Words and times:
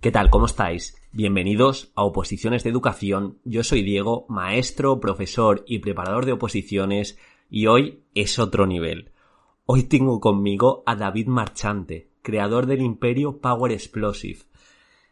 ¿Qué 0.00 0.12
tal? 0.12 0.30
¿Cómo 0.30 0.46
estáis? 0.46 0.94
Bienvenidos 1.10 1.90
a 1.96 2.04
Oposiciones 2.04 2.62
de 2.62 2.70
Educación. 2.70 3.40
Yo 3.42 3.64
soy 3.64 3.82
Diego, 3.82 4.26
maestro, 4.28 5.00
profesor 5.00 5.64
y 5.66 5.80
preparador 5.80 6.24
de 6.24 6.30
oposiciones 6.30 7.18
y 7.50 7.66
hoy 7.66 8.04
es 8.14 8.38
otro 8.38 8.68
nivel. 8.68 9.10
Hoy 9.66 9.82
tengo 9.82 10.20
conmigo 10.20 10.84
a 10.86 10.94
David 10.94 11.26
Marchante, 11.26 12.12
creador 12.22 12.66
del 12.66 12.80
imperio 12.82 13.40
Power 13.40 13.72
Explosive. 13.72 14.38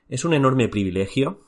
Es 0.09 0.25
un 0.25 0.35
enorme 0.35 0.68
privilegio, 0.68 1.41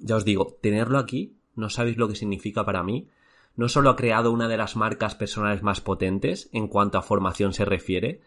ya 0.00 0.16
os 0.16 0.24
digo, 0.24 0.58
tenerlo 0.60 0.98
aquí, 0.98 1.38
no 1.54 1.70
sabéis 1.70 1.96
lo 1.96 2.08
que 2.08 2.16
significa 2.16 2.64
para 2.64 2.82
mí. 2.82 3.08
No 3.54 3.68
solo 3.68 3.90
ha 3.90 3.96
creado 3.96 4.32
una 4.32 4.48
de 4.48 4.56
las 4.56 4.74
marcas 4.74 5.14
personales 5.14 5.62
más 5.62 5.80
potentes 5.80 6.50
en 6.52 6.66
cuanto 6.66 6.98
a 6.98 7.02
formación 7.02 7.52
se 7.52 7.64
refiere, 7.64 8.22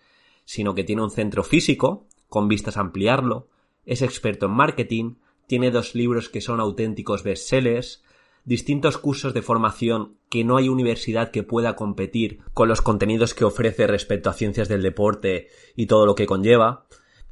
sino 0.46 0.74
que 0.74 0.86
tiene 0.86 1.04
un 1.04 1.12
centro 1.12 1.44
físico, 1.44 2.08
con 2.30 2.48
vistas 2.48 2.78
a 2.78 2.80
ampliarlo, 2.80 3.50
es 3.86 4.02
experto 4.02 4.46
en 4.48 4.54
marketing, 4.54 5.16
tiene 5.48 5.72
dos 5.72 5.96
libros 5.96 6.30
que 6.30 6.42
son 6.42 6.60
auténticos 6.60 7.24
bestsellers, 7.24 8.04
distintos 8.46 8.98
cursos 8.98 9.34
de 9.34 9.42
formación 9.42 10.18
que 10.30 10.44
no 10.44 10.58
hay 10.58 10.70
universidad 10.70 11.32
que 11.32 11.44
pueda 11.44 11.76
competir 11.76 12.40
con 12.54 12.68
los 12.68 12.82
contenidos 12.82 13.34
que 13.34 13.46
ofrece 13.46 13.88
respecto 13.88 14.30
a 14.30 14.34
ciencias 14.34 14.68
del 14.68 14.82
deporte 14.82 15.48
y 15.76 15.86
todo 15.86 16.06
lo 16.06 16.16
que 16.16 16.26
conlleva. 16.26 16.86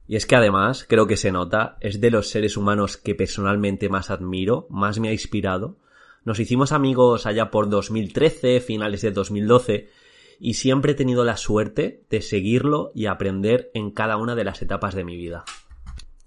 Y 0.08 0.16
es 0.16 0.26
que 0.26 0.36
además, 0.36 0.86
creo 0.88 1.08
que 1.08 1.18
se 1.18 1.32
nota, 1.32 1.77
es 1.80 2.02
de 2.02 2.12
los 2.12 2.30
seres 2.30 2.58
humanos 2.58 2.98
que 2.98 3.16
personalmente 3.16 3.90
más 3.90 4.10
admiro, 4.10 4.68
más 4.70 4.99
me 4.99 5.10
ha 5.10 5.13
inspirado. 5.13 5.77
Nos 6.24 6.40
hicimos 6.40 6.72
amigos 6.72 7.26
allá 7.26 7.49
por 7.49 7.70
2013, 7.70 8.60
finales 8.60 9.02
de 9.02 9.12
2012, 9.12 9.90
y 10.40 10.55
siempre 10.55 10.94
he 10.94 10.96
tenido 10.96 11.24
la 11.24 11.38
suerte 11.38 12.04
de 12.10 12.22
seguirlo 12.22 12.91
y 12.94 13.05
aprender 13.05 13.72
en 13.74 13.91
cada 13.91 14.18
una 14.18 14.36
de 14.36 14.44
las 14.44 14.62
etapas 14.62 14.96
de 14.96 15.04
mi 15.04 15.16
vida. 15.16 15.46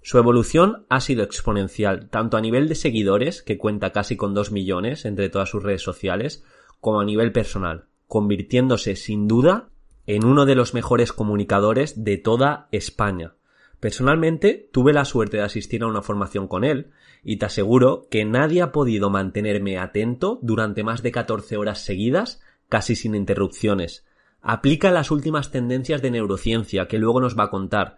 Su 0.05 0.19
evolución 0.19 0.85
ha 0.87 1.01
sido 1.01 1.23
exponencial, 1.23 2.09
tanto 2.11 2.37
a 2.37 2.41
nivel 2.41 2.69
de 2.69 2.75
seguidores, 2.75 3.41
que 3.41 3.57
cuenta 3.57 3.91
casi 3.91 4.15
con 4.15 4.35
2 4.35 4.51
millones 4.51 5.03
entre 5.03 5.29
todas 5.29 5.49
sus 5.49 5.63
redes 5.63 5.81
sociales, 5.81 6.43
como 6.79 6.99
a 6.99 7.05
nivel 7.05 7.31
personal, 7.31 7.85
convirtiéndose 8.05 8.97
sin 8.97 9.27
duda 9.27 9.69
en 10.05 10.23
uno 10.23 10.45
de 10.45 10.53
los 10.53 10.75
mejores 10.75 11.11
comunicadores 11.11 12.03
de 12.03 12.19
toda 12.19 12.67
España. 12.71 13.33
Personalmente 13.79 14.69
tuve 14.71 14.93
la 14.93 15.05
suerte 15.05 15.37
de 15.37 15.43
asistir 15.43 15.81
a 15.81 15.87
una 15.87 16.03
formación 16.03 16.47
con 16.47 16.63
él 16.63 16.91
y 17.23 17.37
te 17.37 17.47
aseguro 17.47 18.07
que 18.11 18.25
nadie 18.25 18.61
ha 18.61 18.71
podido 18.71 19.09
mantenerme 19.09 19.79
atento 19.79 20.37
durante 20.43 20.83
más 20.83 21.01
de 21.01 21.11
14 21.11 21.57
horas 21.57 21.81
seguidas, 21.81 22.43
casi 22.69 22.95
sin 22.95 23.15
interrupciones. 23.15 24.05
Aplica 24.39 24.91
las 24.91 25.09
últimas 25.09 25.49
tendencias 25.49 26.03
de 26.03 26.11
neurociencia 26.11 26.87
que 26.87 26.99
luego 26.99 27.21
nos 27.21 27.35
va 27.35 27.45
a 27.45 27.49
contar, 27.49 27.97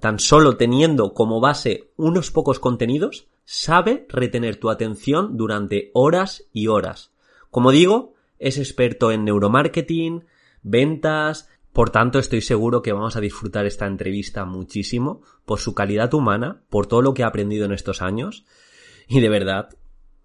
tan 0.00 0.18
solo 0.18 0.56
teniendo 0.56 1.14
como 1.14 1.40
base 1.40 1.90
unos 1.96 2.30
pocos 2.30 2.58
contenidos, 2.58 3.28
sabe 3.44 4.06
retener 4.08 4.56
tu 4.56 4.70
atención 4.70 5.36
durante 5.36 5.90
horas 5.94 6.48
y 6.52 6.66
horas. 6.66 7.12
Como 7.50 7.70
digo, 7.70 8.14
es 8.38 8.58
experto 8.58 9.12
en 9.12 9.24
neuromarketing, 9.24 10.24
ventas, 10.62 11.48
por 11.72 11.90
tanto 11.90 12.18
estoy 12.18 12.40
seguro 12.40 12.82
que 12.82 12.92
vamos 12.92 13.16
a 13.16 13.20
disfrutar 13.20 13.66
esta 13.66 13.86
entrevista 13.86 14.44
muchísimo 14.44 15.22
por 15.44 15.60
su 15.60 15.74
calidad 15.74 16.12
humana, 16.14 16.62
por 16.70 16.86
todo 16.86 17.02
lo 17.02 17.14
que 17.14 17.22
ha 17.22 17.28
aprendido 17.28 17.66
en 17.66 17.72
estos 17.72 18.02
años 18.02 18.46
y 19.08 19.20
de 19.20 19.28
verdad, 19.28 19.70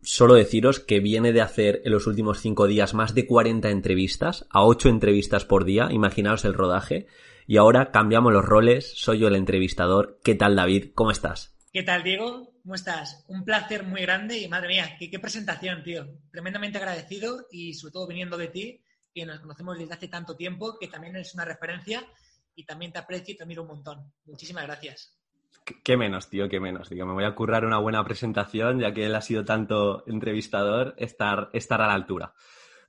solo 0.02 0.34
deciros 0.34 0.80
que 0.80 1.00
viene 1.00 1.32
de 1.34 1.42
hacer 1.42 1.82
en 1.86 1.92
los 1.92 2.08
últimos 2.08 2.40
cinco 2.40 2.68
días 2.68 2.94
más 2.94 3.14
de 3.14 3.28
40 3.28 3.70
entrevistas, 3.70 4.48
a 4.50 4.66
8 4.66 4.90
entrevistas 4.90 5.46
por 5.46 5.66
día, 5.66 5.90
imaginaos 5.92 6.46
el 6.46 6.54
rodaje, 6.54 7.08
y 7.52 7.58
ahora 7.58 7.92
cambiamos 7.92 8.32
los 8.32 8.46
roles, 8.46 8.94
soy 8.96 9.20
yo 9.20 9.28
el 9.28 9.36
entrevistador. 9.36 10.22
¿Qué 10.24 10.36
tal, 10.36 10.56
David? 10.56 10.92
¿Cómo 10.96 11.12
estás? 11.12 11.54
¿Qué 11.74 11.84
tal, 11.84 12.02
Diego? 12.02 12.54
¿Cómo 12.64 12.76
estás? 12.76 13.26
Un 13.28 13.44
placer 13.44 13.84
muy 13.84 14.04
grande 14.04 14.38
y 14.38 14.48
madre 14.48 14.70
mía, 14.70 14.96
qué, 14.98 15.20
presentación, 15.20 15.84
tío. 15.84 16.08
Tremendamente 16.32 16.78
agradecido 16.78 17.48
y 17.52 17.74
sobre 17.74 17.92
todo 17.92 18.08
viniendo 18.08 18.38
de 18.38 18.48
ti, 18.48 18.82
que 19.14 19.26
nos 19.26 19.42
conocemos 19.42 19.78
desde 19.78 19.94
hace 19.94 20.08
tanto 20.08 20.38
tiempo, 20.38 20.78
que 20.80 20.88
también 20.88 21.14
eres 21.14 21.34
una 21.34 21.44
referencia 21.44 22.06
y 22.56 22.64
también 22.64 22.94
te 22.94 23.00
aprecio 23.00 23.34
y 23.34 23.36
te 23.36 23.44
admiro 23.44 23.64
un 23.64 23.68
montón. 23.68 24.14
Muchísimas 24.28 24.64
gracias. 24.64 25.20
Qué 25.84 25.98
menos, 25.98 26.30
tío, 26.30 26.48
qué 26.48 26.62
menos. 26.62 26.90
Digo, 26.90 27.06
me 27.06 27.12
voy 27.12 27.26
a 27.26 27.36
currar 27.36 27.66
una 27.66 27.80
buena 27.80 28.02
presentación, 28.06 28.80
ya 28.80 28.94
que 28.94 29.08
él 29.08 29.16
ha 29.16 29.22
sido 29.22 29.44
tanto 29.44 30.06
entrevistador, 30.08 30.96
estar, 30.98 31.50
estar 31.52 31.82
a 31.82 31.88
la 31.88 31.96
altura. 31.96 32.34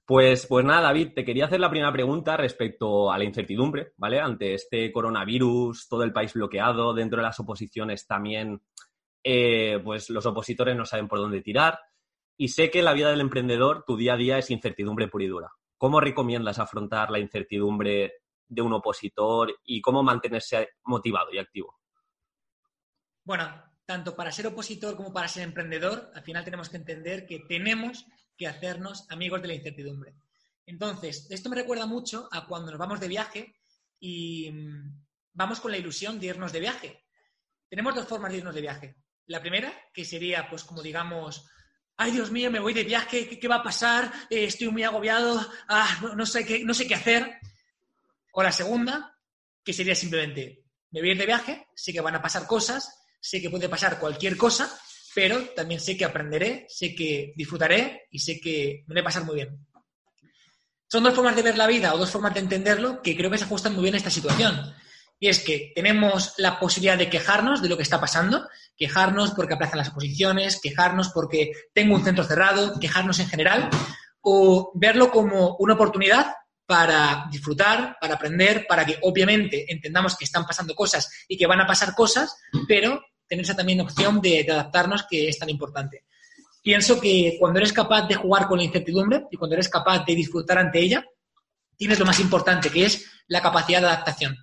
Pues, 0.04 0.46
pues 0.46 0.64
nada, 0.64 0.82
David, 0.82 1.12
te 1.14 1.24
quería 1.24 1.44
hacer 1.44 1.60
la 1.60 1.70
primera 1.70 1.92
pregunta 1.92 2.36
respecto 2.36 3.12
a 3.12 3.18
la 3.18 3.24
incertidumbre, 3.24 3.92
¿vale? 3.96 4.20
Ante 4.20 4.54
este 4.54 4.90
coronavirus, 4.90 5.88
todo 5.88 6.02
el 6.02 6.12
país 6.12 6.34
bloqueado, 6.34 6.92
dentro 6.92 7.18
de 7.18 7.22
las 7.22 7.38
oposiciones 7.38 8.06
también, 8.06 8.60
eh, 9.22 9.80
pues 9.84 10.10
los 10.10 10.26
opositores 10.26 10.76
no 10.76 10.84
saben 10.84 11.06
por 11.06 11.20
dónde 11.20 11.40
tirar. 11.40 11.78
Y 12.36 12.48
sé 12.48 12.70
que 12.70 12.82
la 12.82 12.94
vida 12.94 13.10
del 13.10 13.20
emprendedor, 13.20 13.84
tu 13.86 13.96
día 13.96 14.14
a 14.14 14.16
día 14.16 14.38
es 14.38 14.50
incertidumbre 14.50 15.06
pura 15.06 15.24
y 15.24 15.28
dura. 15.28 15.52
¿Cómo 15.78 16.00
recomiendas 16.00 16.58
afrontar 16.58 17.10
la 17.10 17.20
incertidumbre 17.20 18.14
de 18.48 18.62
un 18.62 18.72
opositor 18.72 19.54
y 19.64 19.80
cómo 19.80 20.02
mantenerse 20.02 20.70
motivado 20.84 21.32
y 21.32 21.38
activo? 21.38 21.78
Bueno, 23.24 23.48
tanto 23.84 24.16
para 24.16 24.32
ser 24.32 24.48
opositor 24.48 24.96
como 24.96 25.12
para 25.12 25.28
ser 25.28 25.44
emprendedor, 25.44 26.10
al 26.14 26.22
final 26.22 26.44
tenemos 26.44 26.68
que 26.68 26.76
entender 26.76 27.24
que 27.26 27.40
tenemos 27.48 28.06
que 28.36 28.46
hacernos 28.46 29.06
amigos 29.10 29.42
de 29.42 29.48
la 29.48 29.54
incertidumbre. 29.54 30.14
Entonces, 30.66 31.26
esto 31.30 31.50
me 31.50 31.56
recuerda 31.56 31.86
mucho 31.86 32.28
a 32.30 32.46
cuando 32.46 32.70
nos 32.70 32.78
vamos 32.78 33.00
de 33.00 33.08
viaje 33.08 33.56
y 33.98 34.50
mm, 34.50 35.04
vamos 35.32 35.60
con 35.60 35.70
la 35.70 35.78
ilusión 35.78 36.18
de 36.18 36.26
irnos 36.26 36.52
de 36.52 36.60
viaje. 36.60 37.04
Tenemos 37.68 37.94
dos 37.94 38.06
formas 38.06 38.32
de 38.32 38.38
irnos 38.38 38.54
de 38.54 38.60
viaje. 38.60 38.96
La 39.26 39.40
primera, 39.40 39.72
que 39.92 40.04
sería, 40.04 40.48
pues 40.48 40.64
como 40.64 40.82
digamos, 40.82 41.46
ay 41.96 42.10
Dios 42.12 42.30
mío, 42.30 42.50
me 42.50 42.60
voy 42.60 42.74
de 42.74 42.84
viaje, 42.84 43.38
¿qué, 43.38 43.48
va 43.48 43.56
a 43.56 43.62
pasar? 43.62 44.12
Eh, 44.28 44.44
estoy 44.44 44.68
muy 44.68 44.82
agobiado, 44.82 45.40
ah, 45.68 46.12
no, 46.16 46.26
sé 46.26 46.44
qué, 46.44 46.64
no 46.64 46.74
sé 46.74 46.86
qué 46.86 46.94
hacer. 46.94 47.38
O 48.32 48.42
la 48.42 48.52
segunda, 48.52 49.16
que 49.64 49.72
sería 49.72 49.94
simplemente, 49.94 50.64
me 50.90 51.00
voy 51.00 51.16
de 51.16 51.26
viaje, 51.26 51.68
sé 51.74 51.92
que 51.92 52.00
van 52.00 52.16
a 52.16 52.22
pasar 52.22 52.46
cosas, 52.46 53.02
sé 53.20 53.40
que 53.40 53.50
puede 53.50 53.68
pasar 53.68 53.98
cualquier 53.98 54.36
cosa, 54.36 54.78
pero 55.14 55.40
también 55.56 55.80
sé 55.80 55.96
que 55.96 56.04
aprenderé, 56.04 56.66
sé 56.68 56.94
que 56.94 57.32
disfrutaré 57.36 58.06
y 58.10 58.18
sé 58.18 58.40
que 58.40 58.84
me 58.86 58.94
voy 58.94 59.00
a 59.00 59.04
pasar 59.04 59.24
muy 59.24 59.36
bien. 59.36 59.66
Son 60.88 61.02
dos 61.02 61.14
formas 61.14 61.36
de 61.36 61.42
ver 61.42 61.56
la 61.56 61.66
vida 61.66 61.94
o 61.94 61.98
dos 61.98 62.10
formas 62.10 62.34
de 62.34 62.40
entenderlo 62.40 63.00
que 63.02 63.16
creo 63.16 63.30
que 63.30 63.38
se 63.38 63.44
ajustan 63.44 63.74
muy 63.74 63.82
bien 63.82 63.94
a 63.94 63.98
esta 63.98 64.10
situación. 64.10 64.74
Y 65.18 65.28
es 65.28 65.38
que 65.38 65.72
tenemos 65.74 66.34
la 66.38 66.58
posibilidad 66.58 66.98
de 66.98 67.08
quejarnos 67.08 67.62
de 67.62 67.68
lo 67.68 67.76
que 67.76 67.82
está 67.82 68.00
pasando, 68.00 68.46
quejarnos 68.76 69.30
porque 69.30 69.54
aplazan 69.54 69.78
las 69.78 69.90
oposiciones, 69.90 70.60
quejarnos 70.60 71.10
porque 71.10 71.52
tengo 71.72 71.94
un 71.94 72.04
centro 72.04 72.24
cerrado, 72.24 72.78
quejarnos 72.80 73.20
en 73.20 73.28
general, 73.28 73.70
o 74.20 74.72
verlo 74.74 75.10
como 75.10 75.56
una 75.58 75.74
oportunidad 75.74 76.34
para 76.66 77.28
disfrutar, 77.30 77.96
para 78.00 78.14
aprender, 78.14 78.66
para 78.66 78.84
que 78.84 78.98
obviamente 79.02 79.70
entendamos 79.72 80.16
que 80.16 80.24
están 80.24 80.44
pasando 80.44 80.74
cosas 80.74 81.08
y 81.28 81.36
que 81.36 81.46
van 81.46 81.60
a 81.60 81.66
pasar 81.66 81.94
cosas, 81.94 82.36
pero 82.66 83.00
tener 83.32 83.46
esa 83.46 83.56
también 83.56 83.80
opción 83.80 84.20
de, 84.20 84.46
adaptarnos 84.46 85.06
que 85.08 85.26
es 85.26 85.38
tan 85.38 85.48
importante. 85.48 86.04
Pienso 86.62 87.00
que 87.00 87.38
cuando 87.40 87.60
eres 87.60 87.72
capaz 87.72 88.06
de 88.06 88.14
jugar 88.14 88.46
con 88.46 88.58
la 88.58 88.64
incertidumbre 88.64 89.24
y 89.30 89.38
cuando 89.38 89.54
eres 89.54 89.70
capaz 89.70 90.04
de 90.04 90.14
disfrutar 90.14 90.58
ante 90.58 90.80
ella, 90.80 91.02
tienes 91.74 91.98
lo 91.98 92.04
más 92.04 92.20
importante, 92.20 92.68
que 92.68 92.84
es 92.84 93.10
la 93.28 93.40
capacidad 93.40 93.80
de 93.80 93.86
adaptación. 93.86 94.36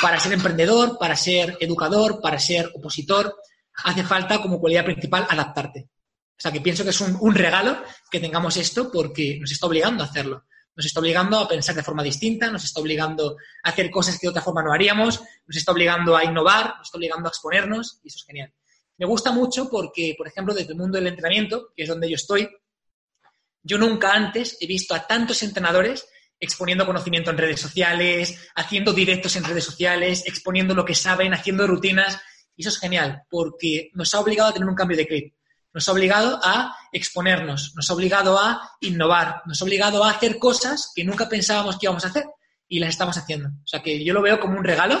Para 0.00 0.18
ser 0.18 0.32
emprendedor, 0.32 0.96
para 0.98 1.14
ser 1.14 1.58
educador, 1.60 2.22
para 2.22 2.38
ser 2.38 2.72
opositor, 2.74 3.36
hace 3.84 4.02
falta 4.02 4.40
como 4.40 4.58
cualidad 4.58 4.86
principal 4.86 5.26
adaptarte. 5.28 5.90
O 6.30 6.40
sea, 6.40 6.50
que 6.50 6.62
pienso 6.62 6.84
que 6.84 6.90
es 6.90 7.00
un, 7.02 7.34
regalo 7.34 7.82
que 8.10 8.18
tengamos 8.18 8.56
esto 8.56 8.90
porque 8.90 9.36
nos 9.38 9.52
está 9.52 9.66
obligando 9.66 10.02
a 10.02 10.06
hacerlo 10.06 10.44
nos 10.74 10.86
está 10.86 11.00
obligando 11.00 11.38
a 11.38 11.48
pensar 11.48 11.74
de 11.74 11.82
forma 11.82 12.02
distinta, 12.02 12.50
nos 12.50 12.64
está 12.64 12.80
obligando 12.80 13.36
a 13.62 13.70
hacer 13.70 13.90
cosas 13.90 14.18
que 14.18 14.26
de 14.26 14.30
otra 14.30 14.42
forma 14.42 14.62
no 14.62 14.72
haríamos, 14.72 15.20
nos 15.46 15.56
está 15.56 15.72
obligando 15.72 16.16
a 16.16 16.24
innovar, 16.24 16.74
nos 16.78 16.88
está 16.88 16.98
obligando 16.98 17.28
a 17.28 17.30
exponernos 17.30 18.00
y 18.02 18.08
eso 18.08 18.18
es 18.18 18.24
genial. 18.24 18.52
Me 18.98 19.06
gusta 19.06 19.32
mucho 19.32 19.68
porque, 19.68 20.14
por 20.16 20.28
ejemplo, 20.28 20.54
desde 20.54 20.72
el 20.72 20.78
mundo 20.78 20.98
del 20.98 21.08
entrenamiento, 21.08 21.72
que 21.76 21.82
es 21.82 21.88
donde 21.88 22.08
yo 22.08 22.16
estoy, 22.16 22.48
yo 23.62 23.78
nunca 23.78 24.14
antes 24.14 24.56
he 24.60 24.66
visto 24.66 24.94
a 24.94 25.06
tantos 25.06 25.42
entrenadores 25.42 26.06
exponiendo 26.38 26.84
conocimiento 26.84 27.30
en 27.30 27.38
redes 27.38 27.60
sociales, 27.60 28.50
haciendo 28.56 28.92
directos 28.92 29.36
en 29.36 29.44
redes 29.44 29.64
sociales, 29.64 30.24
exponiendo 30.26 30.74
lo 30.74 30.84
que 30.84 30.94
saben, 30.94 31.34
haciendo 31.34 31.66
rutinas. 31.68 32.20
Y 32.56 32.62
eso 32.62 32.70
es 32.70 32.80
genial, 32.80 33.22
porque 33.30 33.90
nos 33.94 34.12
ha 34.14 34.20
obligado 34.20 34.50
a 34.50 34.52
tener 34.52 34.68
un 34.68 34.74
cambio 34.74 34.96
de 34.96 35.06
clip 35.06 35.34
nos 35.74 35.88
ha 35.88 35.92
obligado 35.92 36.38
a 36.42 36.76
exponernos, 36.92 37.72
nos 37.74 37.90
ha 37.90 37.94
obligado 37.94 38.38
a 38.38 38.70
innovar, 38.80 39.42
nos 39.46 39.60
ha 39.60 39.64
obligado 39.64 40.04
a 40.04 40.10
hacer 40.10 40.38
cosas 40.38 40.92
que 40.94 41.04
nunca 41.04 41.28
pensábamos 41.28 41.78
que 41.78 41.86
íbamos 41.86 42.04
a 42.04 42.08
hacer 42.08 42.24
y 42.68 42.78
las 42.78 42.90
estamos 42.90 43.16
haciendo. 43.16 43.48
O 43.48 43.66
sea 43.66 43.82
que 43.82 44.04
yo 44.04 44.14
lo 44.14 44.22
veo 44.22 44.40
como 44.40 44.58
un 44.58 44.64
regalo 44.64 45.00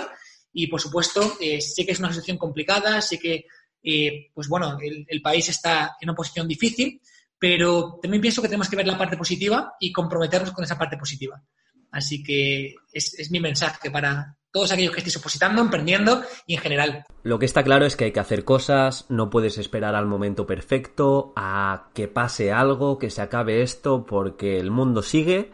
y 0.52 0.66
por 0.66 0.80
supuesto 0.80 1.36
eh, 1.40 1.60
sé 1.60 1.84
que 1.86 1.92
es 1.92 1.98
una 1.98 2.10
situación 2.10 2.38
complicada, 2.38 3.00
sé 3.00 3.18
que 3.18 3.46
eh, 3.82 4.30
pues 4.32 4.48
bueno, 4.48 4.78
el, 4.80 5.22
país 5.22 5.48
está 5.48 5.96
en 6.00 6.08
una 6.08 6.16
posición 6.16 6.46
difícil, 6.46 7.00
pero 7.38 7.98
también 8.00 8.20
pienso 8.20 8.40
que 8.40 8.48
tenemos 8.48 8.68
que 8.68 8.76
ver 8.76 8.86
la 8.86 8.98
parte 8.98 9.16
positiva 9.16 9.74
y 9.80 9.92
comprometernos 9.92 10.52
con 10.52 10.64
esa 10.64 10.78
parte 10.78 10.96
positiva. 10.96 11.42
Así 11.90 12.22
que 12.22 12.76
es, 12.92 13.30
mi 13.30 13.40
mensaje 13.40 13.90
para, 13.90 14.36
todos 14.52 14.70
aquellos 14.70 14.92
que 14.92 14.98
estéis 14.98 15.16
opositando, 15.16 15.62
emprendiendo 15.62 16.22
y 16.46 16.54
en 16.54 16.60
general. 16.60 17.04
Lo 17.22 17.38
que 17.38 17.46
está 17.46 17.64
claro 17.64 17.86
es 17.86 17.96
que 17.96 18.04
hay 18.04 18.12
que 18.12 18.20
hacer 18.20 18.44
cosas, 18.44 19.06
no 19.08 19.30
puedes 19.30 19.58
esperar 19.58 19.94
al 19.94 20.06
momento 20.06 20.46
perfecto, 20.46 21.32
a 21.36 21.90
que 21.94 22.06
pase 22.08 22.52
algo, 22.52 22.98
que 22.98 23.10
se 23.10 23.22
acabe 23.22 23.62
esto, 23.62 24.04
porque 24.04 24.58
el 24.58 24.70
mundo 24.70 25.02
sigue 25.02 25.50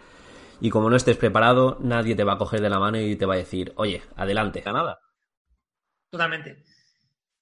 y 0.61 0.71
como 0.71 0.91
no 0.91 0.97
estés 0.97 1.17
preparado, 1.17 1.79
nadie 1.81 2.17
te 2.17 2.25
va 2.25 2.35
a 2.35 2.39
coger 2.39 2.61
de 2.61 2.71
la 2.71 2.81
mano 2.81 3.01
y 3.01 3.15
te 3.17 3.27
va 3.27 3.35
a 3.35 3.39
decir, 3.39 3.73
oye, 3.77 4.03
adelante, 4.17 4.63
a 4.67 4.73
nada. 4.73 5.01
Totalmente. 6.11 6.65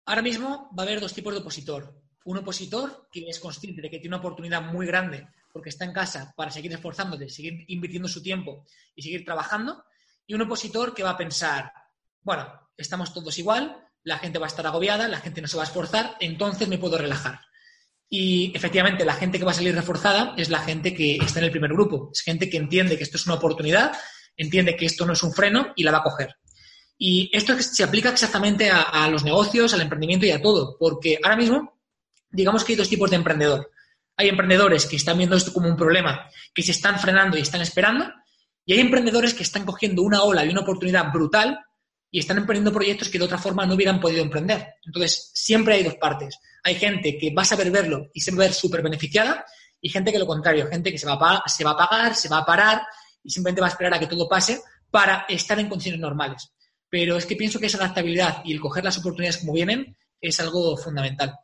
Ahora 0.04 0.22
mismo 0.22 0.70
va 0.78 0.82
a 0.82 0.86
haber 0.86 1.00
dos 1.00 1.14
tipos 1.14 1.32
de 1.32 1.40
opositor. 1.40 2.02
Un 2.24 2.38
opositor 2.38 3.08
que 3.10 3.26
es 3.28 3.40
consciente 3.40 3.80
de 3.80 3.88
que 3.88 3.98
tiene 3.98 4.16
una 4.16 4.20
oportunidad 4.20 4.60
muy 4.62 4.86
grande 4.86 5.28
porque 5.52 5.70
está 5.70 5.84
en 5.86 5.92
casa 5.92 6.34
para 6.36 6.50
seguir 6.50 6.72
esforzándose, 6.72 7.30
seguir 7.30 7.64
invirtiendo 7.68 8.08
su 8.08 8.22
tiempo 8.22 8.66
y 8.94 9.02
seguir 9.02 9.24
trabajando. 9.24 9.84
Y 10.26 10.34
un 10.34 10.42
opositor 10.42 10.94
que 10.94 11.02
va 11.02 11.10
a 11.10 11.16
pensar, 11.16 11.72
bueno, 12.22 12.70
estamos 12.76 13.12
todos 13.12 13.38
igual, 13.38 13.76
la 14.02 14.18
gente 14.18 14.38
va 14.38 14.46
a 14.46 14.48
estar 14.48 14.66
agobiada, 14.66 15.08
la 15.08 15.20
gente 15.20 15.40
no 15.40 15.48
se 15.48 15.56
va 15.56 15.64
a 15.64 15.66
esforzar, 15.66 16.16
entonces 16.20 16.68
me 16.68 16.78
puedo 16.78 16.98
relajar. 16.98 17.40
Y 18.08 18.52
efectivamente, 18.54 19.04
la 19.04 19.14
gente 19.14 19.38
que 19.38 19.44
va 19.44 19.50
a 19.50 19.54
salir 19.54 19.74
reforzada 19.74 20.34
es 20.36 20.48
la 20.48 20.60
gente 20.60 20.94
que 20.94 21.16
está 21.16 21.40
en 21.40 21.46
el 21.46 21.50
primer 21.50 21.72
grupo. 21.72 22.10
Es 22.12 22.20
gente 22.20 22.48
que 22.48 22.56
entiende 22.56 22.96
que 22.96 23.02
esto 23.02 23.16
es 23.16 23.26
una 23.26 23.34
oportunidad, 23.34 23.92
entiende 24.36 24.76
que 24.76 24.86
esto 24.86 25.06
no 25.06 25.14
es 25.14 25.22
un 25.22 25.32
freno 25.32 25.72
y 25.74 25.82
la 25.82 25.90
va 25.90 25.98
a 25.98 26.02
coger. 26.04 26.36
Y 26.98 27.30
esto 27.32 27.60
se 27.60 27.84
aplica 27.84 28.10
exactamente 28.10 28.70
a, 28.70 29.08
los 29.10 29.22
negocios, 29.22 29.74
al 29.74 29.82
emprendimiento 29.82 30.24
y 30.24 30.30
a 30.30 30.40
todo, 30.40 30.76
porque 30.78 31.18
ahora 31.22 31.36
mismo, 31.36 31.78
digamos 32.30 32.64
que 32.64 32.72
hay 32.72 32.76
dos 32.76 32.88
tipos 32.88 33.10
de 33.10 33.16
emprendedor. 33.16 33.70
Hay 34.16 34.28
emprendedores 34.28 34.86
que 34.86 34.96
están 34.96 35.18
viendo 35.18 35.36
esto 35.36 35.52
como 35.52 35.68
un 35.68 35.76
problema, 35.76 36.30
que 36.54 36.62
se 36.62 36.70
están 36.70 36.98
frenando 36.98 37.36
y 37.36 37.42
están 37.42 37.60
esperando, 37.60 38.10
y 38.66 38.72
hay 38.72 38.80
emprendedores 38.80 39.32
que 39.32 39.44
están 39.44 39.64
cogiendo 39.64 40.02
una 40.02 40.24
ola 40.24 40.44
y 40.44 40.50
una 40.50 40.62
oportunidad 40.62 41.12
brutal 41.12 41.60
y 42.10 42.18
están 42.18 42.38
emprendiendo 42.38 42.72
proyectos 42.72 43.08
que 43.08 43.18
de 43.18 43.24
otra 43.24 43.38
forma 43.38 43.64
no 43.64 43.74
hubieran 43.74 44.00
podido 44.00 44.22
emprender. 44.22 44.74
Entonces, 44.84 45.30
siempre 45.32 45.74
hay 45.74 45.84
dos 45.84 45.94
partes. 45.94 46.38
Hay 46.64 46.74
gente 46.74 47.16
que 47.16 47.32
va 47.32 47.42
a 47.42 47.46
saber 47.46 47.70
verlo 47.70 48.10
y 48.12 48.20
se 48.20 48.32
va 48.32 48.38
a 48.38 48.46
ver 48.46 48.52
súper 48.52 48.82
beneficiada 48.82 49.46
y 49.80 49.88
gente 49.88 50.10
que 50.10 50.18
lo 50.18 50.26
contrario, 50.26 50.66
gente 50.66 50.90
que 50.90 50.98
se 50.98 51.06
va, 51.06 51.14
a 51.14 51.48
se 51.48 51.62
va 51.62 51.70
a 51.70 51.76
pagar, 51.76 52.14
se 52.16 52.28
va 52.28 52.38
a 52.38 52.44
parar 52.44 52.82
y 53.22 53.30
simplemente 53.30 53.60
va 53.60 53.68
a 53.68 53.70
esperar 53.70 53.94
a 53.94 54.00
que 54.00 54.08
todo 54.08 54.28
pase 54.28 54.60
para 54.90 55.26
estar 55.28 55.58
en 55.60 55.68
condiciones 55.68 56.00
normales. 56.00 56.50
Pero 56.88 57.16
es 57.16 57.26
que 57.26 57.36
pienso 57.36 57.60
que 57.60 57.66
esa 57.66 57.78
adaptabilidad 57.78 58.42
y 58.44 58.52
el 58.52 58.60
coger 58.60 58.82
las 58.82 58.98
oportunidades 58.98 59.38
como 59.38 59.52
vienen 59.52 59.96
es 60.20 60.40
algo 60.40 60.76
fundamental. 60.76 61.38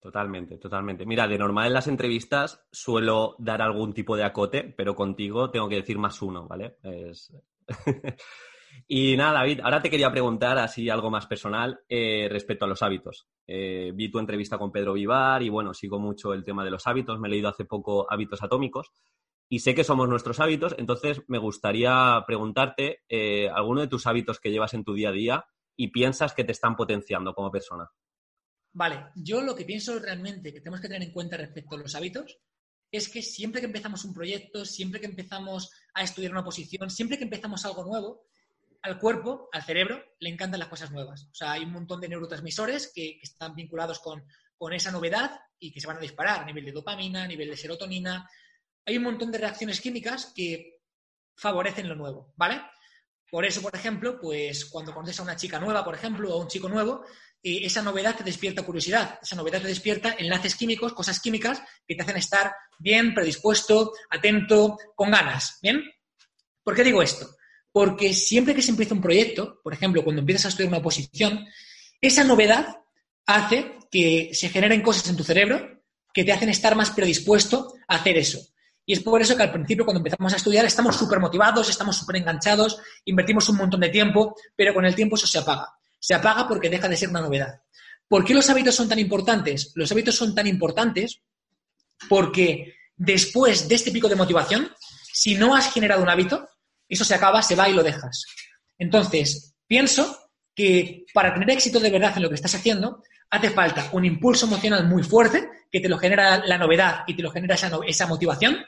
Totalmente, 0.00 0.58
totalmente. 0.58 1.04
Mira, 1.04 1.26
de 1.26 1.38
normal 1.38 1.66
en 1.66 1.72
las 1.72 1.88
entrevistas 1.88 2.64
suelo 2.70 3.34
dar 3.38 3.60
algún 3.62 3.92
tipo 3.92 4.16
de 4.16 4.22
acote, 4.22 4.62
pero 4.76 4.94
contigo 4.94 5.50
tengo 5.50 5.68
que 5.68 5.76
decir 5.76 5.98
más 5.98 6.22
uno, 6.22 6.46
¿vale? 6.46 6.76
y 8.86 9.16
nada, 9.16 9.40
David, 9.40 9.60
ahora 9.62 9.82
te 9.82 9.90
quería 9.90 10.10
preguntar 10.12 10.56
así 10.58 10.88
algo 10.88 11.10
más 11.10 11.26
personal 11.26 11.80
eh, 11.88 12.28
respecto 12.30 12.64
a 12.64 12.68
los 12.68 12.82
hábitos. 12.82 13.26
Eh, 13.46 13.90
vi 13.92 14.08
tu 14.08 14.20
entrevista 14.20 14.56
con 14.56 14.70
Pedro 14.70 14.92
Vivar 14.92 15.42
y 15.42 15.48
bueno, 15.48 15.74
sigo 15.74 15.98
mucho 15.98 16.32
el 16.32 16.44
tema 16.44 16.64
de 16.64 16.70
los 16.70 16.86
hábitos. 16.86 17.18
Me 17.18 17.26
he 17.26 17.32
leído 17.32 17.48
hace 17.48 17.64
poco 17.64 18.06
Hábitos 18.08 18.42
Atómicos 18.42 18.92
y 19.48 19.60
sé 19.60 19.74
que 19.74 19.82
somos 19.82 20.08
nuestros 20.08 20.38
hábitos, 20.40 20.74
entonces 20.78 21.22
me 21.26 21.38
gustaría 21.38 22.22
preguntarte 22.26 23.00
eh, 23.08 23.48
alguno 23.48 23.80
de 23.80 23.88
tus 23.88 24.06
hábitos 24.06 24.38
que 24.40 24.50
llevas 24.50 24.74
en 24.74 24.84
tu 24.84 24.92
día 24.94 25.08
a 25.08 25.12
día 25.12 25.46
y 25.74 25.88
piensas 25.88 26.34
que 26.34 26.44
te 26.44 26.52
están 26.52 26.76
potenciando 26.76 27.34
como 27.34 27.50
persona. 27.50 27.90
Vale, 28.78 29.06
yo 29.16 29.42
lo 29.42 29.56
que 29.56 29.64
pienso 29.64 29.98
realmente 29.98 30.52
que 30.52 30.60
tenemos 30.60 30.80
que 30.80 30.86
tener 30.86 31.02
en 31.02 31.12
cuenta 31.12 31.36
respecto 31.36 31.74
a 31.74 31.78
los 31.80 31.96
hábitos 31.96 32.38
es 32.92 33.08
que 33.08 33.22
siempre 33.22 33.60
que 33.60 33.66
empezamos 33.66 34.04
un 34.04 34.14
proyecto, 34.14 34.64
siempre 34.64 35.00
que 35.00 35.06
empezamos 35.06 35.72
a 35.94 36.04
estudiar 36.04 36.30
una 36.30 36.44
posición, 36.44 36.88
siempre 36.88 37.18
que 37.18 37.24
empezamos 37.24 37.64
algo 37.64 37.84
nuevo, 37.84 38.28
al 38.82 39.00
cuerpo, 39.00 39.48
al 39.50 39.64
cerebro, 39.64 40.00
le 40.20 40.30
encantan 40.30 40.60
las 40.60 40.68
cosas 40.68 40.92
nuevas. 40.92 41.24
O 41.24 41.34
sea, 41.34 41.50
hay 41.50 41.64
un 41.64 41.72
montón 41.72 42.00
de 42.00 42.08
neurotransmisores 42.08 42.92
que, 42.94 43.18
están 43.20 43.56
vinculados 43.56 43.98
con, 43.98 44.24
con 44.56 44.72
esa 44.72 44.92
novedad 44.92 45.40
y 45.58 45.72
que 45.72 45.80
se 45.80 45.88
van 45.88 45.96
a 45.96 46.00
disparar 46.00 46.42
a 46.42 46.46
nivel 46.46 46.64
de 46.64 46.70
dopamina, 46.70 47.24
a 47.24 47.26
nivel 47.26 47.50
de 47.50 47.56
serotonina, 47.56 48.30
hay 48.86 48.96
un 48.96 49.02
montón 49.02 49.32
de 49.32 49.38
reacciones 49.38 49.80
químicas 49.80 50.32
que 50.36 50.82
favorecen 51.34 51.88
lo 51.88 51.96
nuevo, 51.96 52.32
¿vale? 52.36 52.62
Por 53.30 53.44
eso, 53.44 53.60
por 53.60 53.74
ejemplo, 53.74 54.18
pues 54.18 54.64
cuando 54.66 54.94
conoces 54.94 55.20
a 55.20 55.22
una 55.22 55.36
chica 55.36 55.58
nueva, 55.58 55.84
por 55.84 55.94
ejemplo, 55.94 56.30
o 56.30 56.38
a 56.38 56.42
un 56.42 56.48
chico 56.48 56.68
nuevo, 56.68 57.04
eh, 57.42 57.60
esa 57.62 57.82
novedad 57.82 58.16
te 58.16 58.24
despierta 58.24 58.62
curiosidad, 58.62 59.18
esa 59.22 59.36
novedad 59.36 59.60
te 59.60 59.68
despierta 59.68 60.16
enlaces 60.18 60.56
químicos, 60.56 60.94
cosas 60.94 61.20
químicas 61.20 61.62
que 61.86 61.94
te 61.94 62.02
hacen 62.02 62.16
estar 62.16 62.52
bien, 62.78 63.14
predispuesto, 63.14 63.92
atento, 64.10 64.78
con 64.94 65.10
ganas, 65.10 65.58
¿bien? 65.62 65.84
¿Por 66.62 66.74
qué 66.74 66.84
digo 66.84 67.02
esto? 67.02 67.36
Porque 67.70 68.14
siempre 68.14 68.54
que 68.54 68.62
se 68.62 68.70
empieza 68.70 68.94
un 68.94 69.02
proyecto, 69.02 69.60
por 69.62 69.74
ejemplo, 69.74 70.02
cuando 70.02 70.20
empiezas 70.20 70.46
a 70.46 70.48
estudiar 70.48 70.68
una 70.68 70.78
oposición, 70.78 71.46
esa 72.00 72.24
novedad 72.24 72.78
hace 73.26 73.76
que 73.90 74.30
se 74.32 74.48
generen 74.48 74.82
cosas 74.82 75.08
en 75.08 75.16
tu 75.16 75.24
cerebro 75.24 75.82
que 76.12 76.24
te 76.24 76.32
hacen 76.32 76.48
estar 76.48 76.74
más 76.74 76.90
predispuesto 76.90 77.74
a 77.86 77.96
hacer 77.96 78.16
eso. 78.16 78.40
Y 78.88 78.94
es 78.94 79.00
por 79.00 79.20
eso 79.20 79.36
que 79.36 79.42
al 79.42 79.52
principio, 79.52 79.84
cuando 79.84 79.98
empezamos 79.98 80.32
a 80.32 80.36
estudiar, 80.36 80.64
estamos 80.64 80.96
súper 80.96 81.20
motivados, 81.20 81.68
estamos 81.68 81.94
súper 81.94 82.16
enganchados, 82.16 82.80
invertimos 83.04 83.46
un 83.50 83.58
montón 83.58 83.80
de 83.80 83.90
tiempo, 83.90 84.34
pero 84.56 84.72
con 84.72 84.86
el 84.86 84.94
tiempo 84.94 85.16
eso 85.16 85.26
se 85.26 85.36
apaga. 85.36 85.68
Se 85.98 86.14
apaga 86.14 86.48
porque 86.48 86.70
deja 86.70 86.88
de 86.88 86.96
ser 86.96 87.10
una 87.10 87.20
novedad. 87.20 87.60
¿Por 88.08 88.24
qué 88.24 88.32
los 88.32 88.48
hábitos 88.48 88.74
son 88.74 88.88
tan 88.88 88.98
importantes? 88.98 89.72
Los 89.74 89.92
hábitos 89.92 90.16
son 90.16 90.34
tan 90.34 90.46
importantes 90.46 91.20
porque 92.08 92.76
después 92.96 93.68
de 93.68 93.74
este 93.74 93.90
pico 93.90 94.08
de 94.08 94.16
motivación, 94.16 94.70
si 95.12 95.34
no 95.34 95.54
has 95.54 95.70
generado 95.70 96.02
un 96.02 96.08
hábito, 96.08 96.48
eso 96.88 97.04
se 97.04 97.14
acaba, 97.14 97.42
se 97.42 97.56
va 97.56 97.68
y 97.68 97.74
lo 97.74 97.82
dejas. 97.82 98.24
Entonces, 98.78 99.54
pienso 99.66 100.30
que 100.54 101.04
para 101.12 101.34
tener 101.34 101.50
éxito 101.50 101.78
de 101.78 101.90
verdad 101.90 102.14
en 102.16 102.22
lo 102.22 102.30
que 102.30 102.36
estás 102.36 102.54
haciendo, 102.54 103.02
hace 103.28 103.50
falta 103.50 103.90
un 103.92 104.06
impulso 104.06 104.46
emocional 104.46 104.86
muy 104.86 105.02
fuerte 105.02 105.46
que 105.70 105.80
te 105.80 105.90
lo 105.90 105.98
genera 105.98 106.38
la 106.46 106.56
novedad 106.56 107.04
y 107.06 107.14
te 107.14 107.22
lo 107.22 107.30
genera 107.30 107.54
esa, 107.54 107.70
esa 107.86 108.06
motivación, 108.06 108.64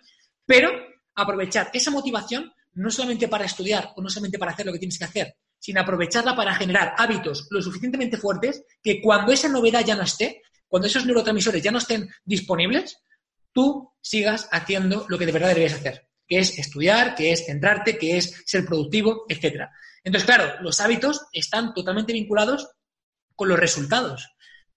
pero 0.50 0.68
aprovechar 1.14 1.70
esa 1.72 1.92
motivación 1.92 2.52
no 2.72 2.90
solamente 2.90 3.28
para 3.28 3.44
estudiar 3.44 3.92
o 3.94 4.02
no 4.02 4.08
solamente 4.08 4.36
para 4.36 4.50
hacer 4.50 4.66
lo 4.66 4.72
que 4.72 4.80
tienes 4.80 4.98
que 4.98 5.04
hacer, 5.04 5.36
sino 5.60 5.80
aprovecharla 5.80 6.34
para 6.34 6.56
generar 6.56 6.92
hábitos 6.98 7.46
lo 7.50 7.62
suficientemente 7.62 8.16
fuertes 8.16 8.64
que 8.82 9.00
cuando 9.00 9.30
esa 9.30 9.48
novedad 9.48 9.84
ya 9.84 9.94
no 9.94 10.02
esté, 10.02 10.42
cuando 10.66 10.88
esos 10.88 11.06
neurotransmisores 11.06 11.62
ya 11.62 11.70
no 11.70 11.78
estén 11.78 12.10
disponibles, 12.24 12.98
tú 13.52 13.92
sigas 14.00 14.48
haciendo 14.50 15.06
lo 15.08 15.18
que 15.18 15.26
de 15.26 15.30
verdad 15.30 15.50
deberías 15.50 15.74
hacer, 15.74 16.08
que 16.26 16.40
es 16.40 16.58
estudiar, 16.58 17.14
que 17.14 17.30
es 17.30 17.46
centrarte, 17.46 17.96
que 17.96 18.16
es 18.16 18.42
ser 18.44 18.64
productivo, 18.64 19.26
etc. 19.28 19.68
Entonces, 20.02 20.26
claro, 20.26 20.60
los 20.62 20.80
hábitos 20.80 21.26
están 21.32 21.74
totalmente 21.74 22.12
vinculados 22.12 22.68
con 23.36 23.48
los 23.48 23.60
resultados 23.60 24.28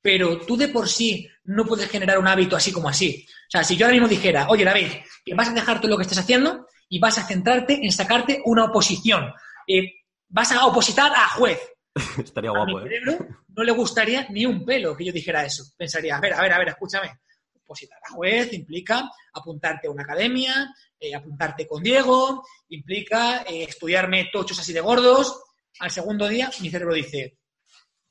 pero 0.03 0.37
tú 0.39 0.57
de 0.57 0.67
por 0.67 0.89
sí 0.89 1.27
no 1.45 1.65
puedes 1.65 1.89
generar 1.89 2.19
un 2.19 2.27
hábito 2.27 2.57
así 2.57 2.73
como 2.73 2.89
así. 2.89 3.25
O 3.47 3.49
sea, 3.49 3.63
si 3.63 3.77
yo 3.77 3.85
ahora 3.85 3.93
mismo 3.93 4.09
dijera, 4.09 4.47
oye 4.49 4.65
David, 4.65 4.89
que 5.23 5.33
vas 5.33 5.47
a 5.47 5.53
dejar 5.53 5.79
todo 5.79 5.89
lo 5.89 5.97
que 5.97 6.03
estás 6.03 6.17
haciendo 6.17 6.67
y 6.89 6.99
vas 6.99 7.17
a 7.17 7.25
centrarte 7.25 7.79
en 7.81 7.91
sacarte 7.91 8.41
una 8.45 8.65
oposición, 8.65 9.33
eh, 9.65 9.93
vas 10.27 10.51
a 10.51 10.65
opositar 10.65 11.09
a 11.15 11.29
juez. 11.29 11.59
Estaría 12.17 12.51
guapo, 12.51 12.79
a 12.79 12.83
mi 12.83 12.93
¿eh? 12.93 13.01
no 13.47 13.63
le 13.63 13.71
gustaría 13.71 14.27
ni 14.29 14.45
un 14.45 14.65
pelo 14.65 14.95
que 14.95 15.05
yo 15.05 15.13
dijera 15.13 15.45
eso. 15.45 15.63
Pensaría, 15.77 16.17
a 16.17 16.19
ver, 16.19 16.33
a 16.33 16.41
ver, 16.41 16.51
a 16.51 16.59
ver, 16.59 16.67
escúchame. 16.67 17.19
Opositar 17.63 17.99
a 18.05 18.13
juez 18.13 18.51
implica 18.51 19.09
apuntarte 19.33 19.87
a 19.87 19.91
una 19.91 20.03
academia, 20.03 20.69
eh, 20.99 21.15
apuntarte 21.15 21.65
con 21.65 21.81
Diego, 21.81 22.43
implica 22.67 23.43
estudiarme 23.43 24.29
tochos 24.33 24.59
así 24.59 24.73
de 24.73 24.81
gordos. 24.81 25.41
Al 25.79 25.91
segundo 25.91 26.27
día, 26.27 26.51
mi 26.59 26.69
cerebro 26.69 26.93
dice, 26.93 27.37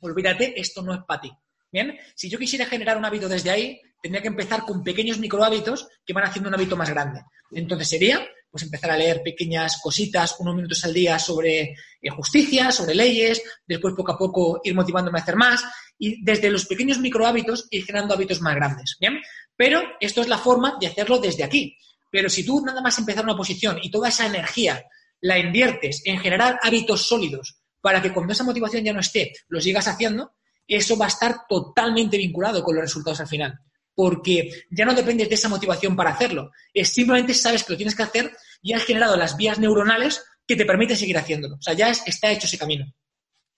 olvídate, 0.00 0.58
esto 0.58 0.80
no 0.80 0.94
es 0.94 1.00
para 1.06 1.20
ti. 1.20 1.32
Bien, 1.72 1.98
si 2.14 2.28
yo 2.28 2.38
quisiera 2.38 2.66
generar 2.66 2.98
un 2.98 3.04
hábito 3.06 3.30
desde 3.30 3.50
ahí, 3.50 3.80
tendría 4.02 4.20
que 4.20 4.28
empezar 4.28 4.62
con 4.64 4.84
pequeños 4.84 5.18
micro 5.18 5.42
hábitos 5.42 5.88
que 6.04 6.12
van 6.12 6.24
haciendo 6.24 6.50
un 6.50 6.54
hábito 6.54 6.76
más 6.76 6.90
grande. 6.90 7.22
Entonces 7.50 7.88
sería, 7.88 8.20
pues 8.50 8.62
empezar 8.64 8.90
a 8.90 8.96
leer 8.96 9.22
pequeñas 9.22 9.80
cositas, 9.82 10.36
unos 10.38 10.54
minutos 10.54 10.84
al 10.84 10.92
día 10.92 11.18
sobre 11.18 11.74
eh, 12.02 12.10
justicia, 12.10 12.70
sobre 12.70 12.94
leyes, 12.94 13.42
después 13.66 13.94
poco 13.96 14.12
a 14.12 14.18
poco 14.18 14.60
ir 14.62 14.74
motivándome 14.74 15.18
a 15.18 15.22
hacer 15.22 15.36
más 15.36 15.64
y 15.98 16.22
desde 16.22 16.50
los 16.50 16.66
pequeños 16.66 16.98
micro 16.98 17.26
hábitos 17.26 17.68
ir 17.70 17.86
generando 17.86 18.12
hábitos 18.12 18.42
más 18.42 18.54
grandes. 18.54 18.96
Bien, 19.00 19.18
pero 19.56 19.82
esto 19.98 20.20
es 20.20 20.28
la 20.28 20.36
forma 20.36 20.76
de 20.78 20.88
hacerlo 20.88 21.18
desde 21.18 21.44
aquí. 21.44 21.78
Pero 22.10 22.28
si 22.28 22.44
tú 22.44 22.60
nada 22.60 22.82
más 22.82 22.98
empezar 22.98 23.24
una 23.24 23.36
posición 23.36 23.78
y 23.82 23.90
toda 23.90 24.10
esa 24.10 24.26
energía 24.26 24.84
la 25.22 25.38
inviertes 25.38 26.02
en 26.04 26.18
generar 26.18 26.58
hábitos 26.62 27.06
sólidos 27.06 27.62
para 27.80 28.02
que 28.02 28.12
cuando 28.12 28.34
esa 28.34 28.44
motivación 28.44 28.84
ya 28.84 28.92
no 28.92 29.00
esté, 29.00 29.32
lo 29.48 29.60
sigas 29.60 29.88
haciendo, 29.88 30.34
eso 30.66 30.96
va 30.96 31.06
a 31.06 31.08
estar 31.08 31.46
totalmente 31.48 32.16
vinculado 32.16 32.62
con 32.62 32.74
los 32.74 32.82
resultados 32.82 33.20
al 33.20 33.28
final. 33.28 33.58
Porque 33.94 34.66
ya 34.70 34.84
no 34.84 34.94
dependes 34.94 35.28
de 35.28 35.34
esa 35.34 35.48
motivación 35.48 35.94
para 35.94 36.10
hacerlo. 36.10 36.50
Es 36.72 36.88
simplemente 36.88 37.34
sabes 37.34 37.64
que 37.64 37.72
lo 37.72 37.76
tienes 37.76 37.94
que 37.94 38.02
hacer 38.02 38.32
y 38.62 38.72
has 38.72 38.84
generado 38.84 39.16
las 39.16 39.36
vías 39.36 39.58
neuronales 39.58 40.24
que 40.46 40.56
te 40.56 40.64
permiten 40.64 40.96
seguir 40.96 41.18
haciéndolo. 41.18 41.56
O 41.56 41.62
sea, 41.62 41.74
ya 41.74 41.90
está 41.90 42.30
hecho 42.30 42.46
ese 42.46 42.58
camino. 42.58 42.86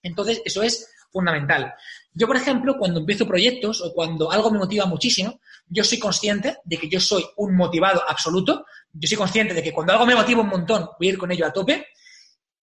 Entonces, 0.03 0.41
eso 0.45 0.61
es 0.61 0.89
fundamental. 1.11 1.73
Yo, 2.13 2.27
por 2.27 2.35
ejemplo, 2.35 2.77
cuando 2.77 2.99
empiezo 2.99 3.25
proyectos 3.25 3.81
o 3.81 3.93
cuando 3.93 4.31
algo 4.31 4.51
me 4.51 4.59
motiva 4.59 4.85
muchísimo, 4.85 5.39
yo 5.67 5.83
soy 5.83 5.97
consciente 5.97 6.57
de 6.63 6.77
que 6.77 6.89
yo 6.89 6.99
soy 6.99 7.25
un 7.37 7.55
motivado 7.55 8.03
absoluto. 8.07 8.65
Yo 8.93 9.07
soy 9.07 9.17
consciente 9.17 9.53
de 9.53 9.63
que 9.63 9.73
cuando 9.73 9.93
algo 9.93 10.05
me 10.05 10.15
motiva 10.15 10.41
un 10.41 10.49
montón, 10.49 10.89
voy 10.99 11.07
a 11.07 11.11
ir 11.11 11.17
con 11.17 11.31
ello 11.31 11.45
a 11.45 11.53
tope. 11.53 11.87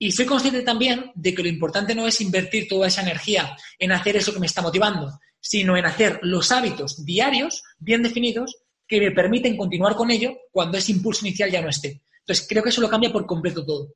Y 0.02 0.10
soy 0.10 0.26
consciente 0.26 0.62
también 0.62 1.12
de 1.14 1.32
que 1.32 1.44
lo 1.44 1.48
importante 1.48 1.94
no 1.94 2.08
es 2.08 2.20
invertir 2.20 2.66
toda 2.66 2.88
esa 2.88 3.02
energía 3.02 3.56
en 3.78 3.92
hacer 3.92 4.16
eso 4.16 4.32
que 4.32 4.40
me 4.40 4.46
está 4.46 4.60
motivando, 4.60 5.12
sino 5.38 5.76
en 5.76 5.86
hacer 5.86 6.18
los 6.22 6.50
hábitos 6.50 7.04
diarios 7.04 7.62
bien 7.78 8.02
definidos 8.02 8.64
que 8.88 8.98
me 8.98 9.12
permiten 9.12 9.56
continuar 9.56 9.94
con 9.94 10.10
ello 10.10 10.32
cuando 10.50 10.76
ese 10.76 10.90
impulso 10.90 11.24
inicial 11.24 11.52
ya 11.52 11.62
no 11.62 11.68
esté. 11.68 12.02
Entonces, 12.18 12.48
creo 12.48 12.64
que 12.64 12.70
eso 12.70 12.80
lo 12.80 12.88
cambia 12.88 13.12
por 13.12 13.26
completo 13.26 13.64
todo. 13.64 13.94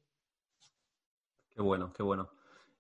Qué 1.53 1.61
bueno, 1.61 1.93
qué 1.93 2.05
bueno. 2.05 2.31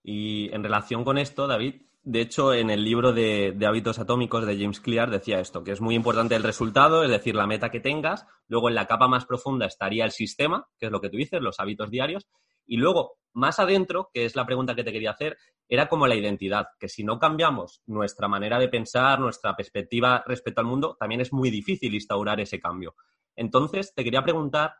Y 0.04 0.48
en 0.54 0.62
relación 0.62 1.02
con 1.02 1.18
esto, 1.18 1.48
David, 1.48 1.82
de 2.04 2.20
hecho, 2.20 2.54
en 2.54 2.70
el 2.70 2.84
libro 2.84 3.12
de, 3.12 3.56
hábitos 3.66 3.98
atómicos 3.98 4.46
de 4.46 4.56
James 4.56 4.78
Clear 4.78 5.10
decía 5.10 5.40
esto, 5.40 5.64
que 5.64 5.72
es 5.72 5.80
muy 5.80 5.96
importante 5.96 6.36
el 6.36 6.44
resultado, 6.44 7.02
es 7.02 7.10
decir, 7.10 7.34
la 7.34 7.48
meta 7.48 7.72
que 7.72 7.80
tengas. 7.80 8.24
Luego, 8.46 8.68
en 8.68 8.76
la 8.76 8.86
capa 8.86 9.08
más 9.08 9.26
profunda 9.26 9.66
estaría 9.66 10.04
el 10.04 10.12
sistema, 10.12 10.68
que 10.78 10.86
es 10.86 10.92
lo 10.92 11.00
que 11.00 11.10
tú 11.10 11.16
dices, 11.16 11.42
los 11.42 11.58
hábitos 11.58 11.90
diarios. 11.90 12.28
Y 12.66 12.76
luego, 12.76 13.18
más 13.32 13.58
adentro, 13.58 14.10
que 14.12 14.24
es 14.24 14.36
la 14.36 14.46
pregunta 14.46 14.74
que 14.74 14.84
te 14.84 14.92
quería 14.92 15.12
hacer, 15.12 15.36
era 15.68 15.88
como 15.88 16.06
la 16.06 16.14
identidad, 16.14 16.68
que 16.78 16.88
si 16.88 17.02
no 17.04 17.18
cambiamos 17.18 17.82
nuestra 17.86 18.28
manera 18.28 18.58
de 18.58 18.68
pensar, 18.68 19.18
nuestra 19.18 19.56
perspectiva 19.56 20.22
respecto 20.26 20.60
al 20.60 20.66
mundo, 20.66 20.96
también 20.98 21.20
es 21.20 21.32
muy 21.32 21.50
difícil 21.50 21.94
instaurar 21.94 22.40
ese 22.40 22.60
cambio. 22.60 22.94
Entonces, 23.34 23.92
te 23.94 24.04
quería 24.04 24.22
preguntar 24.22 24.74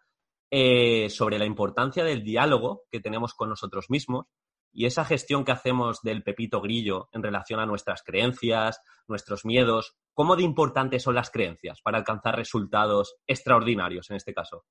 eh, 0.50 1.10
sobre 1.10 1.38
la 1.38 1.44
importancia 1.44 2.04
del 2.04 2.22
diálogo 2.22 2.84
que 2.90 3.00
tenemos 3.00 3.34
con 3.34 3.48
nosotros 3.48 3.90
mismos 3.90 4.26
y 4.72 4.86
esa 4.86 5.04
gestión 5.04 5.44
que 5.44 5.52
hacemos 5.52 6.02
del 6.02 6.22
pepito 6.22 6.60
grillo 6.60 7.08
en 7.12 7.22
relación 7.22 7.58
a 7.60 7.66
nuestras 7.66 8.02
creencias, 8.02 8.80
nuestros 9.08 9.44
miedos, 9.44 9.96
¿cómo 10.12 10.36
de 10.36 10.42
importantes 10.42 11.02
son 11.02 11.14
las 11.14 11.30
creencias 11.30 11.80
para 11.82 11.98
alcanzar 11.98 12.36
resultados 12.36 13.16
extraordinarios 13.26 14.10
en 14.10 14.16
este 14.16 14.34
caso? 14.34 14.64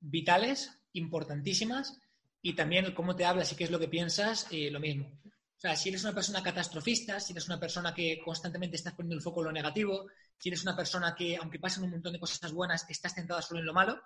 Vitales, 0.00 0.82
importantísimas, 0.94 2.00
y 2.42 2.54
también 2.54 2.92
cómo 2.92 3.14
te 3.14 3.24
hablas 3.24 3.52
y 3.52 3.56
qué 3.56 3.64
es 3.64 3.70
lo 3.70 3.78
que 3.78 3.88
piensas, 3.88 4.48
eh, 4.50 4.70
lo 4.70 4.80
mismo. 4.80 5.06
O 5.24 5.60
sea, 5.62 5.76
si 5.76 5.90
eres 5.90 6.02
una 6.02 6.12
persona 6.12 6.42
catastrofista, 6.42 7.20
si 7.20 7.32
eres 7.32 7.46
una 7.46 7.60
persona 7.60 7.94
que 7.94 8.18
constantemente 8.22 8.76
estás 8.76 8.94
poniendo 8.94 9.14
el 9.14 9.22
foco 9.22 9.40
en 9.40 9.46
lo 9.46 9.52
negativo, 9.52 10.08
si 10.36 10.48
eres 10.48 10.62
una 10.64 10.76
persona 10.76 11.14
que, 11.16 11.36
aunque 11.36 11.60
pasen 11.60 11.84
un 11.84 11.90
montón 11.90 12.12
de 12.12 12.18
cosas 12.18 12.52
buenas, 12.52 12.84
estás 12.90 13.14
tentada 13.14 13.40
solo 13.42 13.60
en 13.60 13.66
lo 13.66 13.72
malo, 13.72 14.02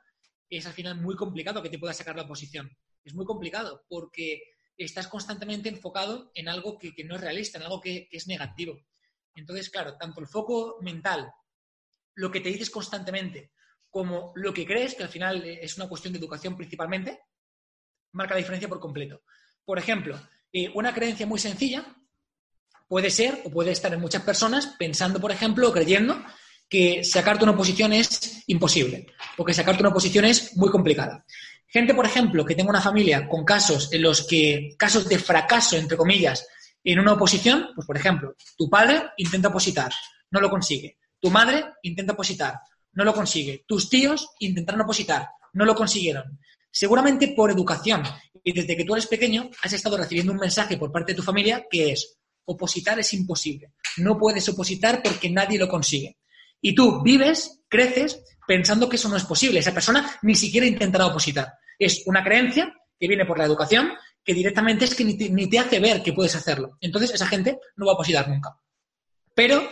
es 0.50 0.66
al 0.66 0.74
final 0.74 1.00
muy 1.00 1.16
complicado 1.16 1.62
que 1.62 1.70
te 1.70 1.78
pueda 1.78 1.94
sacar 1.94 2.14
la 2.14 2.22
oposición. 2.22 2.70
Es 3.02 3.14
muy 3.14 3.24
complicado 3.24 3.86
porque 3.88 4.42
estás 4.76 5.08
constantemente 5.08 5.70
enfocado 5.70 6.30
en 6.34 6.50
algo 6.50 6.76
que, 6.78 6.92
no 7.04 7.14
es 7.14 7.20
realista, 7.22 7.56
en 7.56 7.64
algo 7.64 7.80
que, 7.80 8.06
es 8.10 8.26
negativo. 8.26 8.78
Entonces, 9.34 9.70
claro, 9.70 9.96
tanto 9.96 10.20
el 10.20 10.26
foco 10.26 10.76
mental, 10.82 11.32
lo 12.14 12.30
que 12.30 12.40
te 12.40 12.50
dices 12.50 12.68
constantemente, 12.68 13.52
como 13.88 14.32
lo 14.34 14.52
que 14.52 14.66
crees, 14.66 14.94
que 14.94 15.04
al 15.04 15.08
final 15.08 15.42
es 15.44 15.76
una 15.78 15.88
cuestión 15.88 16.12
de 16.12 16.18
educación 16.18 16.54
principalmente, 16.54 17.18
marca 18.16 18.34
la 18.34 18.38
diferencia 18.38 18.68
por 18.68 18.80
completo. 18.80 19.22
Por 19.64 19.78
ejemplo, 19.78 20.18
eh, 20.52 20.70
una 20.74 20.92
creencia 20.92 21.26
muy 21.26 21.38
sencilla 21.38 21.84
puede 22.88 23.10
ser 23.10 23.42
o 23.44 23.50
puede 23.50 23.72
estar 23.72 23.92
en 23.92 24.00
muchas 24.00 24.22
personas 24.22 24.74
pensando, 24.78 25.20
por 25.20 25.30
ejemplo, 25.30 25.68
o 25.68 25.72
creyendo 25.72 26.24
que 26.68 27.04
sacarte 27.04 27.44
una 27.44 27.52
oposición 27.52 27.92
es 27.92 28.42
imposible 28.48 29.06
o 29.36 29.44
que 29.44 29.54
sacarte 29.54 29.82
una 29.82 29.90
oposición 29.90 30.24
es 30.24 30.56
muy 30.56 30.70
complicada. 30.70 31.24
Gente, 31.68 31.94
por 31.94 32.06
ejemplo, 32.06 32.44
que 32.44 32.54
tenga 32.54 32.70
una 32.70 32.80
familia 32.80 33.28
con 33.28 33.44
casos 33.44 33.92
en 33.92 34.02
los 34.02 34.26
que, 34.26 34.74
casos 34.78 35.08
de 35.08 35.18
fracaso, 35.18 35.76
entre 35.76 35.96
comillas, 35.96 36.46
en 36.82 37.00
una 37.00 37.14
oposición, 37.14 37.70
pues 37.74 37.86
por 37.86 37.96
ejemplo, 37.96 38.34
tu 38.56 38.70
padre 38.70 39.02
intenta 39.16 39.48
opositar, 39.48 39.92
no 40.30 40.40
lo 40.40 40.48
consigue. 40.48 40.98
Tu 41.20 41.30
madre 41.30 41.64
intenta 41.82 42.12
opositar, 42.12 42.60
no 42.92 43.04
lo 43.04 43.12
consigue. 43.12 43.64
Tus 43.66 43.90
tíos 43.90 44.28
intentaron 44.38 44.82
opositar, 44.82 45.28
no 45.52 45.64
lo 45.64 45.74
consiguieron. 45.74 46.38
Seguramente 46.78 47.28
por 47.28 47.50
educación 47.50 48.02
y 48.44 48.52
desde 48.52 48.76
que 48.76 48.84
tú 48.84 48.92
eres 48.92 49.06
pequeño 49.06 49.48
has 49.62 49.72
estado 49.72 49.96
recibiendo 49.96 50.32
un 50.32 50.38
mensaje 50.38 50.76
por 50.76 50.92
parte 50.92 51.12
de 51.12 51.16
tu 51.16 51.22
familia 51.22 51.64
que 51.70 51.92
es 51.92 52.18
opositar 52.44 52.98
es 52.98 53.14
imposible. 53.14 53.72
No 53.96 54.18
puedes 54.18 54.46
opositar 54.50 55.02
porque 55.02 55.30
nadie 55.30 55.58
lo 55.58 55.68
consigue. 55.68 56.18
Y 56.60 56.74
tú 56.74 57.02
vives, 57.02 57.62
creces 57.66 58.22
pensando 58.46 58.90
que 58.90 58.96
eso 58.96 59.08
no 59.08 59.16
es 59.16 59.24
posible. 59.24 59.60
Esa 59.60 59.72
persona 59.72 60.18
ni 60.20 60.34
siquiera 60.34 60.66
intentará 60.66 61.06
opositar. 61.06 61.50
Es 61.78 62.02
una 62.04 62.22
creencia 62.22 62.70
que 63.00 63.08
viene 63.08 63.24
por 63.24 63.38
la 63.38 63.46
educación 63.46 63.92
que 64.22 64.34
directamente 64.34 64.84
es 64.84 64.94
que 64.94 65.04
ni 65.04 65.48
te, 65.48 65.58
hace 65.58 65.80
ver 65.80 66.02
que 66.02 66.12
puedes 66.12 66.36
hacerlo. 66.36 66.76
Entonces, 66.82 67.14
esa 67.14 67.26
gente 67.26 67.58
no 67.76 67.86
va 67.86 67.92
a 67.92 67.94
opositar 67.94 68.28
nunca. 68.28 68.54
Pero 69.34 69.66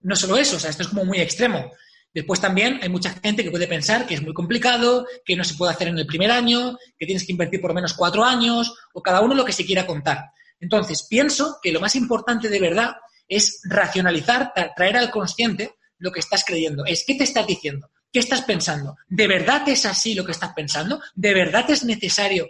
no 0.00 0.14
solo 0.14 0.36
eso, 0.36 0.56
o 0.56 0.60
sea, 0.60 0.68
esto 0.68 0.82
es 0.82 0.90
como 0.90 1.06
muy 1.06 1.20
extremo. 1.20 1.72
Después 2.12 2.40
también 2.40 2.80
hay 2.82 2.88
mucha 2.88 3.10
gente 3.10 3.44
que 3.44 3.50
puede 3.50 3.68
pensar 3.68 4.06
que 4.06 4.14
es 4.14 4.22
muy 4.22 4.34
complicado, 4.34 5.06
que 5.24 5.36
no 5.36 5.44
se 5.44 5.54
puede 5.54 5.72
hacer 5.72 5.88
en 5.88 5.98
el 5.98 6.06
primer 6.06 6.30
año, 6.30 6.76
que 6.98 7.06
tienes 7.06 7.24
que 7.24 7.32
invertir 7.32 7.60
por 7.60 7.70
lo 7.70 7.74
menos 7.74 7.94
cuatro 7.94 8.24
años, 8.24 8.74
o 8.92 9.02
cada 9.02 9.20
uno 9.20 9.34
lo 9.34 9.44
que 9.44 9.52
se 9.52 9.64
quiera 9.64 9.86
contar. 9.86 10.30
Entonces, 10.58 11.06
pienso 11.08 11.58
que 11.62 11.72
lo 11.72 11.80
más 11.80 11.94
importante 11.94 12.48
de 12.48 12.60
verdad 12.60 12.96
es 13.28 13.60
racionalizar, 13.64 14.52
traer 14.76 14.96
al 14.96 15.10
consciente 15.10 15.76
lo 15.98 16.10
que 16.10 16.20
estás 16.20 16.44
creyendo. 16.44 16.84
Es, 16.84 17.04
¿qué 17.06 17.14
te 17.14 17.24
estás 17.24 17.46
diciendo? 17.46 17.90
¿Qué 18.12 18.18
estás 18.18 18.42
pensando? 18.42 18.96
¿De 19.08 19.28
verdad 19.28 19.68
es 19.68 19.86
así 19.86 20.14
lo 20.14 20.24
que 20.24 20.32
estás 20.32 20.52
pensando? 20.52 21.00
¿De 21.14 21.32
verdad 21.32 21.70
es 21.70 21.84
necesario 21.84 22.48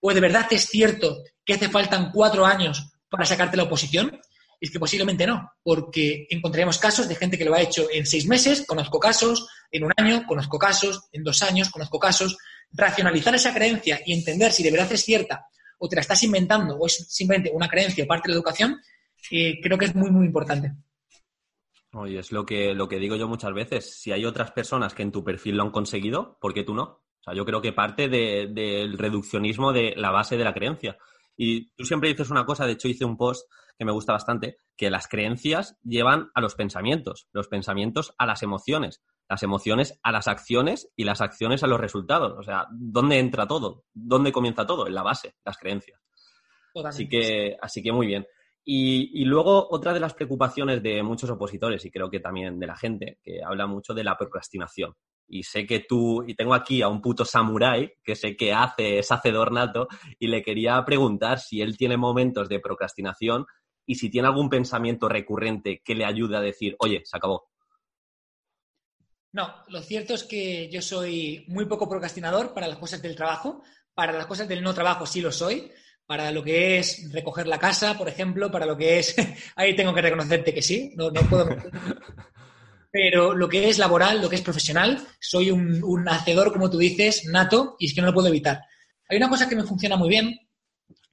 o 0.00 0.12
de 0.12 0.20
verdad 0.20 0.46
es 0.50 0.66
cierto 0.66 1.22
que 1.44 1.54
hace 1.54 1.68
faltan 1.68 2.10
cuatro 2.10 2.44
años 2.44 2.92
para 3.08 3.24
sacarte 3.24 3.56
la 3.56 3.64
oposición? 3.64 4.20
Es 4.60 4.70
que 4.70 4.78
posiblemente 4.78 5.26
no, 5.26 5.52
porque 5.62 6.26
encontraremos 6.30 6.78
casos 6.78 7.08
de 7.08 7.14
gente 7.14 7.36
que 7.36 7.44
lo 7.44 7.54
ha 7.54 7.60
hecho 7.60 7.86
en 7.92 8.06
seis 8.06 8.26
meses, 8.26 8.64
conozco 8.66 8.98
casos, 8.98 9.48
en 9.70 9.84
un 9.84 9.92
año, 9.96 10.24
conozco 10.26 10.58
casos, 10.58 11.08
en 11.12 11.22
dos 11.24 11.42
años, 11.42 11.70
conozco 11.70 11.98
casos. 11.98 12.36
Racionalizar 12.72 13.34
esa 13.34 13.54
creencia 13.54 14.00
y 14.04 14.12
entender 14.12 14.50
si 14.52 14.62
de 14.62 14.70
verdad 14.70 14.90
es 14.92 15.04
cierta 15.04 15.46
o 15.78 15.88
te 15.88 15.96
la 15.96 16.00
estás 16.00 16.22
inventando 16.22 16.76
o 16.76 16.86
es 16.86 17.06
simplemente 17.08 17.50
una 17.52 17.68
creencia 17.68 18.04
o 18.04 18.06
parte 18.06 18.28
de 18.28 18.34
la 18.34 18.38
educación, 18.38 18.80
eh, 19.30 19.60
creo 19.62 19.78
que 19.78 19.86
es 19.86 19.94
muy, 19.94 20.10
muy 20.10 20.26
importante. 20.26 20.72
Oye, 21.92 22.18
es 22.18 22.32
lo 22.32 22.44
que, 22.44 22.74
lo 22.74 22.88
que 22.88 22.98
digo 22.98 23.16
yo 23.16 23.28
muchas 23.28 23.54
veces. 23.54 23.98
Si 23.98 24.12
hay 24.12 24.24
otras 24.24 24.50
personas 24.50 24.94
que 24.94 25.02
en 25.02 25.12
tu 25.12 25.24
perfil 25.24 25.56
lo 25.56 25.62
han 25.62 25.70
conseguido, 25.70 26.38
¿por 26.40 26.52
qué 26.52 26.62
tú 26.62 26.74
no? 26.74 26.82
O 26.82 27.22
sea, 27.22 27.34
yo 27.34 27.44
creo 27.44 27.62
que 27.62 27.72
parte 27.72 28.08
del 28.08 28.98
reduccionismo 28.98 29.72
de 29.72 29.94
la 29.96 30.10
base 30.10 30.36
de 30.36 30.44
la 30.44 30.54
creencia. 30.54 30.98
Y 31.36 31.70
tú 31.70 31.84
siempre 31.84 32.08
dices 32.08 32.30
una 32.30 32.44
cosa, 32.44 32.66
de 32.66 32.72
hecho 32.72 32.88
hice 32.88 33.04
un 33.04 33.16
post 33.16 33.50
que 33.78 33.84
me 33.84 33.92
gusta 33.92 34.12
bastante, 34.12 34.56
que 34.76 34.90
las 34.90 35.08
creencias 35.08 35.76
llevan 35.82 36.30
a 36.34 36.40
los 36.40 36.54
pensamientos, 36.54 37.28
los 37.32 37.48
pensamientos 37.48 38.14
a 38.18 38.26
las 38.26 38.42
emociones, 38.42 39.02
las 39.28 39.42
emociones 39.42 39.98
a 40.02 40.12
las 40.12 40.28
acciones 40.28 40.88
y 40.96 41.04
las 41.04 41.20
acciones 41.20 41.62
a 41.62 41.66
los 41.66 41.80
resultados. 41.80 42.34
O 42.38 42.42
sea, 42.42 42.66
¿dónde 42.70 43.18
entra 43.18 43.46
todo? 43.46 43.84
¿Dónde 43.92 44.32
comienza 44.32 44.66
todo? 44.66 44.86
En 44.86 44.94
la 44.94 45.02
base, 45.02 45.34
las 45.44 45.58
creencias. 45.58 46.00
Así 46.84 47.08
que, 47.08 47.56
así 47.60 47.82
que 47.82 47.92
muy 47.92 48.06
bien. 48.06 48.26
Y, 48.68 49.24
luego 49.24 49.68
otra 49.70 49.94
de 49.94 50.00
las 50.00 50.14
preocupaciones 50.14 50.82
de 50.82 51.00
muchos 51.04 51.30
opositores 51.30 51.84
y 51.84 51.90
creo 51.90 52.10
que 52.10 52.18
también 52.18 52.58
de 52.58 52.66
la 52.66 52.76
gente, 52.76 53.20
que 53.22 53.40
habla 53.40 53.68
mucho 53.68 53.94
de 53.94 54.02
la 54.02 54.18
procrastinación. 54.18 54.92
Y 55.28 55.44
sé 55.44 55.66
que 55.66 55.80
tú, 55.80 56.24
y 56.26 56.34
tengo 56.34 56.52
aquí 56.52 56.82
a 56.82 56.88
un 56.88 57.00
puto 57.00 57.24
samurái 57.24 57.92
que 58.02 58.16
sé 58.16 58.36
que 58.36 58.52
hace, 58.52 58.98
es 58.98 59.12
hacedor 59.12 59.52
nato, 59.52 59.86
y 60.18 60.26
le 60.26 60.42
quería 60.42 60.84
preguntar 60.84 61.38
si 61.38 61.62
él 61.62 61.76
tiene 61.76 61.96
momentos 61.96 62.48
de 62.48 62.58
procrastinación 62.58 63.46
y 63.86 63.94
si 63.94 64.10
tiene 64.10 64.28
algún 64.28 64.50
pensamiento 64.50 65.08
recurrente 65.08 65.80
que 65.84 65.94
le 65.94 66.04
ayude 66.04 66.36
a 66.36 66.40
decir, 66.40 66.76
oye, 66.80 67.02
se 67.04 67.16
acabó. 67.16 67.48
No, 69.32 69.54
lo 69.68 69.82
cierto 69.82 70.14
es 70.14 70.24
que 70.24 70.68
yo 70.70 70.82
soy 70.82 71.44
muy 71.48 71.66
poco 71.66 71.88
procrastinador 71.88 72.52
para 72.52 72.68
las 72.68 72.78
cosas 72.78 73.00
del 73.00 73.14
trabajo, 73.14 73.62
para 73.94 74.12
las 74.12 74.26
cosas 74.26 74.48
del 74.48 74.62
no 74.62 74.74
trabajo 74.74 75.06
sí 75.06 75.20
lo 75.20 75.30
soy, 75.30 75.70
para 76.06 76.30
lo 76.30 76.42
que 76.42 76.78
es 76.78 77.12
recoger 77.12 77.46
la 77.46 77.58
casa, 77.58 77.98
por 77.98 78.08
ejemplo, 78.08 78.50
para 78.50 78.66
lo 78.66 78.76
que 78.76 78.98
es, 78.98 79.14
ahí 79.56 79.76
tengo 79.76 79.94
que 79.94 80.02
reconocerte 80.02 80.54
que 80.54 80.62
sí, 80.62 80.92
no, 80.96 81.12
puedo. 81.12 81.48
Pero 82.90 83.34
lo 83.34 83.48
que 83.48 83.68
es 83.68 83.78
laboral, 83.78 84.22
lo 84.22 84.28
que 84.30 84.36
es 84.36 84.42
profesional, 84.42 85.06
soy 85.20 85.50
un, 85.50 86.08
hacedor, 86.08 86.50
como 86.50 86.70
tú 86.70 86.78
dices, 86.78 87.26
nato, 87.26 87.76
y 87.78 87.86
es 87.86 87.94
que 87.94 88.00
no 88.00 88.06
lo 88.06 88.14
puedo 88.14 88.28
evitar. 88.28 88.62
Hay 89.08 89.18
una 89.18 89.28
cosa 89.28 89.46
que 89.46 89.56
me 89.56 89.64
funciona 89.64 89.96
muy 89.96 90.08
bien, 90.08 90.34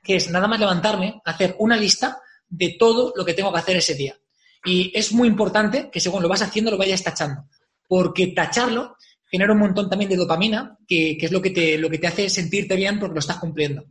que 0.01 0.15
es 0.15 0.29
nada 0.31 0.47
más 0.47 0.61
levantarme, 0.61 1.21
hacer 1.25 1.55
una 1.59 1.75
lista 1.75 2.21
de 2.55 2.75
todo 2.77 3.13
lo 3.15 3.25
que 3.25 3.33
tengo 3.33 3.51
que 3.51 3.59
hacer 3.59 3.77
ese 3.77 3.95
día. 3.95 4.15
Y 4.63 4.91
es 4.93 5.11
muy 5.11 5.27
importante 5.27 5.89
que 5.91 5.99
según 5.99 6.21
lo 6.21 6.29
vas 6.29 6.41
haciendo 6.41 6.71
lo 6.71 6.77
vayas 6.77 7.03
tachando, 7.03 7.45
porque 7.87 8.27
tacharlo 8.27 8.95
genera 9.29 9.53
un 9.53 9.59
montón 9.59 9.89
también 9.89 10.09
de 10.09 10.15
dopamina, 10.15 10.77
que, 10.87 11.17
que 11.17 11.25
es 11.25 11.31
lo 11.31 11.41
que, 11.41 11.49
te, 11.49 11.77
lo 11.77 11.89
que 11.89 11.97
te 11.97 12.07
hace 12.07 12.29
sentirte 12.29 12.75
bien 12.75 12.99
porque 12.99 13.15
lo 13.15 13.19
estás 13.19 13.37
cumpliendo. 13.37 13.83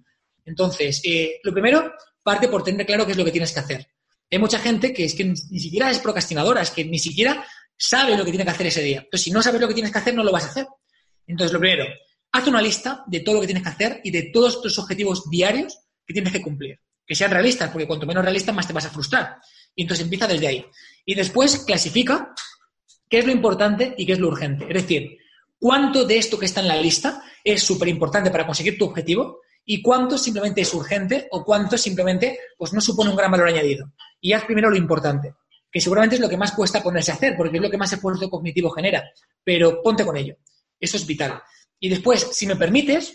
Entonces, 0.44 1.00
eh, 1.04 1.40
lo 1.42 1.52
primero, 1.52 1.92
parte 2.22 2.46
por 2.46 2.62
tener 2.62 2.86
claro 2.86 3.04
qué 3.04 3.12
es 3.12 3.18
lo 3.18 3.24
que 3.24 3.32
tienes 3.32 3.52
que 3.52 3.60
hacer. 3.60 3.88
Hay 4.30 4.38
mucha 4.38 4.60
gente 4.60 4.92
que 4.92 5.04
es 5.04 5.14
que 5.14 5.24
ni 5.24 5.58
siquiera 5.58 5.90
es 5.90 5.98
procrastinadora, 5.98 6.62
es 6.62 6.70
que 6.70 6.84
ni 6.84 6.98
siquiera 6.98 7.44
sabe 7.76 8.16
lo 8.16 8.24
que 8.24 8.30
tiene 8.30 8.44
que 8.44 8.50
hacer 8.50 8.68
ese 8.68 8.82
día. 8.82 8.98
Entonces, 8.98 9.24
si 9.24 9.30
no 9.32 9.42
sabes 9.42 9.60
lo 9.60 9.66
que 9.66 9.74
tienes 9.74 9.92
que 9.92 9.98
hacer, 9.98 10.14
no 10.14 10.22
lo 10.22 10.30
vas 10.30 10.44
a 10.44 10.50
hacer. 10.50 10.66
Entonces, 11.26 11.52
lo 11.52 11.58
primero, 11.58 11.84
haz 12.30 12.46
una 12.46 12.62
lista 12.62 13.02
de 13.08 13.20
todo 13.20 13.34
lo 13.34 13.40
que 13.40 13.48
tienes 13.48 13.64
que 13.64 13.68
hacer 13.68 14.00
y 14.04 14.12
de 14.12 14.30
todos 14.32 14.62
tus 14.62 14.78
objetivos 14.78 15.28
diarios 15.28 15.76
que 16.06 16.14
tienes 16.14 16.32
que 16.32 16.40
cumplir. 16.40 16.80
Que 17.06 17.14
sean 17.14 17.30
realistas, 17.30 17.70
porque 17.70 17.86
cuanto 17.86 18.06
menos 18.06 18.24
realistas, 18.24 18.54
más 18.54 18.66
te 18.66 18.72
vas 18.72 18.86
a 18.86 18.90
frustrar. 18.90 19.36
Y 19.74 19.82
entonces 19.82 20.04
empieza 20.04 20.26
desde 20.26 20.46
ahí. 20.46 20.66
Y 21.04 21.14
después 21.14 21.58
clasifica 21.58 22.32
qué 23.08 23.18
es 23.18 23.26
lo 23.26 23.32
importante 23.32 23.94
y 23.96 24.06
qué 24.06 24.12
es 24.12 24.18
lo 24.18 24.28
urgente. 24.28 24.66
Es 24.68 24.82
decir, 24.82 25.18
cuánto 25.58 26.04
de 26.04 26.18
esto 26.18 26.38
que 26.38 26.46
está 26.46 26.60
en 26.60 26.68
la 26.68 26.76
lista 26.76 27.22
es 27.44 27.62
súper 27.62 27.88
importante 27.88 28.30
para 28.30 28.46
conseguir 28.46 28.78
tu 28.78 28.86
objetivo 28.86 29.40
y 29.64 29.80
cuánto 29.82 30.18
simplemente 30.18 30.62
es 30.62 30.74
urgente 30.74 31.28
o 31.30 31.44
cuánto 31.44 31.78
simplemente 31.78 32.38
pues, 32.56 32.72
no 32.72 32.80
supone 32.80 33.10
un 33.10 33.16
gran 33.16 33.30
valor 33.30 33.48
añadido. 33.48 33.92
Y 34.20 34.32
haz 34.32 34.44
primero 34.44 34.70
lo 34.70 34.76
importante, 34.76 35.34
que 35.70 35.80
seguramente 35.80 36.16
es 36.16 36.20
lo 36.20 36.28
que 36.28 36.36
más 36.36 36.52
cuesta 36.52 36.82
ponerse 36.82 37.12
a 37.12 37.14
hacer, 37.14 37.36
porque 37.36 37.56
es 37.56 37.62
lo 37.62 37.70
que 37.70 37.78
más 37.78 37.92
esfuerzo 37.92 38.28
cognitivo 38.28 38.70
genera, 38.70 39.04
pero 39.44 39.82
ponte 39.82 40.04
con 40.04 40.16
ello. 40.16 40.36
Eso 40.78 40.96
es 40.96 41.06
vital. 41.06 41.40
Y 41.78 41.88
después, 41.88 42.28
si 42.32 42.46
me 42.46 42.56
permites, 42.56 43.14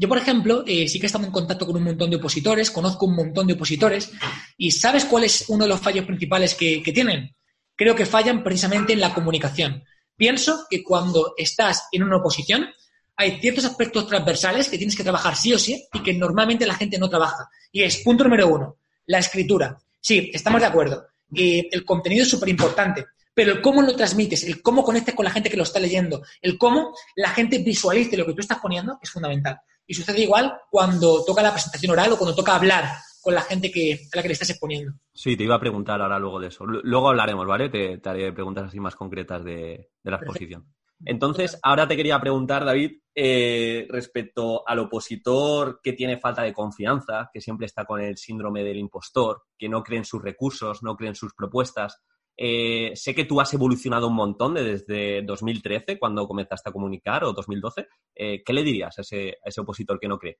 yo, 0.00 0.08
por 0.08 0.16
ejemplo, 0.16 0.64
eh, 0.66 0.88
sí 0.88 0.98
que 0.98 1.04
estamos 1.04 1.26
en 1.26 1.32
contacto 1.32 1.66
con 1.66 1.76
un 1.76 1.82
montón 1.82 2.08
de 2.08 2.16
opositores, 2.16 2.70
conozco 2.70 3.04
un 3.04 3.16
montón 3.16 3.46
de 3.46 3.52
opositores, 3.52 4.10
y 4.56 4.70
¿sabes 4.70 5.04
cuál 5.04 5.24
es 5.24 5.44
uno 5.50 5.64
de 5.64 5.68
los 5.68 5.78
fallos 5.78 6.06
principales 6.06 6.54
que, 6.54 6.80
tienen? 6.94 7.36
Creo 7.76 7.94
que 7.94 8.06
fallan 8.06 8.42
precisamente 8.42 8.94
en 8.94 9.00
la 9.00 9.12
comunicación. 9.12 9.84
Pienso 10.16 10.66
que 10.70 10.82
cuando 10.82 11.34
estás 11.36 11.86
en 11.92 12.02
una 12.02 12.16
oposición, 12.16 12.70
hay 13.14 13.40
ciertos 13.42 13.66
aspectos 13.66 14.06
transversales 14.06 14.70
que 14.70 14.78
tienes 14.78 14.96
que 14.96 15.02
trabajar 15.02 15.36
sí 15.36 15.52
o 15.52 15.58
sí 15.58 15.86
y 15.92 16.02
que 16.02 16.14
normalmente 16.14 16.66
la 16.66 16.76
gente 16.76 16.98
no 16.98 17.10
trabaja. 17.10 17.50
Y 17.70 17.82
es, 17.82 17.98
punto 17.98 18.24
número 18.24 18.48
uno, 18.48 18.78
la 19.04 19.18
escritura. 19.18 19.78
Sí, 20.00 20.30
estamos 20.32 20.62
de 20.62 20.66
acuerdo. 20.66 21.08
el 21.30 21.84
contenido 21.84 22.22
es 22.22 22.30
súper 22.30 22.48
importante, 22.48 23.04
pero 23.34 23.52
el 23.52 23.60
cómo 23.60 23.82
lo 23.82 23.94
transmites, 23.94 24.44
el 24.44 24.62
cómo 24.62 24.82
conectes 24.82 25.14
con 25.14 25.26
la 25.26 25.30
gente 25.30 25.50
que 25.50 25.58
lo 25.58 25.64
está 25.64 25.78
leyendo, 25.78 26.22
el 26.40 26.56
cómo 26.56 26.94
la 27.16 27.28
gente 27.28 27.58
visualice 27.58 28.16
lo 28.16 28.24
que 28.24 28.32
tú 28.32 28.40
estás 28.40 28.60
poniendo 28.60 28.98
es 29.02 29.10
fundamental. 29.10 29.60
Y 29.90 29.94
sucede 29.94 30.20
igual 30.20 30.56
cuando 30.70 31.24
toca 31.24 31.42
la 31.42 31.50
presentación 31.50 31.90
oral 31.90 32.12
o 32.12 32.16
cuando 32.16 32.36
toca 32.36 32.54
hablar 32.54 32.84
con 33.20 33.34
la 33.34 33.42
gente 33.42 33.72
que, 33.72 33.94
a 34.12 34.16
la 34.16 34.22
que 34.22 34.28
le 34.28 34.34
estás 34.34 34.50
exponiendo. 34.50 34.92
Sí, 35.12 35.36
te 35.36 35.42
iba 35.42 35.56
a 35.56 35.58
preguntar 35.58 36.00
ahora 36.00 36.16
luego 36.16 36.38
de 36.38 36.46
eso. 36.46 36.64
Luego 36.64 37.08
hablaremos, 37.08 37.44
¿vale? 37.44 37.70
Te, 37.70 38.00
haré 38.08 38.32
preguntas 38.32 38.66
así 38.68 38.78
más 38.78 38.94
concretas 38.94 39.42
de, 39.42 39.90
la 40.04 40.14
exposición. 40.14 40.64
Entonces, 41.04 41.58
ahora 41.64 41.88
te 41.88 41.96
quería 41.96 42.20
preguntar, 42.20 42.64
David, 42.64 43.00
eh, 43.12 43.88
respecto 43.90 44.62
al 44.64 44.78
opositor 44.78 45.80
que 45.82 45.94
tiene 45.94 46.18
falta 46.18 46.42
de 46.42 46.52
confianza, 46.52 47.28
que 47.34 47.40
siempre 47.40 47.66
está 47.66 47.84
con 47.84 48.00
el 48.00 48.16
síndrome 48.16 48.62
del 48.62 48.78
impostor, 48.78 49.42
que 49.58 49.68
no 49.68 49.82
cree 49.82 49.98
en 49.98 50.04
sus 50.04 50.22
recursos, 50.22 50.84
no 50.84 50.94
cree 50.94 51.08
en 51.08 51.16
sus 51.16 51.34
propuestas. 51.34 52.00
Eh, 52.42 52.96
sé 52.96 53.14
que 53.14 53.26
tú 53.26 53.38
has 53.38 53.52
evolucionado 53.52 54.08
un 54.08 54.14
montón 54.14 54.54
desde 54.54 55.20
2013, 55.20 55.98
cuando 55.98 56.26
comenzaste 56.26 56.70
a 56.70 56.72
comunicar, 56.72 57.22
o 57.22 57.34
2012. 57.34 57.86
Eh, 58.14 58.42
¿Qué 58.42 58.52
le 58.54 58.62
dirías 58.62 58.98
a 58.98 59.02
ese, 59.02 59.36
opositor 59.58 60.00
que 60.00 60.08
no 60.08 60.18
cree? 60.18 60.38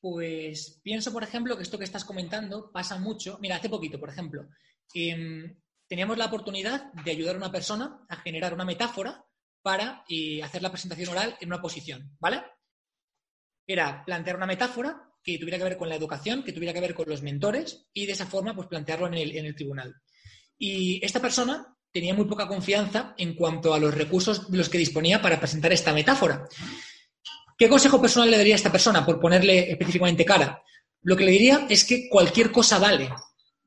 Pues 0.00 0.80
pienso, 0.84 1.12
por 1.12 1.24
ejemplo, 1.24 1.56
que 1.56 1.64
esto 1.64 1.78
que 1.78 1.84
estás 1.84 2.04
comentando 2.04 2.70
pasa 2.70 2.96
mucho. 2.96 3.38
Mira, 3.40 3.56
hace 3.56 3.68
poquito, 3.68 3.98
por 3.98 4.08
ejemplo, 4.08 4.46
em, 4.94 5.52
teníamos 5.88 6.16
la 6.16 6.26
oportunidad 6.26 6.92
de 6.92 7.10
ayudar 7.10 7.34
a 7.34 7.38
una 7.38 7.50
persona 7.50 8.06
a 8.08 8.16
generar 8.18 8.54
una 8.54 8.64
metáfora 8.64 9.24
para 9.62 10.04
eh, 10.08 10.44
hacer 10.44 10.62
la 10.62 10.70
presentación 10.70 11.08
oral 11.08 11.36
en 11.40 11.48
una 11.48 11.60
posición, 11.60 12.16
¿vale? 12.20 12.44
Era 13.66 14.04
plantear 14.04 14.36
una 14.36 14.46
metáfora 14.46 15.10
que 15.24 15.38
tuviera 15.38 15.58
que 15.58 15.64
ver 15.64 15.76
con 15.76 15.88
la 15.88 15.96
educación, 15.96 16.44
que 16.44 16.52
tuviera 16.52 16.72
que 16.72 16.80
ver 16.80 16.94
con 16.94 17.08
los 17.08 17.22
mentores 17.22 17.88
y 17.92 18.06
de 18.06 18.12
esa 18.12 18.26
forma 18.26 18.54
pues 18.54 18.68
plantearlo 18.68 19.08
en 19.08 19.44
el 19.44 19.56
tribunal. 19.56 19.92
Y 20.58 21.04
esta 21.04 21.20
persona 21.20 21.76
tenía 21.92 22.14
muy 22.14 22.26
poca 22.26 22.46
confianza 22.46 23.14
en 23.16 23.34
cuanto 23.34 23.72
a 23.72 23.78
los 23.78 23.94
recursos 23.94 24.50
de 24.50 24.58
los 24.58 24.68
que 24.68 24.78
disponía 24.78 25.22
para 25.22 25.38
presentar 25.38 25.72
esta 25.72 25.92
metáfora. 25.92 26.46
¿Qué 27.56 27.68
consejo 27.68 28.00
personal 28.00 28.30
le 28.30 28.36
daría 28.36 28.54
a 28.54 28.56
esta 28.56 28.72
persona 28.72 29.04
por 29.04 29.18
ponerle 29.18 29.70
específicamente 29.70 30.24
cara? 30.24 30.62
Lo 31.02 31.16
que 31.16 31.24
le 31.24 31.30
diría 31.32 31.66
es 31.70 31.84
que 31.84 32.08
cualquier 32.08 32.52
cosa 32.52 32.78
vale, 32.78 33.08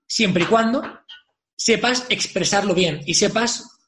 siempre 0.05 0.43
y 0.43 0.46
cuando 0.46 0.84
sepas 1.55 2.05
expresarlo 2.10 2.74
bien 2.74 3.01
y 3.05 3.15
sepas 3.15 3.79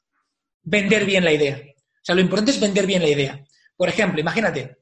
vender 0.63 1.05
bien 1.05 1.23
la 1.23 1.33
idea. 1.33 1.57
O 1.57 2.03
sea, 2.03 2.15
lo 2.15 2.21
importante 2.21 2.51
es 2.51 2.59
vender 2.59 2.87
bien 2.87 3.01
la 3.01 3.09
idea. 3.09 3.45
Por 3.77 3.89
ejemplo, 3.89 4.19
imagínate, 4.19 4.77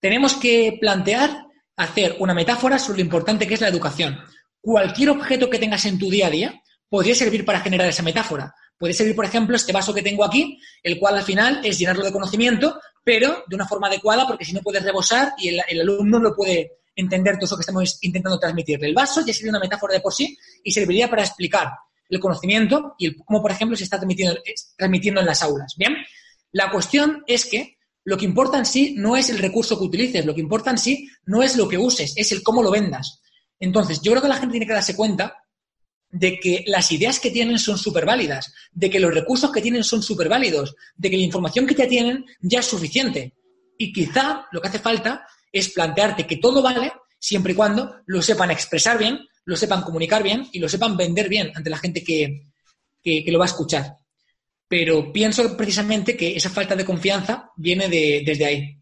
tenemos 0.00 0.34
que 0.34 0.76
plantear, 0.80 1.46
hacer 1.76 2.16
una 2.18 2.34
metáfora 2.34 2.78
sobre 2.78 2.98
lo 2.98 3.04
importante 3.04 3.46
que 3.46 3.54
es 3.54 3.60
la 3.60 3.68
educación. 3.68 4.18
Cualquier 4.60 5.10
objeto 5.10 5.48
que 5.48 5.58
tengas 5.58 5.86
en 5.86 5.98
tu 5.98 6.10
día 6.10 6.26
a 6.26 6.30
día 6.30 6.62
podría 6.88 7.14
servir 7.14 7.44
para 7.44 7.60
generar 7.60 7.88
esa 7.88 8.02
metáfora. 8.02 8.54
Puede 8.78 8.94
servir, 8.94 9.16
por 9.16 9.24
ejemplo, 9.24 9.56
este 9.56 9.72
vaso 9.72 9.92
que 9.92 10.02
tengo 10.02 10.24
aquí, 10.24 10.60
el 10.82 10.98
cual 10.98 11.16
al 11.16 11.24
final 11.24 11.60
es 11.64 11.78
llenarlo 11.78 12.04
de 12.04 12.12
conocimiento, 12.12 12.80
pero 13.02 13.44
de 13.48 13.56
una 13.56 13.66
forma 13.66 13.88
adecuada, 13.88 14.26
porque 14.26 14.44
si 14.44 14.52
no 14.52 14.60
puedes 14.60 14.82
rebosar 14.82 15.32
y 15.38 15.48
el, 15.48 15.80
alumno 15.80 16.18
no 16.18 16.34
puede 16.34 16.72
entender 16.94 17.36
todo 17.36 17.46
eso 17.46 17.56
que 17.56 17.62
estamos 17.62 17.98
intentando 18.02 18.38
transmitirle. 18.38 18.86
El 18.86 18.94
vaso 18.94 19.24
ya 19.24 19.32
sería 19.32 19.50
una 19.50 19.60
metáfora 19.60 19.94
de 19.94 20.00
por 20.00 20.12
sí 20.12 20.36
y 20.62 20.72
serviría 20.72 21.08
para 21.08 21.22
explicar 21.22 21.70
el 22.08 22.20
conocimiento 22.20 22.94
y 22.98 23.06
el, 23.06 23.16
cómo, 23.16 23.42
por 23.42 23.50
ejemplo, 23.50 23.76
se 23.76 23.84
está 23.84 23.98
transmitiendo 23.98 25.20
en 25.20 25.26
las 25.26 25.42
aulas. 25.42 25.74
Bien, 25.76 25.96
la 26.52 26.70
cuestión 26.70 27.24
es 27.26 27.46
que 27.46 27.78
lo 28.04 28.16
que 28.16 28.24
importa 28.24 28.58
en 28.58 28.66
sí 28.66 28.94
no 28.96 29.16
es 29.16 29.28
el 29.28 29.38
recurso 29.38 29.78
que 29.78 29.84
utilices, 29.84 30.24
lo 30.24 30.34
que 30.34 30.40
importa 30.40 30.70
en 30.70 30.78
sí 30.78 31.08
no 31.26 31.42
es 31.42 31.56
lo 31.56 31.68
que 31.68 31.76
uses, 31.76 32.14
es 32.16 32.32
el 32.32 32.42
cómo 32.42 32.62
lo 32.62 32.70
vendas. 32.70 33.20
Entonces, 33.60 34.00
yo 34.00 34.12
creo 34.12 34.22
que 34.22 34.28
la 34.28 34.36
gente 34.36 34.52
tiene 34.52 34.66
que 34.66 34.72
darse 34.72 34.96
cuenta 34.96 35.36
de 36.10 36.38
que 36.40 36.64
las 36.66 36.90
ideas 36.92 37.20
que 37.20 37.30
tienen 37.30 37.58
son 37.58 37.78
súper 37.78 38.06
válidas, 38.06 38.52
de 38.72 38.88
que 38.88 39.00
los 39.00 39.12
recursos 39.12 39.52
que 39.52 39.60
tienen 39.60 39.84
son 39.84 40.02
súper 40.02 40.28
válidos, 40.28 40.74
de 40.96 41.10
que 41.10 41.16
la 41.16 41.22
información 41.22 41.66
que 41.66 41.74
ya 41.74 41.88
tienen 41.88 42.24
ya 42.40 42.60
es 42.60 42.66
suficiente. 42.66 43.34
Y 43.76 43.92
quizá 43.92 44.46
lo 44.50 44.60
que 44.60 44.68
hace 44.68 44.78
falta 44.78 45.26
es 45.52 45.70
plantearte 45.70 46.26
que 46.26 46.36
todo 46.36 46.62
vale 46.62 46.92
siempre 47.18 47.52
y 47.52 47.56
cuando 47.56 47.96
lo 48.06 48.22
sepan 48.22 48.50
expresar 48.50 48.98
bien, 48.98 49.20
lo 49.44 49.56
sepan 49.56 49.82
comunicar 49.82 50.22
bien 50.22 50.46
y 50.52 50.58
lo 50.58 50.68
sepan 50.68 50.96
vender 50.96 51.28
bien 51.28 51.52
ante 51.54 51.70
la 51.70 51.78
gente 51.78 52.02
que, 52.02 52.44
lo 53.26 53.38
va 53.38 53.44
a 53.44 53.48
escuchar. 53.48 53.96
Pero 54.68 55.12
pienso 55.12 55.56
precisamente 55.56 56.16
que 56.16 56.36
esa 56.36 56.50
falta 56.50 56.76
de 56.76 56.84
confianza 56.84 57.50
viene 57.56 57.88
de, 57.88 58.22
desde 58.24 58.44
ahí. 58.44 58.77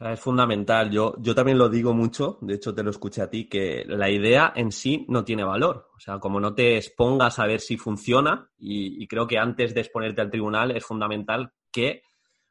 Es 0.00 0.18
fundamental. 0.18 0.90
Yo, 0.90 1.14
yo 1.18 1.34
también 1.34 1.58
lo 1.58 1.68
digo 1.68 1.92
mucho, 1.92 2.38
de 2.40 2.54
hecho 2.54 2.74
te 2.74 2.82
lo 2.82 2.90
escuché 2.90 3.20
a 3.20 3.28
ti, 3.28 3.48
que 3.48 3.84
la 3.86 4.08
idea 4.08 4.52
en 4.56 4.72
sí 4.72 5.04
no 5.08 5.24
tiene 5.24 5.44
valor. 5.44 5.90
O 5.94 6.00
sea, 6.00 6.18
como 6.18 6.40
no 6.40 6.54
te 6.54 6.78
expongas 6.78 7.38
a 7.38 7.46
ver 7.46 7.60
si 7.60 7.76
funciona, 7.76 8.50
y, 8.56 9.02
y 9.02 9.06
creo 9.06 9.26
que 9.26 9.36
antes 9.36 9.74
de 9.74 9.82
exponerte 9.82 10.22
al 10.22 10.30
tribunal 10.30 10.70
es 10.70 10.86
fundamental 10.86 11.52
que 11.70 12.02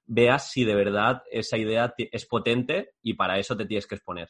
veas 0.05 0.51
si 0.51 0.63
de 0.63 0.75
verdad 0.75 1.23
esa 1.31 1.57
idea 1.57 1.93
es 1.97 2.25
potente 2.27 2.91
y 3.01 3.15
para 3.15 3.39
eso 3.39 3.57
te 3.57 3.65
tienes 3.65 3.87
que 3.87 3.95
exponer. 3.95 4.29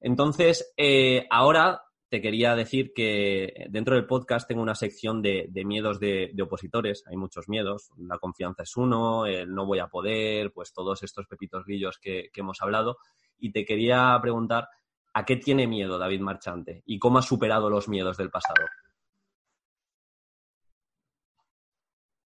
Entonces, 0.00 0.72
eh, 0.78 1.26
ahora 1.30 1.82
te 2.10 2.20
quería 2.20 2.56
decir 2.56 2.92
que 2.92 3.66
dentro 3.70 3.94
del 3.94 4.04
podcast 4.04 4.48
tengo 4.48 4.62
una 4.62 4.74
sección 4.74 5.22
de, 5.22 5.48
miedos 5.64 6.00
de, 6.00 6.34
opositores. 6.42 7.04
Hay 7.06 7.16
muchos 7.16 7.48
miedos. 7.48 7.92
La 7.98 8.18
confianza 8.18 8.64
es 8.64 8.76
uno, 8.76 9.26
el 9.26 9.54
no 9.54 9.64
voy 9.64 9.78
a 9.78 9.86
poder, 9.86 10.52
pues 10.52 10.72
todos 10.72 11.04
estos 11.04 11.28
pepitos 11.28 11.64
grillos 11.64 11.98
que, 11.98 12.30
hemos 12.34 12.60
hablado. 12.62 12.98
Y 13.38 13.52
te 13.52 13.64
quería 13.64 14.18
preguntar, 14.20 14.68
¿a 15.14 15.24
qué 15.24 15.36
tiene 15.36 15.68
miedo 15.68 15.98
David 15.98 16.20
Marchante? 16.20 16.82
¿Y 16.84 16.98
cómo 16.98 17.18
ha 17.18 17.22
superado 17.22 17.70
los 17.70 17.88
miedos 17.88 18.16
del 18.16 18.30
pasado? 18.30 18.66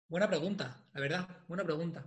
Buena 0.09 0.27
pregunta, 0.27 0.87
la 0.95 1.01
verdad, 1.03 1.29
buena 1.49 1.65
pregunta. 1.65 2.07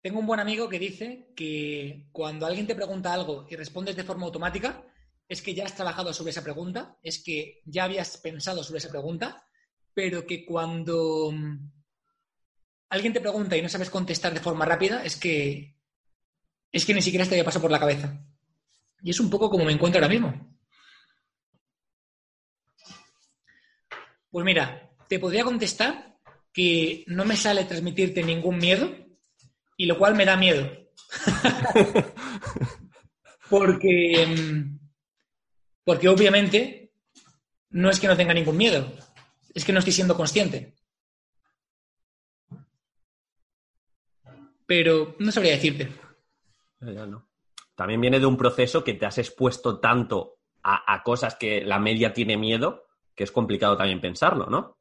Tengo 0.00 0.18
un 0.18 0.26
buen 0.26 0.40
amigo 0.40 0.68
que 0.68 0.80
dice 0.80 1.32
que 1.36 2.08
cuando 2.10 2.44
alguien 2.44 2.66
te 2.66 2.74
pregunta 2.74 3.12
algo 3.12 3.46
y 3.48 3.54
respondes 3.54 3.94
de 3.94 4.04
forma 4.04 4.26
automática, 4.26 4.82
es 5.28 5.42
que 5.42 5.54
ya 5.54 5.64
has 5.64 5.74
trabajado 5.74 6.12
sobre 6.12 6.30
esa 6.30 6.42
pregunta, 6.42 6.98
es 7.02 7.22
que 7.22 7.62
ya 7.64 7.84
habías 7.84 8.16
pensado 8.18 8.62
sobre 8.62 8.78
esa 8.78 8.90
pregunta, 8.90 9.44
pero 9.92 10.26
que 10.26 10.44
cuando 10.44 11.32
mm, 11.32 11.70
alguien 12.90 13.12
te 13.12 13.20
pregunta 13.20 13.56
y 13.56 13.62
no 13.62 13.68
sabes 13.68 13.90
contestar 13.90 14.32
de 14.34 14.40
forma 14.40 14.64
rápida, 14.64 15.04
es 15.04 15.16
que 15.16 15.76
es 16.72 16.84
que 16.84 16.94
ni 16.94 17.02
siquiera 17.02 17.24
te 17.24 17.34
había 17.34 17.44
pasado 17.44 17.62
por 17.62 17.70
la 17.70 17.80
cabeza. 17.80 18.22
Y 19.02 19.10
es 19.10 19.20
un 19.20 19.30
poco 19.30 19.48
como 19.48 19.64
me 19.64 19.72
encuentro 19.72 19.98
ahora 19.98 20.12
mismo. 20.12 20.56
Pues 24.30 24.44
mira, 24.44 24.90
te 25.08 25.18
podría 25.18 25.44
contestar 25.44 26.18
que 26.52 27.04
no 27.06 27.24
me 27.24 27.36
sale 27.36 27.64
transmitirte 27.64 28.22
ningún 28.22 28.58
miedo, 28.58 28.90
y 29.76 29.86
lo 29.86 29.98
cual 29.98 30.14
me 30.14 30.24
da 30.24 30.36
miedo. 30.36 30.70
porque, 33.50 34.26
mm, 34.26 34.75
porque 35.86 36.08
obviamente 36.08 36.90
no 37.70 37.88
es 37.88 38.00
que 38.00 38.08
no 38.08 38.16
tenga 38.16 38.34
ningún 38.34 38.56
miedo, 38.56 38.92
es 39.54 39.64
que 39.64 39.72
no 39.72 39.78
estoy 39.78 39.92
siendo 39.92 40.16
consciente. 40.16 40.74
Pero 44.66 45.14
no 45.20 45.30
sabría 45.30 45.52
decirte. 45.52 45.88
También 47.76 48.00
viene 48.00 48.18
de 48.18 48.26
un 48.26 48.36
proceso 48.36 48.82
que 48.82 48.94
te 48.94 49.06
has 49.06 49.18
expuesto 49.18 49.78
tanto 49.78 50.40
a, 50.64 50.92
a 50.92 51.04
cosas 51.04 51.36
que 51.36 51.60
la 51.60 51.78
media 51.78 52.12
tiene 52.12 52.36
miedo, 52.36 52.86
que 53.14 53.22
es 53.22 53.30
complicado 53.30 53.76
también 53.76 54.00
pensarlo, 54.00 54.46
¿no? 54.46 54.78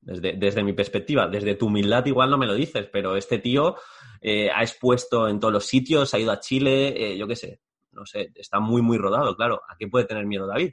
Desde, 0.00 0.32
desde, 0.32 0.64
mi 0.64 0.72
perspectiva, 0.72 1.28
desde 1.28 1.54
tu 1.54 1.66
humildad 1.66 2.06
igual 2.06 2.28
no 2.28 2.38
me 2.38 2.46
lo 2.46 2.54
dices, 2.54 2.88
pero 2.90 3.16
este 3.16 3.38
tío 3.38 3.76
eh, 4.20 4.50
ha 4.50 4.62
expuesto 4.62 5.28
en 5.28 5.38
todos 5.38 5.52
los 5.52 5.66
sitios, 5.66 6.12
ha 6.12 6.18
ido 6.18 6.32
a 6.32 6.40
Chile, 6.40 7.12
eh, 7.12 7.16
yo 7.16 7.28
qué 7.28 7.36
sé, 7.36 7.60
no 7.92 8.06
sé, 8.06 8.32
está 8.34 8.60
muy, 8.60 8.82
muy 8.82 8.98
rodado, 8.98 9.36
claro. 9.36 9.62
¿A 9.68 9.76
qué 9.76 9.88
puede 9.88 10.04
tener 10.04 10.26
miedo 10.26 10.46
David? 10.46 10.72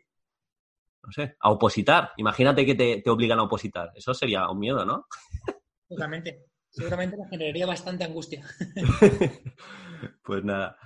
No 1.03 1.11
sé, 1.11 1.35
a 1.39 1.51
opositar. 1.51 2.11
Imagínate 2.17 2.65
que 2.65 2.75
te, 2.75 3.09
obligan 3.09 3.39
a 3.39 3.43
opositar. 3.43 3.91
Eso 3.95 4.13
sería 4.13 4.49
un 4.49 4.59
miedo, 4.59 4.85
¿no? 4.85 5.07
Seguramente. 5.87 6.45
Seguramente 6.69 7.17
me 7.17 7.29
generaría 7.29 7.65
bastante 7.65 8.03
angustia. 8.03 8.45
pues 10.23 10.43
nada. 10.43 10.77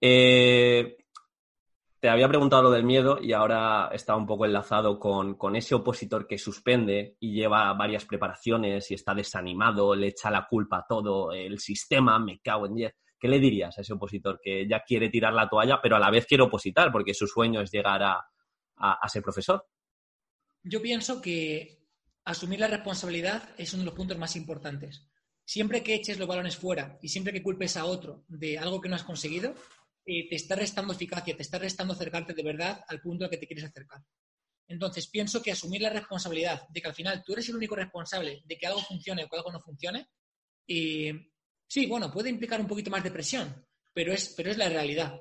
Eh, 0.00 0.96
te 2.00 2.08
había 2.08 2.28
preguntado 2.28 2.62
lo 2.62 2.70
del 2.70 2.84
miedo 2.84 3.18
y 3.20 3.32
ahora 3.32 3.90
está 3.92 4.14
un 4.14 4.26
poco 4.26 4.44
enlazado 4.46 4.98
con, 5.00 5.56
ese 5.56 5.74
opositor 5.74 6.26
que 6.26 6.38
suspende 6.38 7.16
y 7.18 7.32
lleva 7.32 7.72
varias 7.74 8.04
preparaciones 8.04 8.90
y 8.90 8.94
está 8.94 9.14
desanimado, 9.14 9.94
le 9.94 10.08
echa 10.08 10.30
la 10.30 10.46
culpa 10.48 10.78
a 10.78 10.86
todo, 10.88 11.32
el 11.32 11.58
sistema, 11.58 12.18
me 12.18 12.38
cago 12.40 12.66
en 12.66 12.74
diez. 12.74 12.94
¿Qué 13.18 13.28
le 13.28 13.40
dirías 13.40 13.76
a 13.76 13.80
ese 13.80 13.92
opositor 13.92 14.40
que 14.42 14.68
ya 14.68 14.84
quiere 14.84 15.08
tirar 15.08 15.32
la 15.32 15.48
toalla, 15.48 15.80
pero 15.82 15.96
a 15.96 15.98
la 15.98 16.10
vez 16.10 16.26
quiere 16.26 16.44
opositar 16.44 16.92
porque 16.92 17.14
su 17.14 17.26
sueño 17.26 17.60
es 17.60 17.70
llegar 17.70 18.02
a, 18.02 18.24
a 18.76 19.08
ser 19.08 19.22
profesor? 19.22 19.66
Yo 20.62 20.80
pienso 20.80 21.20
que 21.20 21.78
asumir 22.24 22.60
la 22.60 22.68
responsabilidad 22.68 23.54
es 23.56 23.72
uno 23.72 23.82
de 23.82 23.86
los 23.86 23.94
puntos 23.94 24.18
más 24.18 24.36
importantes. 24.36 25.08
Siempre 25.44 25.82
que 25.82 25.94
eches 25.94 26.18
los 26.18 26.28
balones 26.28 26.56
fuera 26.56 26.98
y 27.00 27.08
siempre 27.08 27.32
que 27.32 27.42
culpes 27.42 27.76
a 27.76 27.86
otro 27.86 28.24
de 28.28 28.58
algo 28.58 28.80
que 28.80 28.88
no 28.88 28.96
has 28.96 29.04
conseguido, 29.04 29.54
eh, 30.04 30.28
te 30.28 30.36
está 30.36 30.54
restando 30.54 30.92
eficacia, 30.92 31.36
te 31.36 31.42
está 31.42 31.58
restando 31.58 31.94
acercarte 31.94 32.34
de 32.34 32.42
verdad 32.42 32.84
al 32.88 33.00
punto 33.00 33.24
al 33.24 33.30
que 33.30 33.38
te 33.38 33.46
quieres 33.46 33.64
acercar. 33.64 34.02
Entonces, 34.66 35.08
pienso 35.08 35.42
que 35.42 35.52
asumir 35.52 35.80
la 35.80 35.90
responsabilidad 35.90 36.68
de 36.68 36.82
que 36.82 36.88
al 36.88 36.94
final 36.94 37.22
tú 37.24 37.32
eres 37.32 37.48
el 37.48 37.56
único 37.56 37.74
responsable 37.74 38.42
de 38.44 38.58
que 38.58 38.66
algo 38.66 38.80
funcione 38.80 39.24
o 39.24 39.28
que 39.28 39.36
algo 39.36 39.50
no 39.50 39.60
funcione, 39.60 40.08
eh, 40.66 41.14
sí, 41.68 41.86
bueno, 41.86 42.10
puede 42.10 42.30
implicar 42.30 42.60
un 42.60 42.66
poquito 42.66 42.90
más 42.90 43.04
de 43.04 43.12
presión, 43.12 43.64
pero 43.92 44.12
es, 44.12 44.34
pero 44.36 44.50
es 44.50 44.56
la 44.56 44.68
realidad. 44.68 45.20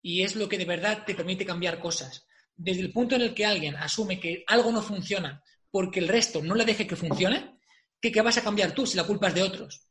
Y 0.00 0.22
es 0.22 0.36
lo 0.36 0.48
que 0.48 0.58
de 0.58 0.64
verdad 0.64 1.04
te 1.04 1.16
permite 1.16 1.44
cambiar 1.44 1.80
cosas. 1.80 2.26
Desde 2.54 2.82
el 2.82 2.92
punto 2.92 3.16
en 3.16 3.22
el 3.22 3.34
que 3.34 3.46
alguien 3.46 3.74
asume 3.76 4.20
que 4.20 4.44
algo 4.46 4.70
no 4.70 4.82
funciona 4.82 5.42
porque 5.70 6.00
el 6.00 6.08
resto 6.08 6.42
no 6.42 6.54
le 6.54 6.64
deje 6.64 6.86
que 6.86 6.96
funcione, 6.96 7.58
¿qué, 8.00 8.10
qué 8.12 8.22
vas 8.22 8.38
a 8.38 8.44
cambiar 8.44 8.72
tú 8.72 8.86
si 8.86 8.96
la 8.96 9.04
culpa 9.04 9.28
es 9.28 9.34
de 9.34 9.42
otros? 9.42 9.88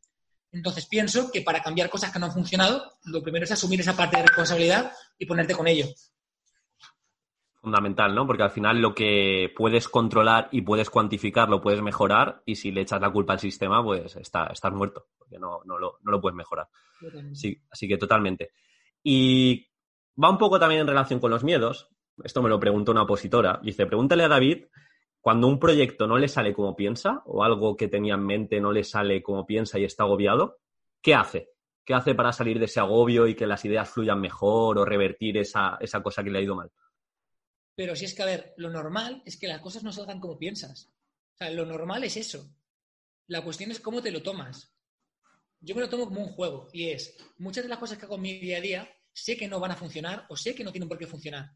Entonces 0.52 0.88
pienso 0.88 1.32
que 1.32 1.42
para 1.42 1.62
cambiar 1.62 1.90
cosas 1.90 2.12
que 2.12 2.20
no 2.20 2.28
han 2.28 2.34
funcionado, 2.34 2.98
lo 3.06 3.22
primero 3.22 3.44
es 3.44 3.52
asumir 3.52 3.82
esa 3.82 3.96
parte 3.96 4.18
de 4.18 4.24
responsabilidad 4.24 4.92
y 5.18 5.26
ponerte 5.26 5.56
con 5.56 5.68
ello. 5.68 5.86
Fundamental, 7.62 8.16
¿no? 8.16 8.26
Porque 8.26 8.44
al 8.44 8.52
final 8.52 8.80
lo 8.80 8.96
que 8.96 9.52
puedes 9.56 9.90
controlar 9.90 10.48
y 10.52 10.62
puedes 10.62 10.90
cuantificar 10.90 11.50
lo 11.50 11.62
puedes 11.62 11.82
mejorar 11.82 12.42
y 12.46 12.56
si 12.56 12.72
le 12.72 12.82
echas 12.82 13.02
la 13.02 13.12
culpa 13.12 13.34
al 13.34 13.40
sistema, 13.40 13.84
pues 13.84 14.16
está, 14.16 14.48
estás 14.48 14.72
muerto, 14.74 15.08
porque 15.28 15.40
no, 15.40 15.62
lo, 15.78 16.22
puedes 16.22 16.36
mejorar. 16.36 16.68
Sí, 17.34 17.62
así 17.70 17.88
que 17.88 17.98
totalmente. 17.98 18.52
Y 19.04 19.68
va 20.22 20.30
un 20.30 20.38
poco 20.38 20.60
también 20.60 20.82
en 20.82 20.88
relación 20.88 21.20
con 21.20 21.32
los 21.32 21.44
miedos. 21.44 21.90
Esto 22.24 22.42
me 22.42 22.50
lo 22.50 22.60
preguntó 22.60 22.92
una 22.92 23.04
opositora. 23.04 23.60
Dice, 23.62 23.86
pregúntale 23.86 24.24
a 24.24 24.28
David 24.28 24.66
cuando 25.22 25.48
un 25.48 25.60
proyecto 25.60 26.08
no 26.08 26.18
le 26.18 26.28
sale 26.28 26.54
como 26.54 26.76
piensa 26.76 27.22
o 27.26 27.44
algo 27.44 27.76
que 27.76 27.88
tenía 27.88 28.14
en 28.14 28.26
mente 28.26 28.62
no 28.62 28.72
le 28.72 28.84
sale 28.84 29.22
como 29.22 29.46
piensa 29.46 29.78
y 29.78 29.84
está 29.84 30.04
agobiado, 30.04 30.60
¿qué 31.02 31.16
hace? 31.16 31.50
¿Qué 31.84 31.94
hace 31.94 32.16
para 32.16 32.34
salir 32.34 32.60
de 32.60 32.66
ese 32.66 32.80
agobio 32.80 33.28
y 33.28 33.36
que 33.36 33.48
las 33.48 33.64
ideas 33.66 33.90
fluyan 33.90 34.20
mejor 34.20 34.78
o 34.78 34.86
revertir 34.86 35.38
esa, 35.38 35.80
cosa 36.04 36.24
que 36.24 36.30
le 36.30 36.40
ha 36.40 36.42
ido 36.42 36.56
mal? 36.56 36.72
Pero 37.76 37.96
si 37.96 38.06
es 38.06 38.14
que, 38.14 38.24
a 38.24 38.26
ver, 38.26 38.54
lo 38.58 38.70
normal 38.70 39.22
es 39.26 39.38
que 39.38 39.48
las 39.48 39.62
cosas 39.62 39.84
no 39.84 39.92
salgan 39.92 40.20
como 40.20 40.40
piensas. 40.40 40.92
O 41.36 41.38
sea, 41.38 41.52
lo 41.52 41.66
normal 41.66 42.04
es 42.04 42.18
eso. 42.18 42.50
La 43.28 43.44
cuestión 43.44 43.72
es 43.72 43.80
cómo 43.80 44.02
te 44.02 44.12
lo 44.12 44.24
tomas. 44.24 44.77
Yo 45.60 45.76
me 45.76 45.82
lo 45.82 45.90
tomo 45.90 46.06
como 46.06 46.22
un 46.22 46.34
juego 46.34 46.70
y 46.74 46.90
es, 46.90 47.16
muchas 47.38 47.64
de 47.64 47.70
las 47.70 47.80
cosas 47.80 47.98
que 47.98 48.06
hago 48.06 48.16
en 48.16 48.22
mi 48.22 48.40
día 48.40 48.58
a 48.58 48.62
día 48.62 48.90
sé 49.12 49.36
que 49.36 49.48
no 49.48 49.60
van 49.60 49.72
a 49.72 49.76
funcionar 49.76 50.26
o 50.30 50.38
sé 50.38 50.54
que 50.54 50.64
no 50.64 50.72
tienen 50.72 50.88
por 50.88 50.98
qué 50.98 51.08
funcionar 51.08 51.52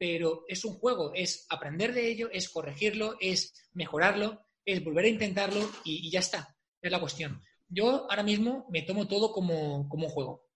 pero 0.00 0.46
es 0.48 0.64
un 0.64 0.78
juego, 0.78 1.12
es 1.14 1.44
aprender 1.50 1.92
de 1.92 2.08
ello, 2.08 2.30
es 2.32 2.48
corregirlo, 2.48 3.18
es 3.20 3.52
mejorarlo, 3.74 4.46
es 4.64 4.82
volver 4.82 5.04
a 5.04 5.08
intentarlo 5.08 5.70
y, 5.84 6.10
ya 6.10 6.20
está, 6.20 6.56
es 6.80 6.90
la 6.90 6.98
cuestión. 6.98 7.42
Yo 7.68 8.10
ahora 8.10 8.22
mismo 8.22 8.66
me 8.70 8.80
tomo 8.80 9.06
todo 9.06 9.30
como, 9.30 9.80
un 9.80 10.08
juego. 10.08 10.48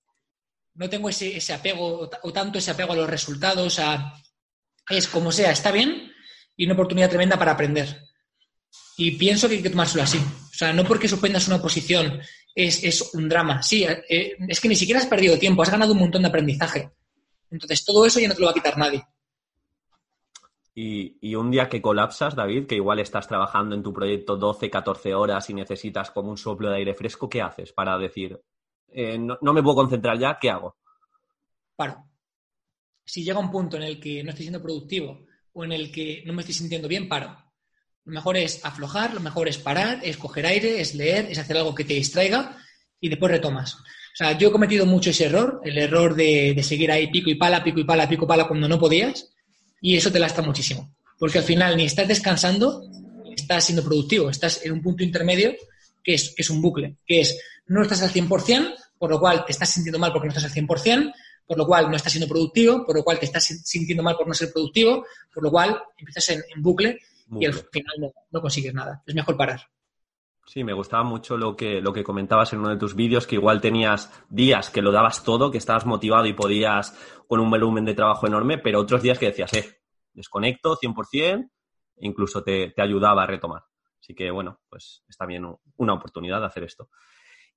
No 0.73 0.89
tengo 0.89 1.11
ese, 1.11 1.53
apego 1.53 2.09
o, 2.23 2.33
tanto 2.33 2.57
ese 2.57 2.71
apego 2.71 2.95
a 2.95 2.97
los 2.97 3.11
resultados, 3.11 3.79
a, 3.81 4.15
es 4.89 5.07
como 5.09 5.31
sea, 5.31 5.51
está 5.51 5.71
bien 5.71 6.11
y 6.57 6.65
una 6.65 6.73
oportunidad 6.73 7.11
tremenda 7.11 7.39
para 7.39 7.53
aprender. 7.53 8.01
Y 8.97 9.11
pienso 9.11 9.47
que 9.47 9.57
hay 9.57 9.63
que 9.63 9.69
tomárselo 9.69 10.05
así. 10.05 10.17
O 10.17 10.57
sea, 10.57 10.73
no 10.73 10.87
porque 10.87 11.07
suspendas 11.07 11.49
una 11.49 11.57
oposición 11.57 12.23
es, 12.55 13.15
un 13.15 13.29
drama. 13.29 13.63
Sí, 13.63 13.85
eh, 13.85 14.37
es 14.49 14.61
que 14.61 14.69
ni 14.69 14.77
siquiera 14.77 15.01
has 15.01 15.07
perdido 15.07 15.39
tiempo, 15.39 15.63
has 15.63 15.71
ganado 15.71 15.93
un 15.93 15.99
montón 15.99 16.23
de 16.23 16.29
aprendizaje. 16.29 16.91
Entonces, 17.51 17.85
todo 17.85 18.07
eso 18.07 18.21
ya 18.21 18.29
no 18.29 18.35
te 18.35 18.41
lo 18.41 18.47
va 18.47 18.53
a 18.53 18.55
quitar 18.55 18.79
nadie. 18.79 19.05
Y, 20.77 21.35
un 21.37 21.53
día 21.53 21.69
que 21.69 21.81
colapsas, 21.81 22.35
David, 22.35 22.67
que 22.67 22.75
igual 22.75 22.99
estás 22.99 23.29
trabajando 23.29 23.77
en 23.77 23.83
tu 23.83 23.93
proyecto 23.93 24.37
12, 24.37 24.71
14 24.71 25.15
horas 25.15 25.49
y 25.49 25.55
necesitas 25.55 26.11
como 26.11 26.31
un 26.31 26.37
soplo 26.37 26.69
de 26.69 26.79
aire 26.79 26.95
fresco, 26.95 27.29
¿qué 27.29 27.41
haces 27.43 27.73
para 27.73 27.97
decir, 27.97 28.41
eh, 28.89 29.17
no, 29.17 29.39
me 29.53 29.63
puedo 29.63 29.77
concentrar 29.77 30.19
ya, 30.19 30.37
¿qué 30.41 30.51
hago? 30.51 30.77
Paro. 31.77 32.05
Si 33.05 33.23
llega 33.23 33.39
un 33.39 33.53
punto 33.53 33.77
en 33.77 33.85
el 33.85 34.01
que 34.01 34.25
no 34.25 34.31
estoy 34.31 34.47
siendo 34.47 34.63
productivo 34.63 35.27
o 35.53 35.65
en 35.65 35.73
el 35.73 35.93
que 35.93 36.25
no 36.27 36.33
me 36.33 36.43
estoy 36.43 36.55
sintiendo 36.55 36.89
bien, 36.89 37.09
paro. 37.09 37.37
Lo 38.05 38.13
mejor 38.13 38.37
es 38.37 38.65
aflojar, 38.65 39.15
lo 39.15 39.21
mejor 39.21 39.49
es 39.49 39.59
parar, 39.59 40.01
es 40.03 40.17
coger 40.17 40.47
aire, 40.47 40.81
es 40.81 40.95
leer, 40.95 41.27
es 41.31 41.39
hacer 41.39 41.57
algo 41.57 41.75
que 41.75 41.85
te 41.85 41.95
distraiga 41.95 42.57
y 43.01 43.09
después 43.09 43.33
retomas. 43.33 43.75
O 43.75 44.17
sea, 44.17 44.37
yo 44.39 44.49
he 44.49 44.53
cometido 44.53 44.87
mucho 44.87 45.11
ese 45.11 45.27
error, 45.27 45.61
el 45.65 45.79
error 45.79 46.15
de, 46.15 46.61
seguir 46.63 46.93
ahí 46.93 47.11
pico 47.11 47.31
y 47.31 47.35
pala, 47.35 47.65
pico 47.65 47.81
y 47.81 47.85
pala, 47.85 48.09
pico 48.09 48.25
y 48.25 48.29
pala 48.29 48.47
cuando 48.47 48.69
no 48.69 48.79
podías 48.79 49.31
y 49.81 49.97
eso 49.97 50.13
te 50.13 50.19
lastra 50.19 50.45
muchísimo. 50.45 50.95
Porque 51.19 51.39
al 51.39 51.45
final 51.45 51.77
ni 51.77 51.85
estás 51.85 52.07
descansando, 52.07 52.83
ni 53.25 53.35
estás 53.35 53.65
siendo 53.65 53.83
productivo, 53.83 54.31
estás 54.31 54.65
en 54.65 54.73
un 54.73 54.83
punto 54.83 55.03
intermedio 55.03 55.55
que 56.03 56.15
es, 56.15 56.35
que 56.37 56.43
es 56.43 56.51
un 56.51 56.61
bucle, 56.61 56.99
que 57.07 57.21
es 57.21 57.39
no 57.67 57.83
estás 57.83 58.03
al 58.03 58.11
100%, 58.11 58.75
por 58.99 59.11
lo 59.11 59.19
cual 59.19 59.45
te 59.45 59.53
estás 59.53 59.71
sintiendo 59.71 59.99
mal 59.99 60.13
porque 60.13 60.29
no 60.29 60.35
estás 60.35 60.45
al 60.45 60.53
100%, 60.53 61.13
por 61.47 61.59
lo 61.59 61.67
cual 61.67 61.91
no 61.91 61.97
estás 61.97 62.13
siendo 62.13 62.29
productivo, 62.29 62.85
por 62.87 62.97
lo 62.97 63.03
cual 63.03 63.19
te 63.19 63.27
estás 63.27 63.45
sintiendo 63.45 64.03
mal 64.03 64.17
por 64.17 64.27
no 64.27 64.35
ser 64.35 64.53
productivo, 64.53 65.07
por 65.33 65.43
lo 65.43 65.51
cual 65.51 65.79
empiezas 65.99 66.29
en, 66.31 66.63
bucle, 66.63 66.99
y 67.31 67.47
al 67.47 67.55
final 67.55 67.95
no, 67.99 68.13
no, 68.31 68.41
consigues 68.41 68.75
nada. 68.75 69.03
Es 69.07 69.15
mejor 69.15 69.37
parar. 69.37 69.61
Sí, 70.47 70.63
me 70.63 70.75
gustaba 70.75 71.03
mucho 71.05 71.37
lo 71.37 71.57
que, 71.57 71.81
lo 71.81 71.93
que 71.93 72.05
comentabas 72.05 72.53
en 72.53 72.61
uno 72.61 72.69
de 72.69 72.77
tus 72.77 72.95
vídeos, 72.95 73.27
que 73.27 73.37
igual 73.37 73.61
tenías 73.61 74.13
días 74.29 74.69
que 74.69 74.83
lo 74.83 74.93
dabas 74.93 75.25
todo, 75.25 75.51
que 75.51 75.59
estabas 75.59 75.87
motivado 75.87 76.27
y 76.27 76.35
podías 76.35 76.95
con 77.27 77.41
un 77.41 77.51
volumen 77.51 77.85
de 77.85 77.95
trabajo 77.95 78.27
enorme, 78.27 78.59
pero 78.59 78.81
otros 78.81 79.03
días 79.03 79.19
que 79.19 79.27
decías, 79.27 79.53
eh, 79.55 79.81
desconecto 80.13 80.77
100%, 80.77 81.51
e 81.97 82.07
incluso 82.07 82.43
te, 82.43 82.75
ayudaba 82.77 83.23
a 83.23 83.27
retomar. 83.27 83.63
Así 83.99 84.15
que, 84.15 84.31
bueno, 84.31 84.61
pues 84.69 85.03
es 85.09 85.17
también 85.17 85.47
una 85.77 85.95
oportunidad 85.95 86.41
de 86.41 86.47
hacer 86.47 86.65
esto. 86.65 86.91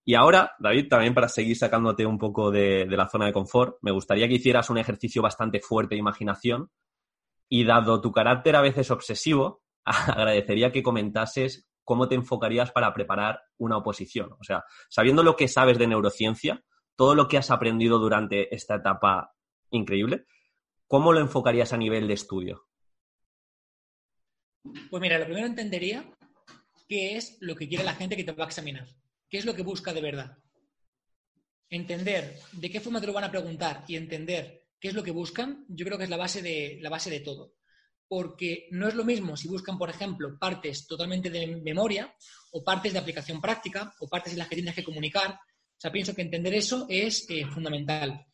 Y 0.06 0.15
ahora, 0.15 0.53
David, 0.58 0.88
también 0.88 1.13
para 1.13 1.27
seguir 1.27 1.58
sacándote 1.58 2.06
un 2.06 2.17
poco 2.17 2.51
de, 2.51 2.86
de, 2.86 2.97
la 2.97 3.10
zona 3.10 3.25
de 3.25 3.34
confort, 3.34 3.75
me 3.82 3.91
gustaría 3.91 4.30
que 4.30 4.36
hicieras 4.36 4.69
un 4.69 4.77
ejercicio 4.77 5.21
bastante 5.21 5.60
fuerte 5.60 5.95
de 5.95 5.99
imaginación 5.99 6.71
y 7.50 7.64
dado 7.64 8.02
tu 8.02 8.12
carácter 8.12 8.56
a 8.56 8.62
veces 8.62 8.92
obsesivo, 8.92 9.62
agradecería 9.84 10.72
que 10.72 10.84
comentases 10.84 11.68
cómo 11.84 12.10
te 12.10 12.16
enfocarías 12.16 12.72
para 12.72 12.94
preparar 12.94 13.42
una 13.58 13.78
oposición. 13.78 14.34
O 14.40 14.44
sea, 14.44 14.66
sabiendo 14.90 15.24
lo 15.24 15.36
que 15.36 15.48
sabes 15.48 15.78
de 15.78 15.88
neurociencia, 15.88 16.64
todo 16.98 17.16
lo 17.16 17.28
que 17.28 17.38
has 17.38 17.50
aprendido 17.52 18.00
durante 18.00 18.54
esta 18.54 18.76
etapa 18.76 19.34
increíble, 19.70 20.26
¿cómo 20.88 21.14
lo 21.14 21.20
enfocarías 21.20 21.72
a 21.72 21.78
nivel 21.78 22.08
de 22.08 22.14
estudio? 22.16 22.68
Pues 24.90 25.02
mira, 25.02 25.18
lo 25.18 25.26
primero 25.26 25.48
entendería 25.48 26.04
qué 26.88 27.16
es 27.16 27.38
lo 27.40 27.56
que 27.56 27.68
quiere 27.68 27.84
la 27.84 27.94
gente 27.94 28.18
que 28.18 28.24
te 28.24 28.32
va 28.32 28.46
a 28.46 28.48
examinar, 28.48 28.88
qué 29.30 29.38
es 29.38 29.46
lo 29.46 29.56
que 29.56 29.64
busca 29.64 29.94
de 29.94 30.02
verdad. 30.02 30.38
Entender 31.70 32.38
de 32.52 32.70
qué 32.70 32.80
forma 32.80 33.02
te 33.02 33.08
lo 33.08 33.14
van 33.14 33.26
a 33.26 33.32
preguntar 33.32 33.84
y 33.88 33.96
entender 33.96 34.57
qué 34.80 34.90
es 34.90 34.94
lo 34.94 35.04
que 35.04 35.12
buscan, 35.12 35.66
yo 35.70 35.86
creo 35.86 35.98
que 35.98 36.06
es 36.06 36.10
la 36.10 36.18
base 36.18 36.42
de, 36.42 36.80
la 36.82 36.90
base 36.90 37.10
de 37.10 37.20
todo. 37.20 37.56
Porque 38.08 38.68
no 38.72 38.88
es 38.88 38.96
lo 38.96 39.04
mismo 39.04 39.36
si 39.36 39.48
buscan, 39.48 39.78
por 39.78 39.90
ejemplo, 39.90 40.38
partes 40.40 40.88
totalmente 40.88 41.30
de 41.30 41.48
memoria 41.58 42.13
o 42.52 42.63
partes 42.63 42.94
de 42.94 43.00
aplicación 43.00 43.42
práctica 43.42 43.94
o 44.00 44.08
partes 44.08 44.34
en 44.34 44.40
las 44.40 44.48
que 44.48 44.56
tienes 44.56 44.76
que 44.76 44.84
comunicar. 44.84 45.32
O 45.32 45.80
sea, 45.80 45.92
pienso 45.92 46.16
que 46.16 46.22
entender 46.22 46.54
eso 46.54 46.86
es 46.90 47.30
eh, 47.30 47.46
fundamental. 47.46 48.26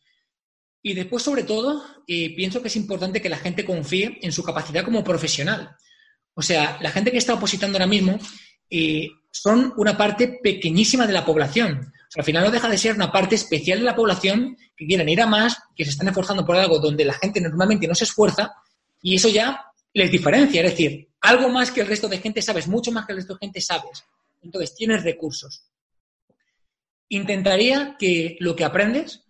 Y 0.80 0.92
después, 0.92 1.22
sobre 1.22 1.44
todo, 1.44 1.82
eh, 2.06 2.34
pienso 2.36 2.60
que 2.60 2.68
es 2.68 2.76
importante 2.76 3.20
que 3.20 3.28
la 3.30 3.38
gente 3.38 3.64
confíe 3.64 4.18
en 4.20 4.32
su 4.32 4.44
capacidad 4.44 4.84
como 4.84 5.02
profesional. 5.02 5.74
O 6.34 6.42
sea, 6.42 6.78
la 6.80 6.90
gente 6.90 7.10
que 7.10 7.18
está 7.18 7.34
opositando 7.34 7.76
ahora 7.76 7.86
mismo 7.86 8.18
eh, 8.68 9.08
son 9.30 9.72
una 9.76 9.96
parte 9.96 10.40
pequeñísima 10.42 11.06
de 11.06 11.12
la 11.12 11.24
población. 11.24 11.92
Al 12.16 12.24
final 12.24 12.44
no 12.44 12.50
deja 12.50 12.68
de 12.68 12.78
ser 12.78 12.94
una 12.94 13.10
parte 13.10 13.34
especial 13.34 13.80
de 13.80 13.84
la 13.84 13.96
población 13.96 14.56
que 14.76 14.86
quieren 14.86 15.08
ir 15.08 15.20
a 15.20 15.26
más, 15.26 15.56
que 15.74 15.84
se 15.84 15.90
están 15.90 16.08
esforzando 16.08 16.44
por 16.44 16.56
algo 16.56 16.78
donde 16.78 17.04
la 17.04 17.14
gente 17.14 17.40
normalmente 17.40 17.88
no 17.88 17.94
se 17.94 18.04
esfuerza 18.04 18.52
y 19.02 19.16
eso 19.16 19.28
ya 19.28 19.64
les 19.92 20.10
diferencia. 20.10 20.62
Es 20.62 20.70
decir, 20.70 21.08
algo 21.20 21.48
más 21.48 21.70
que 21.70 21.80
el 21.80 21.86
resto 21.86 22.08
de 22.08 22.18
gente 22.18 22.42
sabes, 22.42 22.68
mucho 22.68 22.92
más 22.92 23.06
que 23.06 23.12
el 23.12 23.18
resto 23.18 23.34
de 23.34 23.40
gente 23.40 23.60
sabes. 23.60 24.04
Entonces, 24.42 24.74
tienes 24.74 25.02
recursos. 25.02 25.64
Intentaría 27.08 27.96
que 27.98 28.36
lo 28.40 28.54
que 28.54 28.64
aprendes 28.64 29.24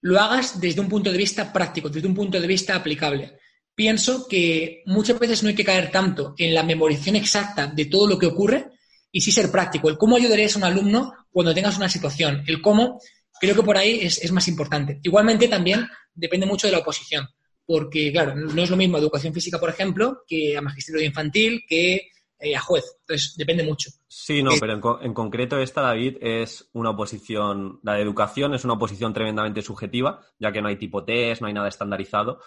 lo 0.00 0.20
hagas 0.20 0.60
desde 0.60 0.80
un 0.80 0.88
punto 0.88 1.10
de 1.10 1.18
vista 1.18 1.52
práctico, 1.52 1.88
desde 1.88 2.06
un 2.06 2.14
punto 2.14 2.40
de 2.40 2.46
vista 2.46 2.76
aplicable. 2.76 3.38
Pienso 3.74 4.28
que 4.28 4.82
muchas 4.86 5.18
veces 5.18 5.42
no 5.42 5.48
hay 5.48 5.54
que 5.54 5.64
caer 5.64 5.90
tanto 5.90 6.34
en 6.38 6.54
la 6.54 6.62
memorización 6.62 7.16
exacta 7.16 7.66
de 7.66 7.86
todo 7.86 8.06
lo 8.06 8.18
que 8.18 8.26
ocurre 8.26 8.77
y 9.10 9.20
sí 9.20 9.32
ser 9.32 9.50
práctico. 9.50 9.88
El 9.88 9.98
cómo 9.98 10.16
ayudarías 10.16 10.54
a 10.54 10.58
un 10.58 10.64
alumno 10.64 11.14
cuando 11.30 11.54
tengas 11.54 11.76
una 11.76 11.88
situación. 11.88 12.42
El 12.46 12.60
cómo 12.60 13.00
creo 13.40 13.54
que 13.54 13.62
por 13.62 13.76
ahí 13.76 14.00
es, 14.02 14.32
más 14.32 14.48
importante. 14.48 15.00
Igualmente 15.02 15.48
también 15.48 15.88
depende 16.14 16.46
mucho 16.46 16.66
de 16.66 16.72
la 16.72 16.80
oposición, 16.80 17.26
porque 17.64 18.12
claro, 18.12 18.34
no 18.34 18.62
es 18.62 18.70
lo 18.70 18.76
mismo 18.76 18.98
educación 18.98 19.32
física, 19.32 19.58
por 19.58 19.70
ejemplo, 19.70 20.22
que 20.26 20.56
a 20.56 20.62
magisterio 20.62 21.04
infantil, 21.04 21.62
que 21.68 22.08
eh, 22.40 22.56
a 22.56 22.60
juez. 22.60 22.84
Entonces, 23.00 23.34
depende 23.36 23.64
mucho. 23.64 23.90
Sí, 24.06 24.42
no, 24.42 24.50
pero 24.60 25.00
en, 25.02 25.14
concreto 25.14 25.58
esta, 25.58 25.82
David, 25.82 26.16
es 26.20 26.68
una 26.72 26.90
oposición, 26.90 27.80
la 27.82 27.94
de 27.94 28.02
educación 28.02 28.54
es 28.54 28.64
una 28.64 28.74
oposición 28.74 29.12
tremendamente 29.12 29.62
subjetiva, 29.62 30.20
ya 30.38 30.52
que 30.52 30.60
no 30.60 30.68
hay 30.68 30.76
tipo 30.76 31.04
test, 31.04 31.40
no 31.40 31.46
hay 31.46 31.54
nada 31.54 31.68
estandarizado. 31.68 32.40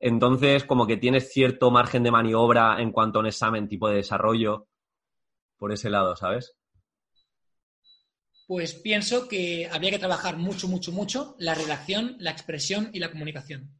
Entonces, 0.00 0.64
como 0.64 0.86
que 0.86 0.96
tienes 0.96 1.32
cierto 1.32 1.72
margen 1.72 2.04
de 2.04 2.12
maniobra 2.12 2.80
en 2.80 2.92
cuanto 2.92 3.18
a 3.18 3.20
un 3.20 3.26
examen 3.26 3.68
tipo 3.68 3.88
de 3.88 3.96
desarrollo 3.96 4.67
por 5.58 5.72
ese 5.72 5.90
lado, 5.90 6.16
¿sabes? 6.16 6.54
Pues 8.46 8.72
pienso 8.72 9.28
que 9.28 9.68
habría 9.70 9.90
que 9.90 9.98
trabajar 9.98 10.38
mucho, 10.38 10.68
mucho, 10.68 10.90
mucho 10.90 11.36
la 11.38 11.54
redacción, 11.54 12.16
la 12.18 12.30
expresión 12.30 12.90
y 12.94 12.98
la 12.98 13.10
comunicación. 13.10 13.78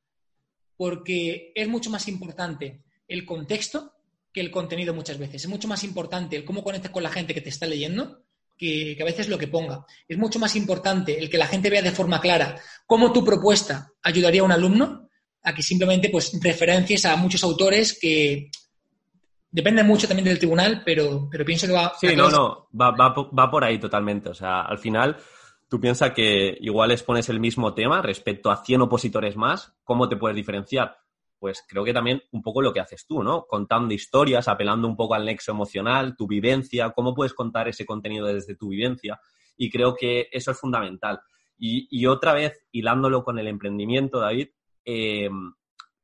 Porque 0.76 1.52
es 1.54 1.68
mucho 1.68 1.88
más 1.88 2.06
importante 2.08 2.82
el 3.06 3.24
contexto 3.24 3.94
que 4.32 4.40
el 4.40 4.50
contenido 4.50 4.92
muchas 4.92 5.18
veces. 5.18 5.44
Es 5.44 5.48
mucho 5.48 5.68
más 5.68 5.84
importante 5.84 6.36
el 6.36 6.44
cómo 6.44 6.62
conectas 6.62 6.90
con 6.90 7.02
la 7.02 7.10
gente 7.10 7.32
que 7.32 7.40
te 7.40 7.48
está 7.48 7.66
leyendo 7.66 8.24
que, 8.58 8.98
a 9.00 9.04
veces 9.04 9.28
lo 9.28 9.38
que 9.38 9.48
ponga. 9.48 9.86
Es 10.06 10.18
mucho 10.18 10.38
más 10.38 10.54
importante 10.56 11.18
el 11.18 11.30
que 11.30 11.38
la 11.38 11.46
gente 11.46 11.70
vea 11.70 11.80
de 11.80 11.92
forma 11.92 12.20
clara 12.20 12.60
cómo 12.86 13.12
tu 13.12 13.24
propuesta 13.24 13.90
ayudaría 14.02 14.42
a 14.42 14.44
un 14.44 14.52
alumno 14.52 15.08
a 15.42 15.54
que 15.54 15.62
simplemente 15.62 16.10
pues 16.10 16.32
referencies 16.42 17.06
a 17.06 17.16
muchos 17.16 17.42
autores 17.42 17.96
que 17.98 18.50
Depende 19.50 19.82
mucho 19.82 20.06
también 20.06 20.26
del 20.26 20.38
tribunal, 20.38 20.82
pero, 20.84 21.28
pero 21.30 21.44
pienso 21.44 21.66
que 21.66 21.72
va... 21.72 21.92
Sí, 21.98 22.14
no, 22.14 22.30
no, 22.30 22.68
va, 22.78 22.90
va, 22.90 23.14
va 23.14 23.50
por 23.50 23.64
ahí 23.64 23.78
totalmente. 23.78 24.28
O 24.28 24.34
sea, 24.34 24.62
al 24.62 24.78
final 24.78 25.16
tú 25.68 25.80
piensas 25.80 26.12
que 26.12 26.56
igual 26.60 26.90
expones 26.90 27.28
el 27.28 27.40
mismo 27.40 27.74
tema 27.74 28.02
respecto 28.02 28.50
a 28.50 28.64
100 28.64 28.82
opositores 28.82 29.36
más, 29.36 29.74
¿cómo 29.84 30.08
te 30.08 30.16
puedes 30.16 30.36
diferenciar? 30.36 30.96
Pues 31.38 31.64
creo 31.68 31.84
que 31.84 31.94
también 31.94 32.22
un 32.32 32.42
poco 32.42 32.60
lo 32.60 32.72
que 32.72 32.80
haces 32.80 33.06
tú, 33.06 33.22
¿no? 33.22 33.46
Contando 33.46 33.94
historias, 33.94 34.48
apelando 34.48 34.88
un 34.88 34.96
poco 34.96 35.14
al 35.14 35.24
nexo 35.24 35.52
emocional, 35.52 36.16
tu 36.16 36.26
vivencia, 36.26 36.90
cómo 36.90 37.14
puedes 37.14 37.32
contar 37.32 37.68
ese 37.68 37.86
contenido 37.86 38.26
desde 38.26 38.56
tu 38.56 38.68
vivencia. 38.68 39.20
Y 39.56 39.70
creo 39.70 39.94
que 39.94 40.28
eso 40.32 40.50
es 40.50 40.58
fundamental. 40.58 41.20
Y, 41.56 41.86
y 41.90 42.06
otra 42.06 42.32
vez, 42.32 42.66
hilándolo 42.72 43.22
con 43.22 43.38
el 43.38 43.46
emprendimiento, 43.46 44.18
David, 44.20 44.48
eh, 44.84 45.30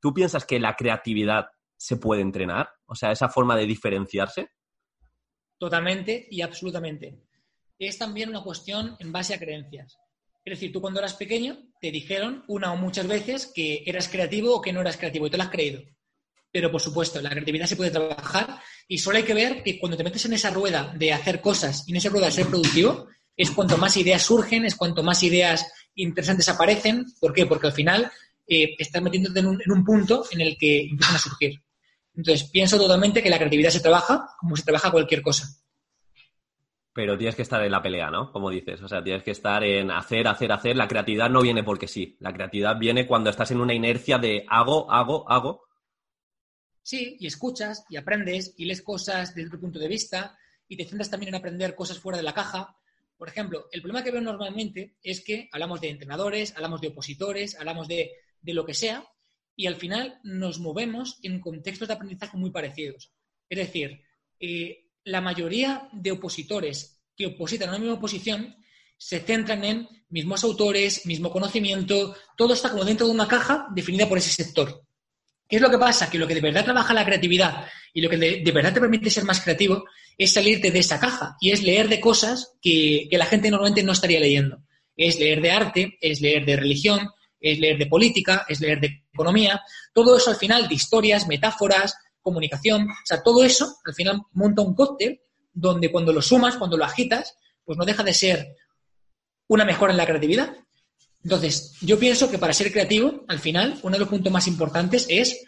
¿tú 0.00 0.14
piensas 0.14 0.44
que 0.44 0.60
la 0.60 0.76
creatividad 0.76 1.48
se 1.76 1.96
puede 1.96 2.22
entrenar? 2.22 2.68
O 2.86 2.94
sea, 2.94 3.12
esa 3.12 3.28
forma 3.28 3.56
de 3.56 3.66
diferenciarse. 3.66 4.48
Totalmente 5.58 6.26
y 6.30 6.42
absolutamente. 6.42 7.22
Es 7.78 7.98
también 7.98 8.28
una 8.28 8.42
cuestión 8.42 8.96
en 8.98 9.12
base 9.12 9.34
a 9.34 9.38
creencias. 9.38 9.98
Es 10.44 10.58
decir, 10.58 10.72
tú 10.72 10.80
cuando 10.80 11.00
eras 11.00 11.14
pequeño 11.14 11.58
te 11.80 11.90
dijeron 11.90 12.44
una 12.48 12.72
o 12.72 12.76
muchas 12.76 13.06
veces 13.06 13.50
que 13.54 13.82
eras 13.86 14.08
creativo 14.08 14.54
o 14.54 14.60
que 14.60 14.72
no 14.72 14.82
eras 14.82 14.96
creativo 14.96 15.26
y 15.26 15.30
te 15.30 15.36
lo 15.38 15.42
has 15.42 15.50
creído. 15.50 15.82
Pero 16.52 16.70
por 16.70 16.80
supuesto, 16.80 17.20
la 17.20 17.30
creatividad 17.30 17.66
se 17.66 17.76
puede 17.76 17.90
trabajar 17.90 18.60
y 18.86 18.98
solo 18.98 19.16
hay 19.16 19.24
que 19.24 19.34
ver 19.34 19.62
que 19.62 19.78
cuando 19.80 19.96
te 19.96 20.04
metes 20.04 20.24
en 20.26 20.34
esa 20.34 20.50
rueda 20.50 20.94
de 20.96 21.12
hacer 21.12 21.40
cosas 21.40 21.88
y 21.88 21.92
en 21.92 21.96
esa 21.96 22.10
rueda 22.10 22.26
de 22.26 22.32
ser 22.32 22.46
productivo, 22.46 23.08
es 23.36 23.50
cuanto 23.50 23.76
más 23.78 23.96
ideas 23.96 24.22
surgen, 24.22 24.64
es 24.64 24.76
cuanto 24.76 25.02
más 25.02 25.22
ideas 25.22 25.66
interesantes 25.94 26.48
aparecen. 26.48 27.06
¿Por 27.20 27.32
qué? 27.32 27.46
Porque 27.46 27.66
al 27.66 27.72
final 27.72 28.12
eh, 28.46 28.74
estás 28.78 29.02
metiéndote 29.02 29.40
en 29.40 29.46
un, 29.46 29.62
en 29.64 29.72
un 29.72 29.84
punto 29.84 30.24
en 30.30 30.40
el 30.40 30.56
que 30.58 30.82
empiezan 30.82 31.16
a 31.16 31.18
surgir. 31.18 31.62
Entonces, 32.14 32.48
pienso 32.50 32.78
totalmente 32.78 33.22
que 33.22 33.30
la 33.30 33.38
creatividad 33.38 33.70
se 33.70 33.80
trabaja 33.80 34.26
como 34.38 34.56
se 34.56 34.62
trabaja 34.62 34.90
cualquier 34.90 35.22
cosa. 35.22 35.48
Pero 36.92 37.18
tienes 37.18 37.34
que 37.34 37.42
estar 37.42 37.60
en 37.64 37.72
la 37.72 37.82
pelea, 37.82 38.08
¿no? 38.08 38.30
Como 38.30 38.50
dices, 38.50 38.80
o 38.80 38.86
sea, 38.86 39.02
tienes 39.02 39.24
que 39.24 39.32
estar 39.32 39.64
en 39.64 39.90
hacer, 39.90 40.28
hacer, 40.28 40.52
hacer. 40.52 40.76
La 40.76 40.86
creatividad 40.86 41.28
no 41.28 41.42
viene 41.42 41.64
porque 41.64 41.88
sí. 41.88 42.16
La 42.20 42.32
creatividad 42.32 42.78
viene 42.78 43.08
cuando 43.08 43.30
estás 43.30 43.50
en 43.50 43.60
una 43.60 43.74
inercia 43.74 44.16
de 44.18 44.46
hago, 44.48 44.90
hago, 44.92 45.28
hago. 45.28 45.64
Sí, 46.82 47.16
y 47.18 47.26
escuchas 47.26 47.84
y 47.88 47.96
aprendes 47.96 48.54
y 48.56 48.66
lees 48.66 48.82
cosas 48.82 49.34
desde 49.34 49.50
tu 49.50 49.58
punto 49.58 49.80
de 49.80 49.88
vista 49.88 50.38
y 50.68 50.76
te 50.76 50.84
centras 50.84 51.10
también 51.10 51.30
en 51.30 51.40
aprender 51.40 51.74
cosas 51.74 51.98
fuera 51.98 52.16
de 52.16 52.22
la 52.22 52.32
caja. 52.32 52.76
Por 53.16 53.28
ejemplo, 53.28 53.66
el 53.72 53.82
problema 53.82 54.04
que 54.04 54.12
veo 54.12 54.20
normalmente 54.20 54.94
es 55.02 55.24
que 55.24 55.48
hablamos 55.50 55.80
de 55.80 55.90
entrenadores, 55.90 56.54
hablamos 56.54 56.80
de 56.80 56.88
opositores, 56.88 57.58
hablamos 57.58 57.88
de, 57.88 58.12
de 58.44 58.54
lo 58.54 58.64
que 58.64 58.74
sea, 58.74 59.04
y 59.56 59.66
al 59.66 59.76
final 59.76 60.20
nos 60.22 60.58
movemos 60.58 61.18
en 61.22 61.40
contextos 61.40 61.88
de 61.88 61.94
aprendizaje 61.94 62.36
muy 62.36 62.50
parecidos. 62.50 63.12
Es 63.48 63.58
decir, 63.58 64.00
eh, 64.38 64.90
la 65.04 65.20
mayoría 65.20 65.88
de 65.92 66.12
opositores 66.12 67.00
que 67.16 67.26
opositan 67.26 67.68
a 67.68 67.72
una 67.72 67.78
misma 67.78 67.94
oposición 67.94 68.56
se 68.96 69.20
centran 69.20 69.64
en 69.64 69.88
mismos 70.08 70.44
autores, 70.44 71.06
mismo 71.06 71.30
conocimiento, 71.30 72.14
todo 72.36 72.54
está 72.54 72.70
como 72.70 72.84
dentro 72.84 73.06
de 73.06 73.12
una 73.12 73.28
caja 73.28 73.66
definida 73.74 74.08
por 74.08 74.18
ese 74.18 74.30
sector. 74.30 74.84
¿Qué 75.48 75.56
es 75.56 75.62
lo 75.62 75.70
que 75.70 75.78
pasa? 75.78 76.10
Que 76.10 76.18
lo 76.18 76.26
que 76.26 76.34
de 76.34 76.40
verdad 76.40 76.64
trabaja 76.64 76.94
la 76.94 77.04
creatividad 77.04 77.66
y 77.92 78.00
lo 78.00 78.08
que 78.08 78.16
de, 78.16 78.52
verdad 78.52 78.72
te 78.72 78.80
permite 78.80 79.10
ser 79.10 79.24
más 79.24 79.40
creativo 79.40 79.84
es 80.16 80.32
salirte 80.32 80.70
de 80.70 80.78
esa 80.78 80.98
caja 80.98 81.36
y 81.40 81.50
es 81.50 81.62
leer 81.62 81.88
de 81.88 82.00
cosas 82.00 82.54
que, 82.62 83.06
que 83.10 83.18
la 83.18 83.26
gente 83.26 83.50
normalmente 83.50 83.82
no 83.82 83.92
estaría 83.92 84.20
leyendo. 84.20 84.62
Es 84.96 85.18
leer 85.18 85.42
de 85.42 85.50
arte, 85.50 85.98
es 86.00 86.20
leer 86.20 86.46
de 86.46 86.56
religión, 86.56 87.10
es 87.44 87.58
leer 87.58 87.78
de 87.78 87.86
política, 87.86 88.46
es 88.48 88.60
leer 88.60 88.80
de 88.80 89.04
economía, 89.12 89.60
todo 89.92 90.16
eso 90.16 90.30
al 90.30 90.36
final 90.36 90.66
de 90.66 90.74
historias, 90.74 91.26
metáforas, 91.26 91.96
comunicación, 92.22 92.88
o 92.88 93.06
sea, 93.06 93.22
todo 93.22 93.44
eso 93.44 93.76
al 93.84 93.94
final 93.94 94.22
monta 94.32 94.62
un 94.62 94.74
cóctel 94.74 95.20
donde 95.52 95.92
cuando 95.92 96.12
lo 96.12 96.22
sumas, 96.22 96.56
cuando 96.56 96.76
lo 96.76 96.84
agitas, 96.84 97.36
pues 97.64 97.76
no 97.76 97.84
deja 97.84 98.02
de 98.02 98.14
ser 98.14 98.56
una 99.48 99.64
mejora 99.64 99.92
en 99.92 99.98
la 99.98 100.06
creatividad. 100.06 100.56
Entonces, 101.22 101.76
yo 101.80 101.98
pienso 101.98 102.30
que 102.30 102.38
para 102.38 102.52
ser 102.52 102.72
creativo, 102.72 103.24
al 103.28 103.38
final, 103.38 103.78
uno 103.82 103.92
de 103.92 104.00
los 104.00 104.08
puntos 104.08 104.32
más 104.32 104.46
importantes 104.46 105.06
es 105.08 105.44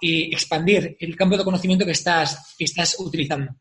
eh, 0.00 0.28
expandir 0.32 0.96
el 1.00 1.16
campo 1.16 1.36
de 1.36 1.44
conocimiento 1.44 1.84
que 1.84 1.92
estás, 1.92 2.54
que 2.58 2.64
estás 2.64 2.96
utilizando. 2.98 3.52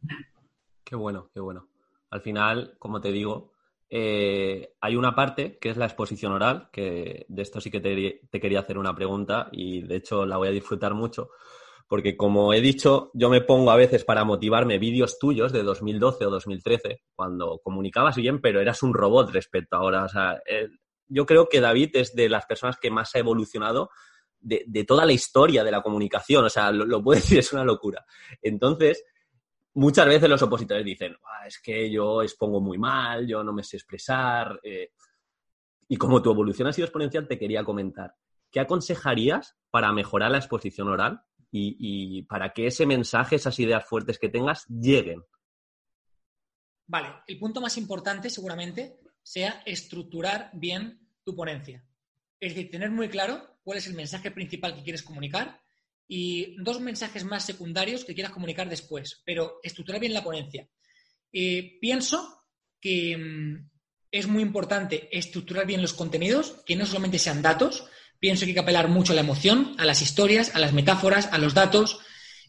Qué 0.83 0.95
bueno, 0.95 1.29
qué 1.33 1.39
bueno. 1.39 1.69
Al 2.09 2.21
final, 2.21 2.75
como 2.79 3.01
te 3.01 3.11
digo, 3.11 3.53
eh, 3.89 4.73
hay 4.81 4.95
una 4.95 5.15
parte 5.15 5.57
que 5.59 5.69
es 5.69 5.77
la 5.77 5.85
exposición 5.85 6.33
oral, 6.33 6.69
que 6.71 7.25
de 7.29 7.41
esto 7.41 7.61
sí 7.61 7.71
que 7.71 7.79
te, 7.79 8.39
quería 8.39 8.59
hacer 8.59 8.77
una 8.77 8.95
pregunta 8.95 9.49
y 9.51 9.81
de 9.81 9.95
hecho 9.95 10.25
la 10.25 10.37
voy 10.37 10.49
a 10.49 10.51
disfrutar 10.51 10.93
mucho, 10.93 11.29
porque 11.87 12.17
como 12.17 12.53
he 12.53 12.59
dicho, 12.59 13.11
yo 13.13 13.29
me 13.29 13.41
pongo 13.41 13.71
a 13.71 13.77
veces 13.77 14.03
para 14.03 14.25
motivarme 14.25 14.77
vídeos 14.77 15.17
tuyos 15.19 15.53
de 15.53 15.63
2012 15.63 16.25
o 16.25 16.29
2013, 16.29 17.01
cuando 17.15 17.59
comunicabas 17.63 18.17
bien, 18.17 18.41
pero 18.41 18.59
eras 18.59 18.83
un 18.83 18.93
robot 18.93 19.31
respecto 19.31 19.77
a 19.77 19.79
ahora. 19.79 20.03
O 20.03 20.09
sea, 20.09 20.41
yo 21.07 21.25
creo 21.25 21.47
que 21.47 21.61
David 21.61 21.91
es 21.93 22.13
de 22.13 22.27
las 22.27 22.45
personas 22.45 22.77
que 22.77 22.91
más 22.91 23.15
ha 23.15 23.19
evolucionado 23.19 23.89
de, 24.39 24.83
toda 24.85 25.05
la 25.05 25.13
historia 25.13 25.63
de 25.63 25.71
la 25.71 25.81
comunicación. 25.81 26.43
O 26.43 26.49
sea, 26.49 26.73
lo, 26.73 26.85
lo 26.85 27.01
puedo 27.01 27.19
decir, 27.21 27.39
es 27.39 27.53
una 27.53 27.63
locura. 27.63 28.05
Entonces, 28.41 29.03
muchas 29.77 30.07
veces 30.07 30.27
los 30.27 30.41
opositores 30.41 30.83
dicen, 30.83 31.15
es 31.45 31.59
que 31.59 31.89
yo 31.89 32.23
expongo 32.23 32.59
muy 32.59 32.77
mal, 32.77 33.27
yo 33.27 33.43
no 33.43 33.53
me 33.53 33.63
sé 33.63 33.77
expresar. 33.77 34.59
Eh". 34.63 34.91
Y 35.87 35.97
como 35.97 36.21
tu 36.21 36.31
evolución 36.31 36.67
ha 36.67 36.73
sido 36.73 36.85
exponencial, 36.85 37.27
te 37.27 37.37
quería 37.37 37.63
comentar, 37.63 38.15
¿qué 38.51 38.59
aconsejarías 38.59 39.55
para 39.69 39.93
mejorar 39.93 40.31
la 40.31 40.39
exposición 40.39 40.89
oral 40.89 41.21
y, 41.51 42.23
para 42.23 42.53
que 42.53 42.67
ese 42.67 42.85
mensaje, 42.85 43.35
esas 43.35 43.57
ideas 43.59 43.85
fuertes 43.85 44.19
que 44.19 44.29
tengas, 44.29 44.65
lleguen? 44.67 45.23
Vale, 46.87 47.09
el 47.27 47.39
punto 47.39 47.61
más 47.61 47.77
importante 47.77 48.29
seguramente 48.29 48.99
sea 49.21 49.61
estructurar 49.65 50.49
bien 50.53 51.07
tu 51.23 51.35
ponencia. 51.35 51.85
Es 52.39 52.53
decir, 52.53 52.71
tener 52.71 52.91
muy 52.91 53.09
claro 53.09 53.59
cuál 53.63 53.77
es 53.77 53.87
el 53.87 53.93
mensaje 53.93 54.31
principal 54.31 54.75
que 54.75 54.83
quieres 54.83 55.03
comunicar 55.03 55.61
y 56.07 56.55
dos 56.63 56.79
mensajes 56.79 57.23
más 57.25 57.45
secundarios 57.45 58.05
que 58.05 58.13
quieras 58.13 58.31
comunicar 58.31 58.69
después, 58.69 59.21
pero 59.25 59.59
estructurar 59.61 59.99
bien 59.99 60.13
la 60.13 60.23
ponencia. 60.23 60.67
Eh, 61.33 61.77
pienso 61.81 62.45
que 62.79 63.17
mm, 63.17 63.69
es 64.11 64.27
muy 64.27 64.41
importante 64.41 65.09
estructurar 65.11 65.65
bien 65.65 65.81
los 65.81 65.93
contenidos, 65.93 66.63
que 66.65 66.75
no 66.75 66.85
solamente 66.85 67.19
sean 67.19 67.41
datos. 67.41 67.85
Pienso 68.19 68.41
que 68.41 68.51
hay 68.51 68.53
que 68.53 68.61
apelar 68.61 68.87
mucho 68.87 69.11
a 69.11 69.15
la 69.15 69.21
emoción, 69.21 69.75
a 69.77 69.85
las 69.85 70.01
historias, 70.01 70.55
a 70.55 70.59
las 70.59 70.73
metáforas, 70.73 71.27
a 71.31 71.37
los 71.37 71.53
datos, 71.53 71.99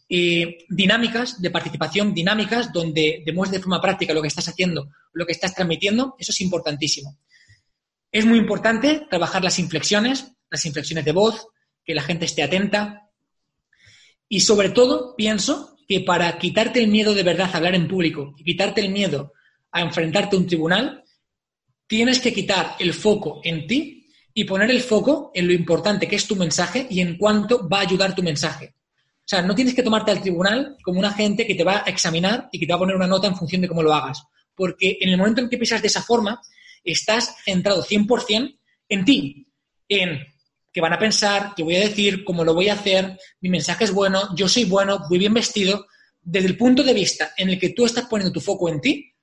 eh, 0.07 0.65
dinámicas 0.69 1.41
de 1.41 1.51
participación, 1.51 2.13
dinámicas 2.13 2.73
donde 2.73 3.21
demuestres 3.25 3.59
de 3.59 3.63
forma 3.63 3.81
práctica 3.81 4.13
lo 4.13 4.21
que 4.21 4.29
estás 4.29 4.47
haciendo, 4.47 4.89
lo 5.13 5.25
que 5.25 5.33
estás 5.33 5.53
transmitiendo. 5.53 6.15
Eso 6.17 6.31
es 6.31 6.41
importantísimo. 6.41 7.19
Es 8.11 8.25
muy 8.25 8.39
importante 8.39 9.05
trabajar 9.09 9.43
las 9.43 9.59
inflexiones, 9.59 10.31
las 10.49 10.65
inflexiones 10.65 11.05
de 11.05 11.11
voz, 11.11 11.45
que 11.85 11.93
la 11.93 12.01
gente 12.01 12.25
esté 12.25 12.41
atenta, 12.41 13.08
y 14.29 14.39
sobre 14.41 14.69
todo, 14.69 15.15
pienso 15.15 15.75
que 15.87 16.01
para 16.01 16.37
quitarte 16.37 16.79
el 16.79 16.87
miedo 16.87 17.15
de 17.15 17.23
verdad 17.23 17.49
a 17.51 17.57
hablar 17.57 17.73
en 17.73 17.87
público 17.87 18.35
y 18.37 18.43
quitarte 18.43 18.79
el 18.79 18.91
miedo 18.91 19.33
a 19.71 19.81
enfrentarte 19.81 20.35
a 20.35 20.39
un 20.39 20.45
tribunal, 20.45 21.03
tienes 21.87 22.19
que 22.19 22.31
quitar 22.31 22.75
el 22.79 22.93
foco 22.93 23.41
en 23.43 23.65
ti 23.65 24.07
y 24.31 24.43
poner 24.43 24.69
el 24.69 24.81
foco 24.81 25.31
en 25.33 25.47
lo 25.47 25.53
importante 25.53 26.07
que 26.07 26.15
es 26.15 26.27
tu 26.27 26.35
mensaje 26.35 26.85
y 26.89 27.01
en 27.01 27.17
cuánto 27.17 27.67
va 27.67 27.79
a 27.79 27.81
ayudar 27.81 28.13
tu 28.13 28.21
mensaje. 28.21 28.75
O 29.19 29.27
sea, 29.29 29.41
no 29.41 29.55
tienes 29.55 29.73
que 29.73 29.83
tomarte 29.83 30.11
al 30.11 30.21
tribunal 30.21 30.77
como 30.83 30.99
un 30.99 31.05
agente 31.05 31.45
que 31.45 31.55
te 31.55 31.63
va 31.63 31.83
a 31.85 31.89
examinar 31.89 32.49
y 32.51 32.59
que 32.59 32.67
te 32.67 32.71
va 32.71 32.77
a 32.77 32.79
poner 32.79 32.95
una 32.95 33.07
nota 33.07 33.27
en 33.27 33.35
función 33.35 33.61
de 33.61 33.67
cómo 33.67 33.81
lo 33.81 33.93
hagas. 33.93 34.23
Porque 34.55 34.97
en 35.01 35.09
el 35.09 35.17
momento 35.17 35.41
en 35.41 35.49
que 35.49 35.57
piensas 35.57 35.81
de 35.81 35.87
esa 35.87 36.03
forma, 36.03 36.39
estás 36.83 37.35
centrado 37.43 37.83
100% 37.83 38.59
en 38.89 39.05
ti, 39.05 39.47
en 39.87 40.19
qué 40.71 40.81
van 40.81 40.93
a 40.93 40.99
pensar, 40.99 41.53
qué 41.55 41.63
voy 41.63 41.75
a 41.75 41.87
decir, 41.87 42.23
cómo 42.23 42.43
lo 42.43 42.53
voy 42.53 42.69
a 42.69 42.73
hacer, 42.73 43.17
mi 43.41 43.49
mensaje 43.49 43.85
es 43.85 43.91
bueno, 43.91 44.35
yo 44.35 44.47
soy 44.47 44.65
bueno, 44.65 45.05
voy 45.09 45.19
bien 45.19 45.33
vestido. 45.33 45.87
Desde 46.21 46.47
el 46.47 46.57
punto 46.57 46.83
de 46.83 46.93
vista 46.93 47.33
en 47.37 47.49
el 47.49 47.59
que 47.59 47.69
tú 47.69 47.85
estás 47.85 48.05
poniendo 48.05 48.31
tu 48.31 48.41
foco 48.41 48.69
en 48.69 48.81
ti, 48.81 49.13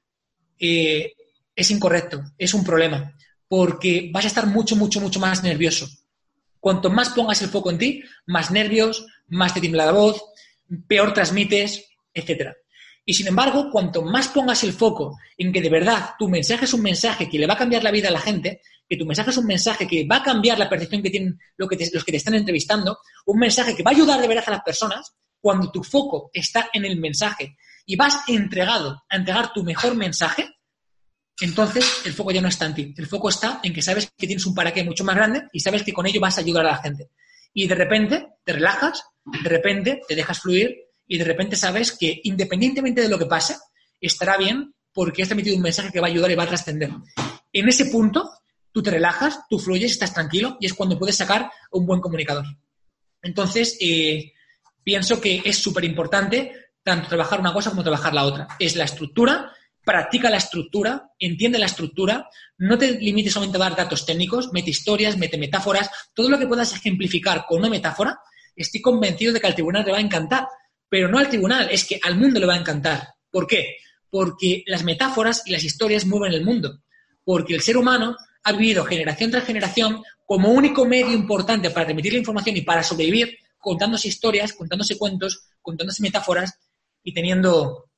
eh, 0.58 1.12
es 1.54 1.70
incorrecto, 1.70 2.22
es 2.36 2.52
un 2.54 2.64
problema, 2.64 3.14
porque 3.48 4.10
vas 4.12 4.24
a 4.24 4.28
estar 4.28 4.46
mucho, 4.46 4.76
mucho, 4.76 5.00
mucho 5.00 5.20
más 5.20 5.42
nervioso. 5.42 5.88
Cuanto 6.58 6.90
más 6.90 7.10
pongas 7.10 7.40
el 7.42 7.48
foco 7.48 7.70
en 7.70 7.78
ti, 7.78 8.02
más 8.26 8.50
nervios, 8.50 9.06
más 9.28 9.54
te 9.54 9.60
tiembla 9.60 9.86
la 9.86 9.92
voz, 9.92 10.22
peor 10.88 11.14
transmites, 11.14 11.86
etc. 12.12 12.54
Y 13.08 13.14
sin 13.14 13.28
embargo, 13.28 13.70
cuanto 13.70 14.02
más 14.02 14.26
pongas 14.28 14.64
el 14.64 14.72
foco 14.72 15.16
en 15.38 15.52
que 15.52 15.60
de 15.60 15.70
verdad 15.70 16.10
tu 16.18 16.28
mensaje 16.28 16.64
es 16.64 16.74
un 16.74 16.82
mensaje 16.82 17.28
que 17.28 17.38
le 17.38 17.46
va 17.46 17.54
a 17.54 17.58
cambiar 17.58 17.84
la 17.84 17.92
vida 17.92 18.08
a 18.08 18.10
la 18.10 18.18
gente, 18.18 18.60
que 18.88 18.96
tu 18.96 19.06
mensaje 19.06 19.30
es 19.30 19.36
un 19.36 19.46
mensaje 19.46 19.86
que 19.86 20.04
va 20.04 20.16
a 20.16 20.22
cambiar 20.24 20.58
la 20.58 20.68
percepción 20.68 21.02
que 21.02 21.10
tienen 21.10 21.38
los 21.56 21.68
que 21.68 21.76
te 21.76 22.16
están 22.16 22.34
entrevistando, 22.34 22.98
un 23.26 23.38
mensaje 23.38 23.76
que 23.76 23.84
va 23.84 23.92
a 23.92 23.94
ayudar 23.94 24.20
de 24.20 24.26
verdad 24.26 24.44
a 24.48 24.50
las 24.50 24.62
personas, 24.62 25.14
cuando 25.40 25.70
tu 25.70 25.84
foco 25.84 26.30
está 26.32 26.68
en 26.72 26.84
el 26.84 26.98
mensaje 26.98 27.56
y 27.86 27.94
vas 27.94 28.24
entregado 28.26 29.04
a 29.08 29.16
entregar 29.16 29.52
tu 29.52 29.62
mejor 29.62 29.94
mensaje, 29.94 30.56
entonces 31.40 32.02
el 32.06 32.12
foco 32.12 32.32
ya 32.32 32.40
no 32.40 32.48
está 32.48 32.66
en 32.66 32.74
ti. 32.74 32.94
El 32.96 33.06
foco 33.06 33.28
está 33.28 33.60
en 33.62 33.72
que 33.72 33.82
sabes 33.82 34.10
que 34.16 34.26
tienes 34.26 34.46
un 34.46 34.54
para 34.54 34.72
qué 34.72 34.82
mucho 34.82 35.04
más 35.04 35.14
grande 35.14 35.44
y 35.52 35.60
sabes 35.60 35.84
que 35.84 35.92
con 35.92 36.06
ello 36.06 36.20
vas 36.20 36.38
a 36.38 36.40
ayudar 36.40 36.66
a 36.66 36.72
la 36.72 36.82
gente. 36.82 37.10
Y 37.52 37.68
de 37.68 37.74
repente 37.76 38.26
te 38.42 38.52
relajas, 38.52 39.04
de 39.24 39.48
repente 39.48 40.00
te 40.08 40.16
dejas 40.16 40.40
fluir 40.40 40.85
y 41.06 41.18
de 41.18 41.24
repente 41.24 41.56
sabes 41.56 41.92
que 41.92 42.20
independientemente 42.24 43.00
de 43.00 43.08
lo 43.08 43.18
que 43.18 43.26
pase, 43.26 43.56
estará 44.00 44.36
bien 44.36 44.74
porque 44.92 45.22
has 45.22 45.28
transmitido 45.28 45.56
un 45.56 45.62
mensaje 45.62 45.92
que 45.92 46.00
va 46.00 46.06
a 46.06 46.10
ayudar 46.10 46.30
y 46.30 46.34
va 46.34 46.44
a 46.44 46.48
trascender. 46.48 46.90
En 47.52 47.68
ese 47.68 47.86
punto, 47.86 48.30
tú 48.72 48.82
te 48.82 48.90
relajas, 48.90 49.40
tú 49.48 49.58
fluyes, 49.58 49.92
estás 49.92 50.14
tranquilo 50.14 50.56
y 50.60 50.66
es 50.66 50.74
cuando 50.74 50.98
puedes 50.98 51.16
sacar 51.16 51.50
un 51.70 51.86
buen 51.86 52.00
comunicador. 52.00 52.44
Entonces, 53.22 53.76
eh, 53.80 54.32
pienso 54.82 55.20
que 55.20 55.42
es 55.44 55.58
súper 55.58 55.84
importante 55.84 56.52
tanto 56.82 57.08
trabajar 57.08 57.40
una 57.40 57.52
cosa 57.52 57.70
como 57.70 57.82
trabajar 57.82 58.14
la 58.14 58.24
otra. 58.24 58.48
Es 58.58 58.76
la 58.76 58.84
estructura 58.84 59.52
practica 59.86 60.28
la 60.28 60.38
estructura, 60.38 61.12
entiende 61.16 61.60
la 61.60 61.66
estructura, 61.66 62.28
no 62.58 62.76
te 62.76 62.98
limites 62.98 63.32
solamente 63.32 63.56
a 63.56 63.60
dar 63.60 63.76
datos 63.76 64.04
técnicos, 64.04 64.52
mete 64.52 64.70
historias, 64.70 65.16
mete 65.16 65.38
metáforas, 65.38 65.88
todo 66.12 66.28
lo 66.28 66.40
que 66.40 66.48
puedas 66.48 66.74
ejemplificar 66.74 67.46
con 67.46 67.60
una 67.60 67.70
metáfora, 67.70 68.18
estoy 68.56 68.80
convencido 68.82 69.32
de 69.32 69.40
que 69.40 69.46
al 69.46 69.54
tribunal 69.54 69.84
le 69.84 69.92
va 69.92 69.98
a 69.98 70.00
encantar, 70.00 70.48
pero 70.88 71.08
no 71.08 71.18
al 71.18 71.28
tribunal, 71.28 71.68
es 71.70 71.84
que 71.84 71.98
al 72.02 72.16
mundo 72.16 72.40
le 72.40 72.46
va 72.46 72.54
a 72.54 72.58
encantar. 72.58 73.08
¿Por 73.30 73.46
qué? 73.46 73.76
Porque 74.10 74.62
las 74.66 74.84
metáforas 74.84 75.42
y 75.46 75.50
las 75.50 75.64
historias 75.64 76.06
mueven 76.06 76.32
el 76.32 76.44
mundo, 76.44 76.80
porque 77.24 77.54
el 77.54 77.60
ser 77.60 77.76
humano 77.76 78.16
ha 78.44 78.52
vivido 78.52 78.84
generación 78.84 79.30
tras 79.30 79.44
generación 79.44 80.02
como 80.24 80.50
único 80.50 80.84
medio 80.84 81.12
importante 81.12 81.70
para 81.70 81.86
remitir 81.86 82.12
la 82.12 82.20
información 82.20 82.56
y 82.56 82.62
para 82.62 82.82
sobrevivir, 82.82 83.38
contándose 83.58 84.08
historias, 84.08 84.52
contándose 84.52 84.96
cuentos, 84.96 85.44
contándose 85.60 86.02
metáforas 86.02 86.58
y 87.02 87.12
teniendo 87.12 87.90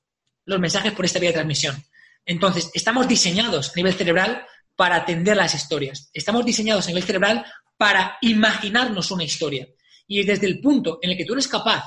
los 0.44 0.58
mensajes 0.58 0.92
por 0.92 1.04
esta 1.04 1.18
vía 1.18 1.30
de 1.30 1.34
transmisión. 1.34 1.84
Entonces, 2.24 2.70
estamos 2.74 3.06
diseñados 3.06 3.70
a 3.70 3.76
nivel 3.76 3.94
cerebral 3.94 4.46
para 4.76 4.96
atender 4.96 5.36
las 5.36 5.54
historias. 5.54 6.10
Estamos 6.12 6.44
diseñados 6.44 6.86
a 6.86 6.88
nivel 6.88 7.02
cerebral 7.02 7.44
para 7.76 8.16
imaginarnos 8.22 9.10
una 9.10 9.24
historia. 9.24 9.68
Y 10.06 10.22
desde 10.24 10.46
el 10.46 10.60
punto 10.60 10.98
en 11.02 11.10
el 11.10 11.16
que 11.16 11.24
tú 11.24 11.34
eres 11.34 11.48
capaz 11.48 11.84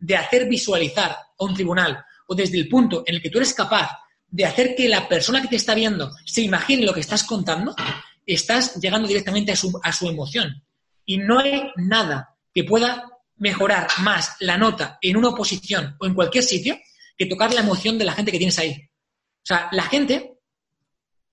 de 0.00 0.16
hacer 0.16 0.48
visualizar 0.48 1.10
a 1.10 1.44
un 1.44 1.54
tribunal 1.54 2.04
o 2.26 2.34
desde 2.34 2.58
el 2.58 2.68
punto 2.68 3.04
en 3.06 3.16
el 3.16 3.22
que 3.22 3.30
tú 3.30 3.38
eres 3.38 3.54
capaz 3.54 3.90
de 4.28 4.44
hacer 4.44 4.74
que 4.74 4.88
la 4.88 5.08
persona 5.08 5.42
que 5.42 5.48
te 5.48 5.56
está 5.56 5.74
viendo 5.74 6.10
se 6.24 6.42
imagine 6.42 6.86
lo 6.86 6.94
que 6.94 7.00
estás 7.00 7.24
contando, 7.24 7.74
estás 8.24 8.76
llegando 8.76 9.08
directamente 9.08 9.52
a 9.52 9.56
su, 9.56 9.78
a 9.82 9.92
su 9.92 10.08
emoción. 10.08 10.62
Y 11.04 11.18
no 11.18 11.40
hay 11.40 11.70
nada 11.76 12.36
que 12.54 12.64
pueda 12.64 13.08
mejorar 13.36 13.88
más 14.02 14.36
la 14.40 14.56
nota 14.56 14.98
en 15.00 15.16
una 15.16 15.30
oposición 15.30 15.96
o 15.98 16.06
en 16.06 16.14
cualquier 16.14 16.44
sitio 16.44 16.78
que 17.16 17.26
tocar 17.26 17.52
la 17.52 17.62
emoción 17.62 17.98
de 17.98 18.04
la 18.04 18.12
gente 18.12 18.30
que 18.30 18.38
tienes 18.38 18.58
ahí. 18.58 18.88
O 19.42 19.46
sea, 19.46 19.68
la 19.72 19.84
gente 19.84 20.38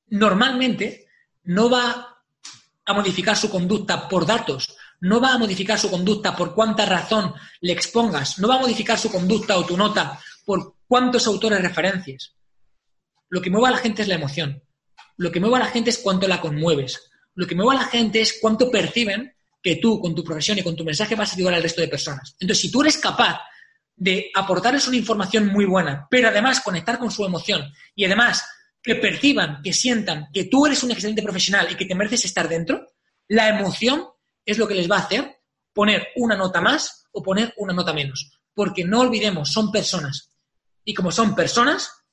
normalmente 0.08 1.08
no 1.44 1.70
va 1.70 2.18
a 2.86 2.94
modificar 2.94 3.36
su 3.36 3.50
conducta 3.50 4.08
por 4.08 4.26
datos, 4.26 4.77
no 5.00 5.22
va 5.22 5.34
a 5.34 5.38
modificar 5.38 5.80
su 5.80 5.90
conducta 5.90 6.36
por 6.36 6.54
cuánta 6.54 6.86
razón 6.86 7.34
le 7.62 7.74
expongas, 7.74 8.40
no 8.40 8.48
va 8.48 8.56
a 8.56 8.62
modificar 8.62 8.98
su 8.98 9.12
conducta 9.12 9.58
o 9.58 9.66
tu 9.66 9.78
nota 9.78 10.20
por 10.46 10.76
cuántos 10.88 11.28
autores 11.28 11.62
referencias. 11.62 12.36
Lo 13.30 13.42
que 13.42 13.50
mueve 13.50 13.68
a 13.68 13.72
la 13.72 13.78
gente 13.78 14.02
es 14.02 14.08
la 14.08 14.16
emoción. 14.16 14.64
Lo 15.18 15.32
que 15.32 15.40
mueve 15.40 15.58
a 15.58 15.60
la 15.60 15.68
gente 15.68 15.90
es 15.90 15.98
cuánto 15.98 16.28
la 16.28 16.40
conmueves. 16.40 17.10
Lo 17.36 17.46
que 17.46 17.56
mueve 17.56 17.76
a 17.76 17.82
la 17.84 17.88
gente 17.88 18.22
es 18.22 18.38
cuánto 18.42 18.72
perciben 18.72 19.34
que 19.62 19.76
tú, 19.76 20.00
con 20.00 20.16
tu 20.16 20.24
profesión 20.24 20.58
y 20.58 20.64
con 20.64 20.76
tu 20.76 20.86
mensaje, 20.86 21.16
vas 21.16 21.32
a 21.32 21.36
ayudar 21.36 21.56
al 21.56 21.64
resto 21.64 21.82
de 21.82 21.88
personas. 21.88 22.36
Entonces, 22.40 22.62
si 22.62 22.72
tú 22.72 22.82
eres 22.82 22.98
capaz 22.98 23.42
de 23.96 24.32
aportarles 24.34 24.88
una 24.88 24.98
información 24.98 25.48
muy 25.48 25.66
buena, 25.66 26.08
pero 26.10 26.30
además 26.30 26.62
conectar 26.62 27.00
con 27.00 27.12
su 27.12 27.26
emoción 27.26 27.74
y 27.96 28.06
además 28.06 28.48
que 28.82 28.96
perciban, 28.96 29.62
que 29.62 29.74
sientan 29.74 30.28
que 30.32 30.46
tú 30.46 30.66
eres 30.66 30.84
un 30.84 30.92
excelente 30.92 31.24
profesional 31.24 31.68
y 31.70 31.76
que 31.76 31.86
te 31.86 31.96
mereces 31.96 32.26
estar 32.26 32.48
dentro, 32.48 32.88
la 33.28 33.50
emoción 33.50 34.06
es 34.48 34.58
lo 34.58 34.68
que 34.68 34.74
les 34.74 34.90
va 34.90 34.96
a 34.96 35.02
hacer 35.02 35.38
poner 35.74 36.08
una 36.16 36.36
nota 36.36 36.62
más 36.62 37.08
o 37.12 37.22
poner 37.22 37.54
una 37.58 37.74
nota 37.74 37.94
menos. 37.94 38.32
Porque 38.56 38.84
no 38.84 39.02
olvidemos, 39.02 39.52
son 39.52 39.72
personas. 39.72 40.32
Y 40.84 40.94
como 40.94 41.12
son 41.12 41.36
personas, 41.36 42.04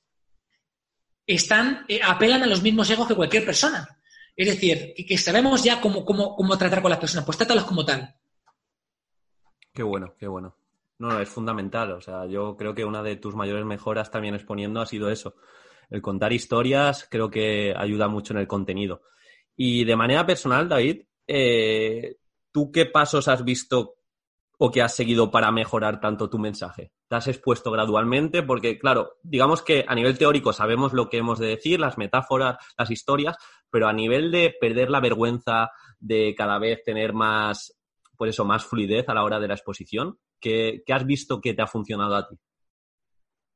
están, 1.27 1.87
eh, 1.89 2.01
apelan 2.05 2.43
a 2.43 2.47
los 2.47 2.61
mismos 2.61 2.91
egos 2.91 3.09
que 3.09 3.15
cualquier 3.15 3.47
persona. 3.47 3.89
Es 4.37 4.49
decir, 4.49 4.95
que, 5.09 5.17
sabemos 5.17 5.63
ya 5.63 5.81
cómo, 5.81 6.05
cómo, 6.05 6.35
cómo 6.35 6.59
tratar 6.59 6.83
con 6.83 6.91
las 6.91 6.99
personas, 6.99 7.25
pues 7.25 7.39
trátalos 7.39 7.65
como 7.65 7.85
tal. 7.85 8.15
Qué 9.73 9.85
bueno, 9.85 10.15
qué 10.19 10.27
bueno. 10.27 10.57
No, 10.99 11.21
es 11.21 11.29
fundamental. 11.29 11.93
O 11.93 12.01
sea, 12.01 12.27
yo 12.27 12.57
creo 12.57 12.75
que 12.75 12.85
una 12.85 13.03
de 13.03 13.17
tus 13.17 13.35
mayores 13.37 13.65
mejoras 13.65 14.11
también 14.11 14.35
exponiendo 14.35 14.81
ha 14.81 14.87
sido 14.87 15.09
eso. 15.09 15.37
El 15.89 16.03
contar 16.03 16.33
historias 16.33 17.07
creo 17.09 17.31
que 17.31 17.73
ayuda 17.77 18.09
mucho 18.09 18.33
en 18.33 18.41
el 18.41 18.49
contenido. 18.49 19.03
Y 19.57 19.85
de 19.85 19.97
manera 19.97 20.27
personal, 20.27 20.69
David, 20.69 21.03
eh, 21.27 22.17
¿tú 22.55 22.71
qué 22.71 22.87
pasos 22.87 23.27
has 23.27 23.45
visto 23.45 23.97
o 24.57 24.71
que 24.71 24.81
has 24.81 24.95
seguido 24.95 25.33
para 25.33 25.51
mejorar 25.51 26.01
tanto 26.01 26.31
tu 26.31 26.39
mensaje? 26.39 26.93
¿Te 27.09 27.17
has 27.17 27.27
expuesto 27.27 27.73
gradualmente? 27.73 28.45
Porque, 28.45 28.79
claro, 28.79 29.17
digamos 29.25 29.61
que 29.61 29.85
a 29.89 29.95
nivel 29.97 30.17
teórico 30.17 30.53
sabemos 30.53 30.93
lo 30.93 31.11
que 31.11 31.19
hemos 31.19 31.41
de 31.41 31.49
decir, 31.49 31.81
las 31.81 31.99
metáforas, 31.99 32.57
las 32.79 32.93
historias, 32.93 33.37
pero 33.69 33.89
a 33.89 33.93
nivel 33.93 34.31
de 34.31 34.55
perder 34.61 34.89
la 34.89 35.01
vergüenza, 35.01 35.71
de 35.99 36.33
cada 36.37 36.61
vez 36.61 36.85
tener 36.85 37.13
más, 37.13 37.77
por 38.17 38.29
eso, 38.29 38.45
más 38.45 38.65
fluidez 38.65 39.09
a 39.09 39.15
la 39.15 39.25
hora 39.25 39.41
de 39.41 39.49
la 39.49 39.55
exposición, 39.55 40.21
¿Qué, 40.45 40.83
has 40.93 41.07
visto 41.07 41.41
que 41.41 41.55
te 41.55 41.63
ha 41.63 41.67
funcionado 41.67 42.15
a 42.15 42.29
ti? 42.29 42.37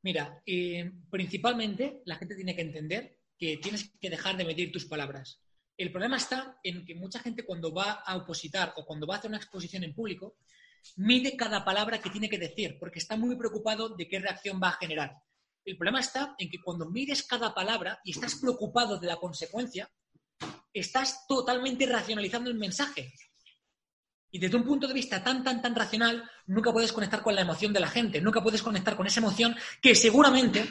Mira, 0.03 0.43
eh, 0.47 0.91
principalmente 1.11 2.01
la 2.07 2.17
gente 2.17 2.35
tiene 2.35 2.57
que 2.57 2.63
entender 2.63 3.19
que 3.37 3.59
tienes 3.59 3.93
que 4.01 4.09
dejar 4.09 4.39
de 4.39 4.47
medir 4.47 4.73
tus 4.73 4.87
palabras. 4.87 5.43
El 5.79 5.93
problema 5.93 6.17
está 6.17 6.59
en 6.64 6.85
que 6.85 6.97
mucha 6.97 7.21
gente 7.21 7.47
cuando 7.47 7.73
va 7.73 8.03
a 8.05 8.17
opositar 8.17 8.75
o 8.77 8.85
cuando 8.85 9.07
va 9.07 9.14
a 9.14 9.19
hacer 9.19 9.29
una 9.29 9.38
exposición 9.38 9.85
en 9.85 9.95
público, 9.95 10.37
mide 10.97 11.37
cada 11.37 11.64
palabra 11.64 12.01
que 12.01 12.11
tiene 12.11 12.29
que 12.29 12.37
decir, 12.37 12.77
porque 12.81 12.99
está 12.99 13.17
muy 13.17 13.37
preocupado 13.37 13.91
de 13.91 14.09
qué 14.09 14.19
reacción 14.19 14.61
va 14.61 14.71
a 14.71 14.79
generar. 14.79 15.14
El 15.64 15.77
problema 15.77 16.01
está 16.01 16.35
en 16.37 16.51
que 16.51 16.61
cuando 16.61 16.91
mides 16.91 17.23
cada 17.23 17.55
palabra 17.55 18.01
y 18.03 18.11
estás 18.11 18.35
preocupado 18.35 18.99
de 18.99 19.07
la 19.07 19.19
consecuencia, 19.19 19.88
estás 20.73 21.25
totalmente 21.29 21.87
racionalizando 21.87 22.51
el 22.51 22.59
mensaje. 22.59 23.12
Y 24.33 24.41
desde 24.41 24.57
un 24.57 24.64
punto 24.64 24.88
de 24.88 24.95
vista 24.95 25.23
tan, 25.23 25.45
tan, 25.45 25.62
tan 25.62 25.77
racional, 25.77 26.29
nunca 26.47 26.73
puedes 26.73 26.93
conectar 26.93 27.23
con 27.23 27.37
la 27.37 27.43
emoción 27.43 27.73
de 27.73 27.81
la 27.81 27.88
gente, 27.88 28.21
nunca 28.21 28.43
puedes 28.43 28.62
conectar 28.64 28.97
con 28.97 29.07
esa 29.07 29.21
emoción 29.21 29.55
que 29.81 29.95
seguramente 29.95 30.64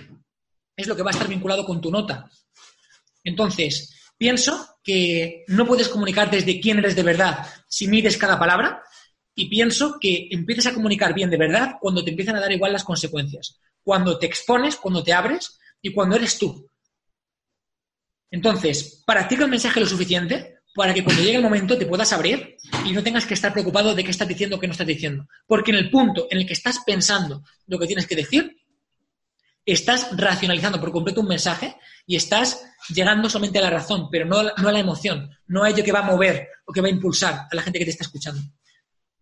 es 0.75 0.85
lo 0.85 0.97
que 0.97 1.03
va 1.03 1.11
a 1.11 1.13
estar 1.13 1.29
vinculado 1.29 1.65
con 1.65 1.79
tu 1.79 1.89
nota. 1.89 2.29
Entonces, 3.23 3.96
pienso 4.17 4.77
que 4.83 5.43
no 5.47 5.65
puedes 5.65 5.89
comunicar 5.89 6.31
desde 6.31 6.59
quién 6.59 6.79
eres 6.79 6.95
de 6.95 7.03
verdad 7.03 7.45
si 7.67 7.87
mides 7.87 8.17
cada 8.17 8.39
palabra 8.39 8.81
y 9.35 9.47
pienso 9.49 9.97
que 9.99 10.27
empiezas 10.31 10.67
a 10.67 10.73
comunicar 10.73 11.13
bien 11.13 11.29
de 11.29 11.37
verdad 11.37 11.75
cuando 11.79 12.03
te 12.03 12.09
empiezan 12.09 12.35
a 12.35 12.39
dar 12.39 12.51
igual 12.51 12.73
las 12.73 12.83
consecuencias, 12.83 13.59
cuando 13.83 14.17
te 14.17 14.25
expones, 14.25 14.75
cuando 14.77 15.03
te 15.03 15.13
abres 15.13 15.59
y 15.81 15.93
cuando 15.93 16.15
eres 16.15 16.39
tú. 16.39 16.67
Entonces, 18.31 19.03
practica 19.05 19.43
el 19.43 19.51
mensaje 19.51 19.79
lo 19.79 19.85
suficiente 19.85 20.57
para 20.73 20.93
que 20.93 21.03
cuando 21.03 21.21
llegue 21.21 21.37
el 21.37 21.43
momento 21.43 21.77
te 21.77 21.85
puedas 21.85 22.11
abrir 22.13 22.57
y 22.85 22.91
no 22.93 23.03
tengas 23.03 23.25
que 23.25 23.33
estar 23.33 23.53
preocupado 23.53 23.95
de 23.95 24.03
qué 24.03 24.11
estás 24.11 24.27
diciendo 24.27 24.55
o 24.55 24.59
qué 24.59 24.67
no 24.67 24.73
estás 24.73 24.87
diciendo. 24.87 25.27
Porque 25.45 25.71
en 25.71 25.77
el 25.77 25.89
punto 25.89 26.27
en 26.29 26.39
el 26.39 26.45
que 26.45 26.53
estás 26.53 26.79
pensando 26.85 27.43
lo 27.67 27.79
que 27.79 27.87
tienes 27.87 28.07
que 28.07 28.15
decir, 28.15 28.57
estás 29.67 30.17
racionalizando 30.17 30.79
por 30.79 30.91
completo 30.93 31.19
un 31.19 31.27
mensaje 31.27 31.75
y 32.05 32.15
estás 32.15 32.65
llegando 32.89 33.29
solamente 33.29 33.59
a 33.59 33.63
la 33.63 33.69
razón, 33.69 34.07
pero 34.09 34.25
no, 34.25 34.41
no 34.41 34.69
a 34.69 34.71
la 34.71 34.79
emoción, 34.79 35.29
no 35.47 35.63
a 35.63 35.69
ello 35.69 35.83
que 35.83 35.91
va 35.91 35.99
a 35.99 36.03
mover 36.03 36.47
o 36.65 36.71
que 36.71 36.79
va 36.79 36.87
a 36.87 36.91
impulsar 36.91 37.47
a 37.51 37.55
la 37.55 37.61
gente 37.61 37.77
que 37.77 37.85
te 37.85 37.91
está 37.91 38.05
escuchando. 38.05 38.41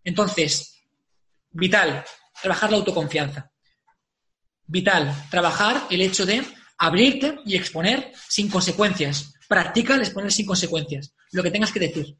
Entonces, 0.03 0.83
vital, 1.49 2.05
trabajar 2.39 2.69
la 2.69 2.77
autoconfianza. 2.77 3.51
Vital, 4.67 5.27
trabajar 5.31 5.87
el 5.89 6.01
hecho 6.01 6.27
de 6.27 6.45
abrirte 6.77 7.39
y 7.45 7.55
exponer 7.55 8.11
sin 8.29 8.49
consecuencias, 8.49 9.33
practica 9.47 9.95
el 9.95 10.01
exponer 10.01 10.31
sin 10.31 10.45
consecuencias, 10.45 11.15
lo 11.31 11.41
que 11.41 11.51
tengas 11.51 11.71
que 11.71 11.79
decir. 11.79 12.17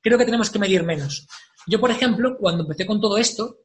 Creo 0.00 0.16
que 0.16 0.24
tenemos 0.24 0.48
que 0.48 0.58
medir 0.58 0.82
menos. 0.82 1.26
Yo, 1.66 1.78
por 1.78 1.90
ejemplo, 1.90 2.38
cuando 2.38 2.62
empecé 2.62 2.86
con 2.86 3.00
todo 3.00 3.18
esto, 3.18 3.58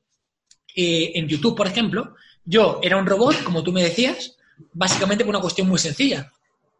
eh, 0.76 1.12
en 1.16 1.28
YouTube, 1.28 1.55
por 1.55 1.68
ejemplo, 1.68 2.16
yo 2.45 2.79
era 2.81 2.97
un 2.97 3.05
robot, 3.05 3.43
como 3.43 3.63
tú 3.63 3.71
me 3.71 3.83
decías, 3.83 4.37
básicamente 4.73 5.23
por 5.23 5.33
una 5.33 5.41
cuestión 5.41 5.67
muy 5.67 5.79
sencilla. 5.79 6.31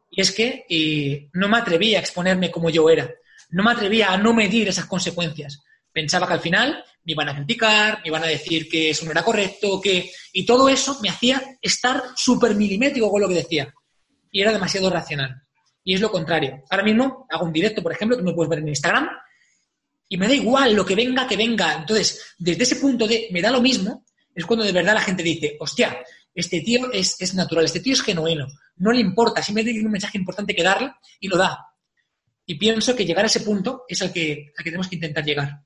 Y 0.10 0.22
es 0.22 0.32
que 0.32 0.66
eh, 0.70 1.30
no 1.34 1.48
me 1.48 1.58
atrevía 1.58 1.98
a 1.98 2.02
exponerme 2.02 2.52
como 2.52 2.70
yo 2.70 2.90
era. 2.90 3.10
No 3.52 3.64
me 3.64 3.72
atrevía 3.72 4.12
a 4.12 4.18
no 4.18 4.34
medir 4.34 4.68
esas 4.68 4.86
consecuencias. 4.86 5.62
Pensaba 5.92 6.28
que 6.28 6.34
al 6.34 6.40
final 6.40 6.84
me 7.04 7.14
iban 7.14 7.30
a 7.30 7.36
criticar, 7.36 8.00
me 8.02 8.10
iban 8.10 8.24
a 8.24 8.28
decir 8.28 8.70
que 8.70 8.90
eso 8.90 9.06
no 9.06 9.12
era 9.12 9.24
correcto, 9.24 9.80
que... 9.82 10.12
Y 10.34 10.46
todo 10.46 10.70
eso 10.70 11.00
me 11.02 11.10
hacía 11.10 11.42
estar 11.62 12.02
súper 12.16 12.56
milimétrico 12.56 13.10
con 13.10 13.22
lo 13.22 13.28
que 13.28 13.36
decía. 13.36 13.74
Y 14.32 14.42
era 14.42 14.54
demasiado 14.54 14.90
racional. 14.90 15.42
Y 15.84 15.96
es 15.96 16.02
lo 16.02 16.12
contrario. 16.12 16.64
Ahora 16.70 16.84
mismo 16.84 17.26
hago 17.30 17.46
un 17.46 17.54
directo, 17.54 17.82
por 17.82 17.92
ejemplo, 17.92 18.18
que 18.18 18.24
me 18.24 18.34
puedes 18.34 18.50
ver 18.50 18.60
en 18.60 18.70
Instagram, 18.70 19.10
y 20.08 20.18
me 20.18 20.28
da 20.28 20.34
igual 20.34 20.74
lo 20.74 20.86
que 20.86 20.94
venga, 20.94 21.26
que 21.26 21.38
venga. 21.38 21.74
Entonces, 21.74 22.36
desde 22.38 22.64
ese 22.64 22.76
punto 22.76 23.08
de 23.08 23.30
me 23.32 23.42
da 23.42 23.50
lo 23.50 23.62
mismo, 23.62 24.06
es 24.36 24.46
cuando 24.46 24.66
de 24.66 24.72
verdad 24.72 24.94
la 24.94 25.02
gente 25.02 25.24
dice, 25.24 25.58
hostia, 25.60 26.04
este 26.34 26.62
tío 26.62 26.92
es, 26.92 27.34
natural, 27.36 27.66
este 27.66 27.80
tío 27.80 27.94
es 27.94 28.02
genuino, 28.02 28.48
no 28.78 28.92
le 28.92 29.02
importa, 29.02 29.42
si 29.42 29.54
me 29.54 29.64
tiene 29.64 29.86
un 29.86 29.92
mensaje 29.92 30.18
importante 30.18 30.56
que 30.56 30.64
darle 30.64 30.94
y 31.20 31.28
lo 31.28 31.38
da. 31.38 31.68
Y 32.46 32.56
pienso 32.56 32.96
que 32.96 33.06
llegar 33.06 33.26
a 33.26 33.28
ese 33.28 33.42
punto 33.42 33.84
es 33.88 34.02
al 34.02 34.12
que, 34.12 34.52
al 34.58 34.64
que 34.64 34.70
tenemos 34.72 34.88
que 34.88 34.96
intentar 34.96 35.24
llegar. 35.24 35.62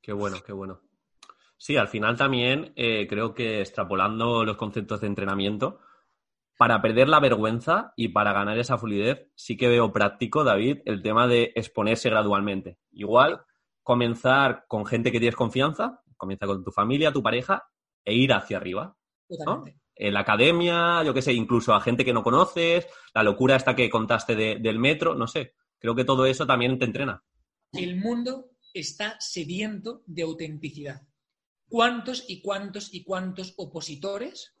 Qué 0.00 0.12
bueno, 0.12 0.40
qué 0.44 0.52
bueno. 0.52 0.80
Sí, 1.56 1.76
al 1.76 1.88
final 1.88 2.16
también 2.16 2.72
eh, 2.76 3.06
creo 3.08 3.34
que 3.34 3.60
extrapolando 3.60 4.44
los 4.44 4.56
conceptos 4.56 5.00
de 5.00 5.08
entrenamiento, 5.08 5.80
para 6.56 6.82
perder 6.82 7.08
la 7.08 7.20
vergüenza 7.20 7.92
y 7.96 8.08
para 8.08 8.32
ganar 8.32 8.58
esa 8.58 8.78
fluidez, 8.78 9.28
sí 9.36 9.56
que 9.56 9.68
veo 9.68 9.92
práctico, 9.92 10.42
David, 10.42 10.78
el 10.86 11.02
tema 11.02 11.28
de 11.28 11.52
exponerse 11.54 12.10
gradualmente. 12.10 12.78
Igual, 12.90 13.42
comenzar 13.84 14.64
con 14.66 14.84
gente 14.84 15.12
que 15.12 15.20
tienes 15.20 15.36
confianza, 15.36 16.02
comienza 16.16 16.46
con 16.46 16.64
tu 16.64 16.72
familia, 16.72 17.12
tu 17.12 17.22
pareja, 17.22 17.68
e 18.08 18.14
ir 18.14 18.32
hacia 18.32 18.56
arriba. 18.56 18.96
En 19.94 20.14
la 20.14 20.20
academia, 20.20 21.02
yo 21.04 21.12
qué 21.12 21.20
sé, 21.20 21.32
incluso 21.34 21.74
a 21.74 21.80
gente 21.80 22.04
que 22.04 22.12
no 22.12 22.22
conoces, 22.22 22.86
la 23.12 23.22
locura 23.22 23.56
esta 23.56 23.76
que 23.76 23.90
contaste 23.90 24.34
del 24.34 24.78
metro, 24.78 25.14
no 25.14 25.26
sé. 25.26 25.54
Creo 25.78 25.94
que 25.94 26.04
todo 26.04 26.24
eso 26.24 26.46
también 26.46 26.78
te 26.78 26.86
entrena. 26.86 27.22
El 27.72 27.96
mundo 27.96 28.52
está 28.72 29.20
sediento 29.20 30.02
de 30.06 30.22
autenticidad. 30.22 31.02
¿Cuántos 31.68 32.24
y 32.28 32.40
cuántos 32.40 32.94
y 32.94 33.04
cuántos 33.04 33.52
opositores 33.58 34.54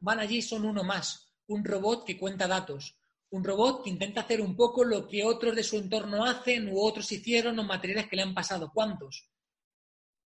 van 0.00 0.20
allí 0.20 0.42
son 0.42 0.66
uno 0.66 0.84
más? 0.84 1.32
Un 1.46 1.64
robot 1.64 2.04
que 2.04 2.18
cuenta 2.18 2.46
datos, 2.46 2.98
un 3.30 3.42
robot 3.42 3.84
que 3.84 3.90
intenta 3.90 4.20
hacer 4.20 4.42
un 4.42 4.54
poco 4.54 4.84
lo 4.84 5.08
que 5.08 5.24
otros 5.24 5.56
de 5.56 5.62
su 5.62 5.78
entorno 5.78 6.24
hacen 6.24 6.68
u 6.68 6.78
otros 6.78 7.10
hicieron 7.10 7.58
o 7.58 7.64
materiales 7.64 8.08
que 8.08 8.16
le 8.16 8.22
han 8.22 8.34
pasado. 8.34 8.70
¿Cuántos? 8.74 9.30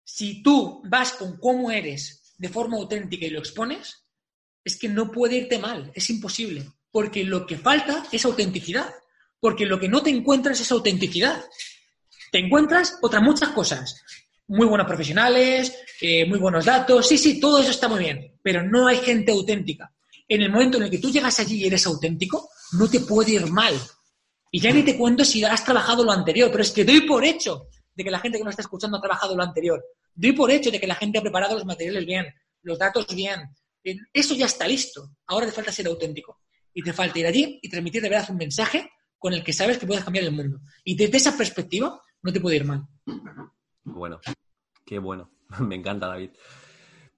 Si 0.03 0.41
tú 0.41 0.81
vas 0.89 1.13
con 1.13 1.37
cómo 1.37 1.69
eres 1.69 2.26
de 2.37 2.49
forma 2.49 2.77
auténtica 2.77 3.25
y 3.25 3.29
lo 3.29 3.39
expones, 3.39 4.05
es 4.63 4.77
que 4.77 4.89
no 4.89 5.11
puede 5.11 5.37
irte 5.37 5.59
mal, 5.59 5.91
es 5.95 6.09
imposible, 6.09 6.65
porque 6.91 7.23
lo 7.23 7.45
que 7.45 7.57
falta 7.57 8.05
es 8.11 8.25
autenticidad, 8.25 8.93
porque 9.39 9.65
lo 9.65 9.79
que 9.79 9.89
no 9.89 10.01
te 10.01 10.09
encuentras 10.09 10.59
es 10.59 10.71
autenticidad. 10.71 11.43
Te 12.31 12.39
encuentras 12.39 12.97
otras 13.01 13.23
muchas 13.23 13.49
cosas, 13.49 14.03
muy 14.47 14.67
buenos 14.67 14.87
profesionales, 14.87 15.73
eh, 16.01 16.25
muy 16.25 16.39
buenos 16.39 16.65
datos, 16.65 17.07
sí, 17.07 17.17
sí, 17.17 17.39
todo 17.39 17.59
eso 17.59 17.71
está 17.71 17.87
muy 17.87 17.99
bien, 17.99 18.37
pero 18.41 18.63
no 18.63 18.87
hay 18.87 18.97
gente 18.97 19.31
auténtica. 19.31 19.93
En 20.27 20.41
el 20.41 20.51
momento 20.51 20.77
en 20.77 20.83
el 20.83 20.89
que 20.89 20.99
tú 20.99 21.09
llegas 21.09 21.39
allí 21.39 21.63
y 21.63 21.67
eres 21.67 21.85
auténtico, 21.85 22.49
no 22.73 22.89
te 22.89 22.99
puede 22.99 23.33
ir 23.33 23.47
mal. 23.47 23.73
Y 24.51 24.59
ya 24.59 24.71
ni 24.71 24.83
te 24.83 24.97
cuento 24.97 25.23
si 25.23 25.43
has 25.43 25.63
trabajado 25.63 26.03
lo 26.03 26.11
anterior, 26.11 26.49
pero 26.51 26.63
es 26.63 26.71
que 26.71 26.83
doy 26.83 27.01
por 27.01 27.23
hecho 27.23 27.67
de 27.95 28.03
que 28.03 28.11
la 28.11 28.19
gente 28.19 28.37
que 28.37 28.43
nos 28.43 28.51
está 28.51 28.61
escuchando 28.61 28.97
ha 28.97 29.01
trabajado 29.01 29.35
lo 29.35 29.43
anterior. 29.43 29.83
Doy 30.17 30.31
por 30.31 30.49
hecho 30.49 30.71
de 30.71 30.79
que 30.79 30.87
la 30.87 30.95
gente 30.95 31.19
ha 31.19 31.21
preparado 31.21 31.53
los 31.53 31.65
materiales 31.65 32.03
bien, 32.03 32.25
los 32.63 32.79
datos 32.79 33.05
bien. 33.15 33.55
Eso 34.11 34.33
ya 34.33 34.47
está 34.47 34.67
listo. 34.67 35.11
Ahora 35.27 35.45
te 35.45 35.51
falta 35.51 35.71
ser 35.71 35.85
auténtico. 35.85 36.41
Y 36.73 36.81
te 36.81 36.91
falta 36.91 37.19
ir 37.19 37.27
allí 37.27 37.59
y 37.61 37.69
transmitir 37.69 38.01
de 38.01 38.09
verdad 38.09 38.31
un 38.31 38.37
mensaje 38.37 38.89
con 39.17 39.33
el 39.33 39.43
que 39.43 39.53
sabes 39.53 39.77
que 39.77 39.85
puedes 39.85 40.03
cambiar 40.03 40.25
el 40.25 40.31
mundo. 40.31 40.59
Y 40.83 40.95
desde 40.95 41.17
esa 41.17 41.37
perspectiva 41.37 42.01
no 42.23 42.33
te 42.33 42.41
puede 42.41 42.55
ir 42.55 42.65
mal. 42.65 42.87
Bueno, 43.83 44.19
qué 44.83 44.97
bueno. 44.97 45.29
Me 45.59 45.75
encanta, 45.75 46.07
David. 46.07 46.31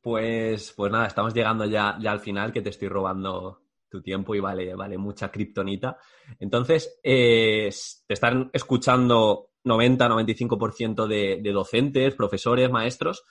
Pues, 0.01 0.73
pues 0.75 0.91
nada, 0.91 1.07
estamos 1.07 1.33
llegando 1.33 1.65
ya, 1.65 1.97
ya 2.01 2.11
al 2.11 2.19
final, 2.19 2.51
que 2.51 2.61
te 2.61 2.69
estoy 2.69 2.89
robando 2.89 3.63
tu 3.89 4.01
tiempo 4.01 4.35
y 4.35 4.41
vale, 4.41 4.75
vale 4.75 4.97
mucha 4.97 5.31
kriptonita. 5.31 5.97
Entonces, 6.37 6.99
eh, 7.01 7.69
te 8.05 8.13
están 8.13 8.49
escuchando 8.53 9.51
90-95% 9.65 11.07
de, 11.07 11.39
de, 11.41 11.51
docentes, 11.51 12.15
profesores, 12.15 12.69
maestros. 12.71 13.23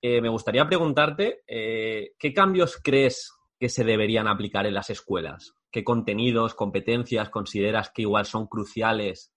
Eh, 0.00 0.20
me 0.20 0.28
gustaría 0.28 0.66
preguntarte, 0.66 1.42
eh, 1.46 2.12
¿qué 2.18 2.32
cambios 2.32 2.78
crees 2.82 3.32
que 3.58 3.68
se 3.68 3.84
deberían 3.84 4.28
aplicar 4.28 4.66
en 4.66 4.74
las 4.74 4.90
escuelas? 4.90 5.54
¿Qué 5.70 5.82
contenidos, 5.82 6.54
competencias 6.54 7.30
consideras 7.30 7.90
que 7.90 8.02
igual 8.02 8.26
son 8.26 8.46
cruciales 8.46 9.32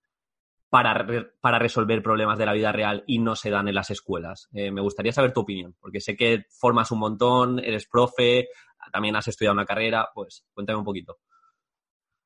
para, 0.69 1.07
para, 1.39 1.59
resolver 1.59 2.03
problemas 2.03 2.37
de 2.37 2.45
la 2.45 2.53
vida 2.53 2.73
real 2.73 3.03
y 3.07 3.19
no 3.19 3.35
se 3.37 3.49
dan 3.49 3.69
en 3.69 3.75
las 3.75 3.89
escuelas. 3.89 4.49
me 4.51 4.81
gustaría 4.81 5.13
saber 5.13 5.31
tu 5.31 5.39
opinión, 5.39 5.77
porque 5.79 6.01
sé 6.01 6.17
que 6.17 6.43
formas 6.49 6.91
un 6.91 6.99
montón, 6.99 7.59
eres 7.59 7.87
profe, 7.87 8.49
también 8.91 9.15
has 9.15 9.27
estudiado 9.27 9.53
una 9.53 9.65
carrera, 9.65 10.09
pues 10.13 10.45
cuéntame 10.53 10.79
un 10.79 10.85
poquito. 10.85 11.19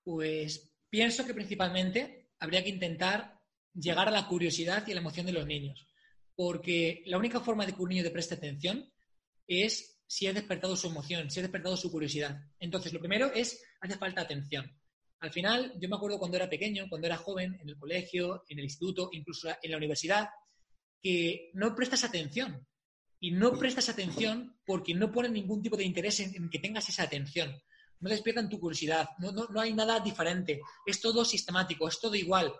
Pues 0.04 0.74
pienso 0.90 1.26
que 1.26 1.34
principalmente 1.34 2.32
habría 2.40 2.64
que 2.64 2.70
intentar 2.70 3.40
llegar 3.74 4.08
a 4.08 4.12
la 4.12 4.28
curiosidad 4.28 4.86
y 4.88 4.92
a 4.92 4.96
la 4.96 5.02
emoción 5.02 5.26
de 5.26 5.34
los 5.34 5.46
niños, 5.46 5.88
porque 6.36 7.04
la 7.06 7.18
única 7.18 7.40
forma 7.40 7.66
de 7.66 7.74
que 7.74 7.82
un 7.82 7.90
niño 7.90 8.04
te 8.04 8.12
preste 8.12 8.36
atención 8.36 8.92
es 9.48 10.02
si 10.08 10.28
ha 10.28 10.34
despertado 10.34 10.76
su 10.76 10.88
emoción, 10.88 11.30
si 11.30 11.40
ha 11.40 11.44
despertado 11.44 11.78
su 11.78 11.92
curiosidad. 11.92 12.38
Entonces, 12.60 12.92
lo 12.92 13.00
primero 13.00 13.32
es, 13.34 13.64
hace 13.80 13.98
falta 13.98 14.22
atención. 14.22 14.70
Al 15.20 15.32
final, 15.32 15.74
yo 15.80 15.88
me 15.88 15.96
acuerdo 15.96 16.20
cuando 16.20 16.38
era 16.38 16.50
pequeño, 16.50 16.88
cuando 16.90 17.08
era 17.08 17.16
joven, 17.16 17.58
en 17.62 17.70
el 17.70 17.78
colegio, 17.78 18.44
en 18.50 18.58
el 18.58 18.66
instituto, 18.66 19.10
incluso 19.14 19.50
en 19.62 19.72
la 19.72 19.78
universidad, 19.78 20.28
que 21.02 21.52
no 21.54 21.76
prestas 21.76 22.04
atención 22.04 22.68
y 23.20 23.32
no 23.32 23.58
prestas 23.58 23.88
atención 23.88 24.60
porque 24.66 24.96
no 24.96 25.12
ponen 25.12 25.34
ningún 25.34 25.62
tipo 25.62 25.78
de 25.78 25.84
interés 25.84 26.20
en, 26.20 26.50
que 26.50 26.60
tengas 26.60 26.90
esa 26.90 27.04
atención. 27.04 27.56
No 28.00 28.10
despiertan 28.10 28.50
tu 28.50 28.60
curiosidad, 28.60 29.10
no, 29.20 29.32
no, 29.32 29.48
no 29.48 29.62
hay 29.62 29.74
nada 29.74 30.00
diferente, 30.00 30.60
es 30.86 31.00
todo 31.00 31.24
sistemático, 31.24 31.88
es 31.88 32.00
todo 32.00 32.16
igual. 32.16 32.52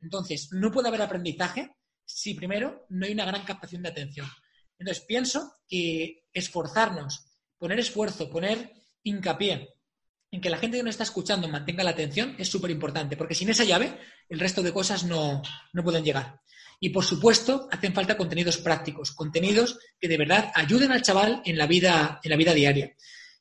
Entonces, 0.00 0.48
no 0.52 0.70
puede 0.70 0.88
haber 0.88 1.02
aprendizaje 1.02 1.74
si 2.04 2.34
primero 2.34 2.86
no 2.88 3.06
hay 3.06 3.12
una 3.12 3.24
gran 3.24 3.44
captación 3.44 3.82
de 3.82 3.90
atención. 3.90 4.26
Entonces, 4.78 5.04
pienso 5.04 5.52
que 5.68 6.24
esforzarnos, 6.32 7.26
poner 7.58 7.78
esfuerzo, 7.78 8.30
poner 8.30 8.72
hincapié 9.02 9.74
en 10.32 10.40
que 10.40 10.50
la 10.50 10.58
gente 10.58 10.76
que 10.76 10.82
nos 10.82 10.94
está 10.94 11.04
escuchando 11.04 11.48
mantenga 11.48 11.84
la 11.84 11.90
atención 11.90 12.36
es 12.38 12.48
súper 12.48 12.70
importante, 12.70 13.16
porque 13.16 13.34
sin 13.34 13.50
esa 13.50 13.64
llave 13.64 13.98
el 14.28 14.40
resto 14.40 14.62
de 14.62 14.72
cosas 14.72 15.04
no, 15.04 15.42
no 15.72 15.84
pueden 15.84 16.04
llegar. 16.04 16.40
Y 16.78 16.90
por 16.90 17.04
supuesto, 17.04 17.68
hacen 17.70 17.92
falta 17.92 18.16
contenidos 18.16 18.56
prácticos, 18.58 19.12
contenidos 19.12 19.78
que 19.98 20.08
de 20.08 20.16
verdad 20.16 20.50
ayuden 20.54 20.92
al 20.92 21.02
chaval 21.02 21.42
en 21.44 21.58
la 21.58 21.66
vida, 21.66 22.20
en 22.22 22.30
la 22.30 22.36
vida 22.36 22.54
diaria. 22.54 22.94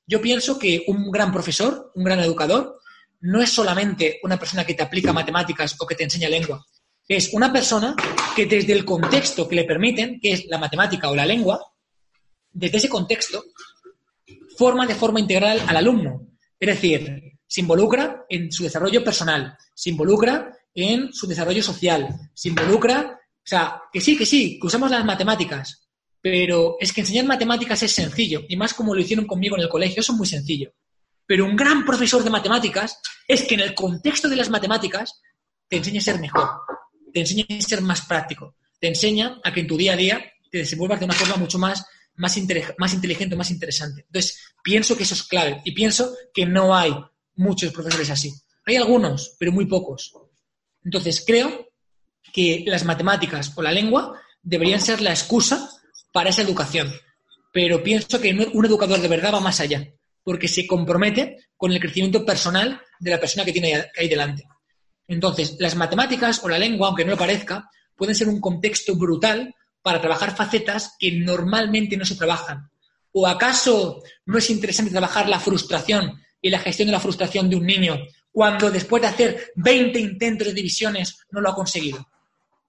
Yo 0.05 0.21
pienso 0.21 0.59
que 0.59 0.83
un 0.87 1.09
gran 1.11 1.31
profesor, 1.31 1.91
un 1.95 2.03
gran 2.03 2.19
educador, 2.19 2.81
no 3.21 3.41
es 3.41 3.49
solamente 3.49 4.19
una 4.23 4.37
persona 4.37 4.65
que 4.65 4.73
te 4.73 4.83
aplica 4.83 5.13
matemáticas 5.13 5.75
o 5.79 5.85
que 5.85 5.95
te 5.95 6.03
enseña 6.03 6.29
lengua. 6.29 6.65
Es 7.07 7.33
una 7.33 7.51
persona 7.51 7.95
que 8.35 8.45
desde 8.45 8.73
el 8.73 8.85
contexto 8.85 9.47
que 9.47 9.55
le 9.55 9.63
permiten, 9.63 10.19
que 10.21 10.33
es 10.33 10.45
la 10.45 10.57
matemática 10.57 11.09
o 11.09 11.15
la 11.15 11.25
lengua, 11.25 11.59
desde 12.51 12.77
ese 12.77 12.89
contexto, 12.89 13.43
forma 14.57 14.85
de 14.85 14.95
forma 14.95 15.19
integral 15.19 15.61
al 15.67 15.77
alumno. 15.77 16.27
Es 16.59 16.67
decir, 16.67 17.37
se 17.47 17.61
involucra 17.61 18.25
en 18.29 18.51
su 18.51 18.63
desarrollo 18.63 19.03
personal, 19.03 19.57
se 19.73 19.89
involucra 19.89 20.55
en 20.73 21.11
su 21.11 21.25
desarrollo 21.25 21.63
social, 21.63 22.15
se 22.33 22.49
involucra 22.49 23.19
o 23.39 23.49
sea, 23.49 23.81
que 23.91 23.99
sí, 23.99 24.15
que 24.15 24.27
sí, 24.27 24.59
que 24.59 24.67
usamos 24.67 24.91
las 24.91 25.03
matemáticas, 25.03 25.89
pero 26.21 26.75
es 26.79 26.93
que 26.93 27.01
enseñar 27.01 27.25
matemáticas 27.25 27.81
es 27.81 27.91
sencillo, 27.91 28.43
y 28.47 28.55
más 28.55 28.75
como 28.75 28.93
lo 28.93 29.01
hicieron 29.01 29.25
conmigo 29.25 29.55
en 29.55 29.63
el 29.63 29.69
colegio, 29.69 30.01
eso 30.01 30.11
es 30.11 30.17
muy 30.19 30.27
sencillo. 30.27 30.71
Pero 31.29 31.45
un 31.45 31.55
gran 31.55 31.85
profesor 31.85 32.23
de 32.23 32.31
matemáticas 32.31 32.99
es 33.27 33.43
que 33.43 33.53
en 33.53 33.59
el 33.59 33.75
contexto 33.75 34.27
de 34.27 34.35
las 34.35 34.49
matemáticas 34.49 35.21
te 35.67 35.77
enseña 35.77 35.99
a 35.99 36.03
ser 36.03 36.19
mejor, 36.19 36.49
te 37.13 37.19
enseña 37.19 37.45
a 37.47 37.61
ser 37.61 37.81
más 37.81 38.01
práctico, 38.01 38.55
te 38.79 38.87
enseña 38.87 39.39
a 39.43 39.53
que 39.53 39.59
en 39.59 39.67
tu 39.67 39.77
día 39.77 39.93
a 39.93 39.95
día 39.95 40.25
te 40.49 40.57
desenvuelvas 40.57 40.97
de 40.97 41.05
una 41.05 41.13
forma 41.13 41.35
mucho 41.35 41.59
más, 41.59 41.85
más, 42.15 42.35
inteligente, 42.35 43.35
más 43.35 43.51
interesante. 43.51 44.05
Entonces, 44.07 44.39
pienso 44.63 44.97
que 44.97 45.03
eso 45.03 45.13
es 45.13 45.21
clave 45.21 45.61
y 45.65 45.71
pienso 45.73 46.15
que 46.33 46.47
no 46.47 46.75
hay 46.75 46.95
muchos 47.35 47.71
profesores 47.71 48.09
así. 48.09 48.33
Hay 48.65 48.77
algunos, 48.77 49.35
pero 49.37 49.51
muy 49.51 49.67
pocos. 49.67 50.11
Entonces, 50.83 51.23
creo 51.23 51.69
que 52.33 52.63
las 52.65 52.85
matemáticas 52.85 53.53
o 53.55 53.61
la 53.61 53.71
lengua 53.71 54.19
deberían 54.41 54.81
ser 54.81 54.99
la 54.99 55.11
excusa 55.11 55.69
para 56.11 56.31
esa 56.31 56.41
educación. 56.41 56.91
Pero 57.53 57.83
pienso 57.83 58.19
que 58.19 58.31
un 58.51 58.65
educador 58.65 58.99
de 58.99 59.07
verdad 59.07 59.35
va 59.35 59.41
más 59.41 59.59
allá, 59.59 59.93
porque 60.23 60.47
se 60.47 60.67
compromete 60.67 61.37
con 61.55 61.71
el 61.71 61.79
crecimiento 61.79 62.25
personal 62.25 62.81
de 62.99 63.11
la 63.11 63.19
persona 63.19 63.45
que 63.45 63.53
tiene 63.53 63.85
ahí 63.97 64.07
delante. 64.07 64.47
Entonces, 65.07 65.55
las 65.59 65.75
matemáticas 65.75 66.43
o 66.43 66.49
la 66.49 66.59
lengua, 66.59 66.87
aunque 66.87 67.03
no 67.03 67.11
lo 67.11 67.17
parezca, 67.17 67.69
pueden 67.95 68.15
ser 68.15 68.29
un 68.29 68.39
contexto 68.39 68.95
brutal 68.95 69.53
para 69.81 69.99
trabajar 69.99 70.35
facetas 70.35 70.95
que 70.99 71.11
normalmente 71.11 71.97
no 71.97 72.05
se 72.05 72.15
trabajan. 72.15 72.69
¿O 73.11 73.25
acaso 73.25 74.03
no 74.25 74.37
es 74.37 74.49
interesante 74.49 74.91
trabajar 74.91 75.27
la 75.27 75.39
frustración 75.39 76.21
y 76.41 76.49
la 76.49 76.59
gestión 76.59 76.87
de 76.87 76.91
la 76.91 76.99
frustración 76.99 77.49
de 77.49 77.55
un 77.55 77.65
niño 77.65 77.97
cuando 78.31 78.69
después 78.69 79.01
de 79.01 79.07
hacer 79.07 79.51
20 79.55 79.99
intentos 79.99 80.47
de 80.47 80.53
divisiones 80.53 81.17
no 81.31 81.41
lo 81.41 81.49
ha 81.49 81.55
conseguido? 81.55 82.07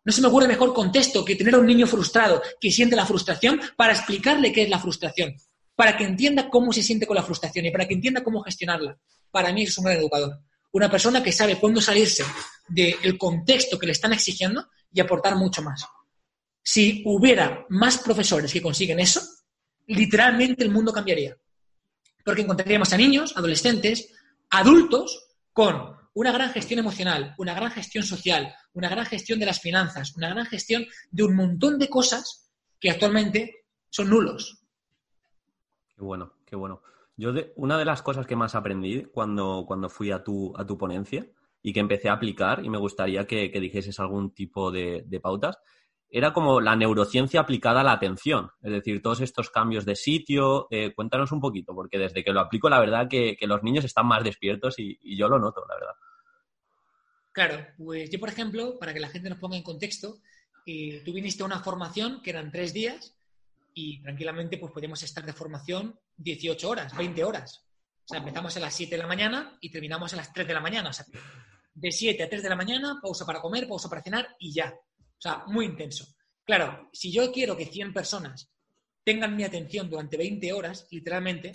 No 0.03 0.13
se 0.13 0.23
me 0.23 0.29
ocurre 0.29 0.49
mejor 0.49 0.73
contexto 0.73 1.25
que 1.25 1.37
tener 1.37 1.55
a 1.55 1.59
un 1.59 1.67
niño 1.67 1.87
frustrado 1.87 2.41
que 2.59 2.71
siente 2.71 2.97
la 2.97 3.05
frustración 3.05 3.61
para 3.77 3.93
explicarle 3.93 4.51
qué 4.51 4.63
es 4.63 4.71
la 4.71 4.79
frustración, 4.79 5.37
para 5.81 5.97
que 5.97 6.05
entienda 6.05 6.51
cómo 6.51 6.75
se 6.75 6.83
siente 6.83 7.07
con 7.07 7.17
la 7.17 7.23
frustración 7.23 7.65
y 7.65 7.71
para 7.71 7.89
que 7.89 7.95
entienda 7.95 8.23
cómo 8.23 8.43
gestionarla. 8.43 8.99
Para 9.31 9.51
mí 9.51 9.63
es 9.63 9.79
un 9.79 9.87
gran 9.87 9.97
educador. 9.97 10.39
Una 10.73 10.91
persona 10.91 11.23
que 11.23 11.33
sabe 11.33 11.57
cuándo 11.59 11.81
salirse 11.81 12.23
del 12.69 13.17
contexto 13.17 13.79
que 13.79 13.87
le 13.87 13.93
están 13.93 14.13
exigiendo 14.13 14.69
y 14.93 15.01
aportar 15.01 15.37
mucho 15.37 15.63
más. 15.63 15.87
Si 16.63 17.03
hubiera 17.07 17.65
más 17.71 17.97
profesores 17.97 18.53
que 18.53 18.61
consiguen 18.61 19.01
eso, 19.01 19.23
literalmente 19.87 20.65
el 20.65 20.71
mundo 20.71 20.93
cambiaría. 20.93 21.35
Porque 22.27 22.43
encontraríamos 22.43 22.93
a 22.93 22.99
niños, 22.99 23.35
adolescentes, 23.35 24.13
adultos 24.51 25.31
con 25.55 25.97
una 26.13 26.31
gran 26.31 26.53
gestión 26.53 26.81
emocional, 26.81 27.35
una 27.39 27.55
gran 27.55 27.71
gestión 27.71 28.05
social, 28.05 28.55
una 28.75 28.91
gran 28.91 29.07
gestión 29.07 29.41
de 29.41 29.47
las 29.47 29.61
finanzas, 29.61 30.15
una 30.15 30.29
gran 30.29 30.45
gestión 30.45 30.87
de 31.11 31.23
un 31.23 31.35
montón 31.35 31.79
de 31.79 31.89
cosas 31.89 32.51
que 32.79 32.91
actualmente 32.91 33.65
son 33.89 34.11
nulos. 34.11 34.60
Qué 36.01 36.07
bueno, 36.07 36.33
qué 36.47 36.57
bueno. 36.57 36.81
Yo 37.15 37.35
una 37.57 37.77
de 37.77 37.85
las 37.85 38.01
cosas 38.01 38.27
que 38.27 38.35
más 38.35 38.55
aprendí 38.55 39.05
cuando, 39.05 39.65
cuando 39.67 39.91
fui 39.91 40.11
a 40.11 40.25
tu, 40.25 40.55
a 40.57 40.67
tu 40.67 40.79
ponencia 40.79 41.27
y 41.61 41.75
que 41.75 41.81
empecé 41.81 42.09
a 42.09 42.15
aplicar, 42.15 42.65
y 42.65 42.71
me 42.71 42.79
gustaría 42.79 43.27
que, 43.27 43.51
que 43.51 43.61
dijeses 43.61 44.01
algún 44.01 44.33
tipo 44.33 44.71
de, 44.71 45.05
pautas, 45.23 45.59
era 46.09 46.33
como 46.33 46.63
la 46.63 46.75
neurociencia 46.75 47.41
aplicada 47.41 47.83
a 47.83 47.85
la 47.85 47.93
atención. 47.93 48.49
Es 48.63 48.73
decir, 48.73 49.03
todos 49.03 49.21
estos 49.21 49.51
cambios 49.51 49.85
de 49.85 49.95
sitio. 49.95 50.69
Eh, 50.71 50.95
cuéntanos 50.95 51.33
un 51.33 51.41
poquito, 51.43 51.75
porque 51.75 51.99
desde 51.99 52.25
que 52.25 52.33
lo 52.33 52.41
aplico, 52.41 52.71
la 52.71 52.81
verdad 52.81 53.07
que, 53.07 53.37
los 53.43 53.63
niños 53.63 53.85
están 53.85 54.07
más 54.07 54.25
despiertos 54.25 54.79
y, 54.79 54.99
yo 55.19 55.29
lo 55.29 55.39
noto, 55.39 55.67
la 55.69 55.75
verdad. 55.75 55.95
Claro, 57.33 57.67
pues 57.77 58.09
yo, 58.09 58.19
por 58.19 58.31
ejemplo, 58.31 58.79
para 58.79 58.95
que 58.95 59.01
la 59.01 59.11
gente 59.11 59.29
nos 59.29 59.39
ponga 59.39 59.59
en 59.59 59.63
contexto, 59.63 60.17
eh, 60.65 61.03
tú 61.05 61.13
viniste 61.13 61.43
a 61.43 61.47
una 61.47 61.61
formación 61.61 62.23
que 62.23 62.31
eran 62.31 62.51
tres 62.51 62.73
días 62.73 63.20
y 63.81 64.03
tranquilamente 64.03 64.59
pues 64.59 64.73
podíamos 64.73 65.03
estar 65.03 65.25
de 65.25 65.33
formación 65.33 65.99
18 66.17 66.69
horas, 66.69 66.95
20 66.97 67.25
horas. 67.25 67.65
O 68.05 68.09
sea, 68.09 68.19
empezamos 68.19 68.55
a 68.57 68.61
las 68.61 68.75
7 68.75 68.95
de 68.95 69.03
la 69.03 69.07
mañana 69.07 69.57
y 69.61 69.71
terminamos 69.71 70.13
a 70.13 70.17
las 70.17 70.33
3 70.33 70.47
de 70.47 70.55
la 70.55 70.61
mañana. 70.61 70.91
O 70.91 70.93
sea, 70.93 71.07
de 71.73 71.91
7 71.91 72.23
a 72.23 72.29
3 72.29 72.43
de 72.43 72.49
la 72.49 72.57
mañana, 72.57 72.99
pausa 73.01 73.25
para 73.25 73.41
comer, 73.41 73.67
pausa 73.67 73.89
para 73.89 74.03
cenar 74.03 74.37
y 74.39 74.53
ya. 74.53 74.75
O 74.75 75.21
sea, 75.21 75.45
muy 75.47 75.65
intenso. 75.65 76.07
Claro, 76.45 76.91
si 76.93 77.11
yo 77.11 77.33
quiero 77.33 77.57
que 77.57 77.65
100 77.65 77.95
personas 77.95 78.51
tengan 79.03 79.35
mi 79.35 79.45
atención 79.45 79.89
durante 79.89 80.19
20 80.19 80.53
horas, 80.53 80.87
literalmente, 80.91 81.53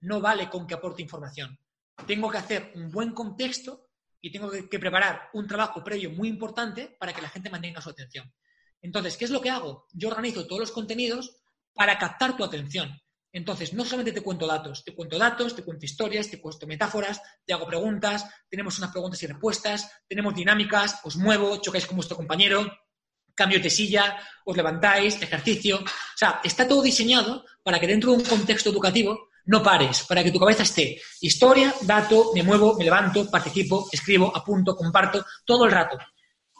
no 0.00 0.20
vale 0.20 0.50
con 0.50 0.66
que 0.66 0.74
aporte 0.74 1.02
información. 1.02 1.56
Tengo 2.06 2.30
que 2.30 2.38
hacer 2.38 2.72
un 2.74 2.90
buen 2.90 3.12
contexto 3.12 3.90
y 4.20 4.32
tengo 4.32 4.50
que 4.50 4.78
preparar 4.78 5.28
un 5.34 5.46
trabajo 5.46 5.84
previo 5.84 6.10
muy 6.10 6.28
importante 6.28 6.96
para 6.98 7.12
que 7.12 7.22
la 7.22 7.28
gente 7.28 7.50
mantenga 7.50 7.80
su 7.80 7.90
atención. 7.90 8.32
Entonces, 8.82 9.16
¿qué 9.16 9.26
es 9.26 9.30
lo 9.30 9.40
que 9.40 9.50
hago? 9.50 9.86
Yo 9.92 10.08
organizo 10.08 10.46
todos 10.46 10.60
los 10.60 10.72
contenidos 10.72 11.39
para 11.74 11.98
captar 11.98 12.36
tu 12.36 12.44
atención. 12.44 13.00
Entonces, 13.32 13.72
no 13.72 13.84
solamente 13.84 14.12
te 14.12 14.22
cuento 14.22 14.46
datos, 14.46 14.84
te 14.84 14.94
cuento 14.94 15.16
datos, 15.16 15.54
te 15.54 15.62
cuento 15.62 15.84
historias, 15.84 16.28
te 16.28 16.40
cuento 16.40 16.66
metáforas, 16.66 17.22
te 17.46 17.52
hago 17.52 17.66
preguntas, 17.66 18.26
tenemos 18.48 18.76
unas 18.78 18.90
preguntas 18.90 19.22
y 19.22 19.26
respuestas, 19.28 19.90
tenemos 20.08 20.34
dinámicas, 20.34 20.98
os 21.04 21.16
muevo, 21.16 21.60
chocáis 21.60 21.86
con 21.86 21.96
vuestro 21.96 22.16
compañero, 22.16 22.66
cambio 23.34 23.60
de 23.60 23.70
silla, 23.70 24.18
os 24.44 24.56
levantáis, 24.56 25.22
ejercicio. 25.22 25.78
O 25.78 26.16
sea, 26.16 26.40
está 26.42 26.66
todo 26.66 26.82
diseñado 26.82 27.44
para 27.62 27.78
que 27.78 27.86
dentro 27.86 28.10
de 28.10 28.18
un 28.18 28.24
contexto 28.24 28.70
educativo 28.70 29.28
no 29.46 29.62
pares, 29.62 30.04
para 30.04 30.22
que 30.24 30.32
tu 30.32 30.38
cabeza 30.38 30.64
esté 30.64 31.00
historia, 31.20 31.72
dato, 31.82 32.32
me 32.34 32.42
muevo, 32.42 32.76
me 32.76 32.84
levanto, 32.84 33.30
participo, 33.30 33.88
escribo, 33.92 34.36
apunto, 34.36 34.76
comparto, 34.76 35.24
todo 35.44 35.64
el 35.64 35.72
rato. 35.72 35.96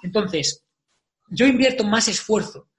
Entonces, 0.03 0.65
yo 1.29 1.47
invierto 1.47 1.85
más 1.85 2.09
esfuerzo 2.09 2.70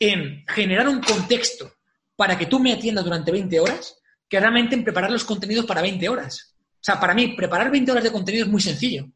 en 0.00 0.44
generar 0.48 0.88
un 0.88 1.00
contexto 1.00 1.72
para 2.16 2.36
que 2.36 2.46
tú 2.46 2.58
me 2.58 2.72
atiendas 2.72 3.04
durante 3.04 3.30
20 3.30 3.60
horas 3.60 3.96
que 4.28 4.40
realmente 4.40 4.74
en 4.74 4.84
preparar 4.84 5.10
los 5.10 5.24
contenidos 5.24 5.66
para 5.66 5.82
20 5.82 6.08
horas. 6.08 6.56
O 6.74 6.82
sea, 6.82 6.98
para 6.98 7.14
mí, 7.14 7.28
preparar 7.36 7.70
20 7.70 7.90
horas 7.92 8.04
de 8.04 8.12
contenido 8.12 8.44
es 8.46 8.50
muy 8.50 8.62
sencillo. 8.62 9.06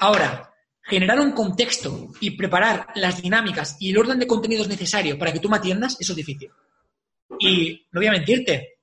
Ahora, 0.00 0.54
generar 0.82 1.18
un 1.18 1.32
contexto 1.32 2.12
y 2.20 2.32
preparar 2.32 2.88
las 2.94 3.22
dinámicas 3.22 3.76
y 3.80 3.90
el 3.90 3.98
orden 3.98 4.18
de 4.18 4.26
contenidos 4.26 4.68
necesario 4.68 5.18
para 5.18 5.32
que 5.32 5.40
tú 5.40 5.48
me 5.48 5.56
atiendas, 5.56 5.96
eso 5.98 6.12
es 6.12 6.16
difícil. 6.16 6.50
Y 7.40 7.86
no 7.90 8.00
voy 8.00 8.06
a 8.06 8.12
mentirte, 8.12 8.78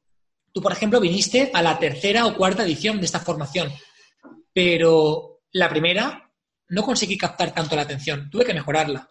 tú, 0.51 0.61
por 0.61 0.71
ejemplo, 0.71 0.99
viniste 0.99 1.51
a 1.53 1.61
la 1.61 1.77
tercera 1.79 2.25
o 2.25 2.35
cuarta 2.35 2.63
edición 2.63 2.99
de 2.99 3.05
esta 3.05 3.19
formación, 3.19 3.71
pero 4.51 5.41
la 5.53 5.69
primera 5.69 6.29
no 6.69 6.83
conseguí 6.83 7.17
captar 7.17 7.53
tanto 7.53 7.75
la 7.75 7.83
atención, 7.83 8.29
tuve 8.29 8.45
que 8.45 8.53
mejorarla. 8.53 9.07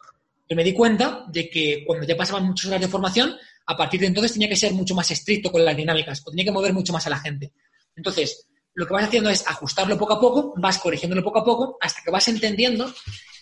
Yo 0.50 0.56
me 0.56 0.64
di 0.64 0.72
cuenta 0.72 1.26
de 1.28 1.48
que 1.48 1.84
cuando 1.86 2.04
ya 2.04 2.16
pasaban 2.16 2.44
muchas 2.44 2.66
horas 2.66 2.80
de 2.80 2.88
formación, 2.88 3.36
a 3.66 3.76
partir 3.76 4.00
de 4.00 4.08
entonces 4.08 4.32
tenía 4.32 4.48
que 4.48 4.56
ser 4.56 4.72
mucho 4.72 4.96
más 4.96 5.08
estricto 5.12 5.52
con 5.52 5.64
las 5.64 5.76
dinámicas, 5.76 6.20
o 6.26 6.30
tenía 6.30 6.46
que 6.46 6.50
mover 6.50 6.72
mucho 6.72 6.92
más 6.92 7.06
a 7.06 7.10
la 7.10 7.20
gente. 7.20 7.52
Entonces, 7.94 8.48
lo 8.74 8.84
que 8.84 8.92
vas 8.92 9.04
haciendo 9.04 9.30
es 9.30 9.46
ajustarlo 9.46 9.96
poco 9.96 10.14
a 10.14 10.20
poco, 10.20 10.52
vas 10.56 10.78
corrigiéndolo 10.78 11.22
poco 11.22 11.38
a 11.38 11.44
poco, 11.44 11.78
hasta 11.80 12.02
que 12.02 12.10
vas 12.10 12.26
entendiendo 12.26 12.92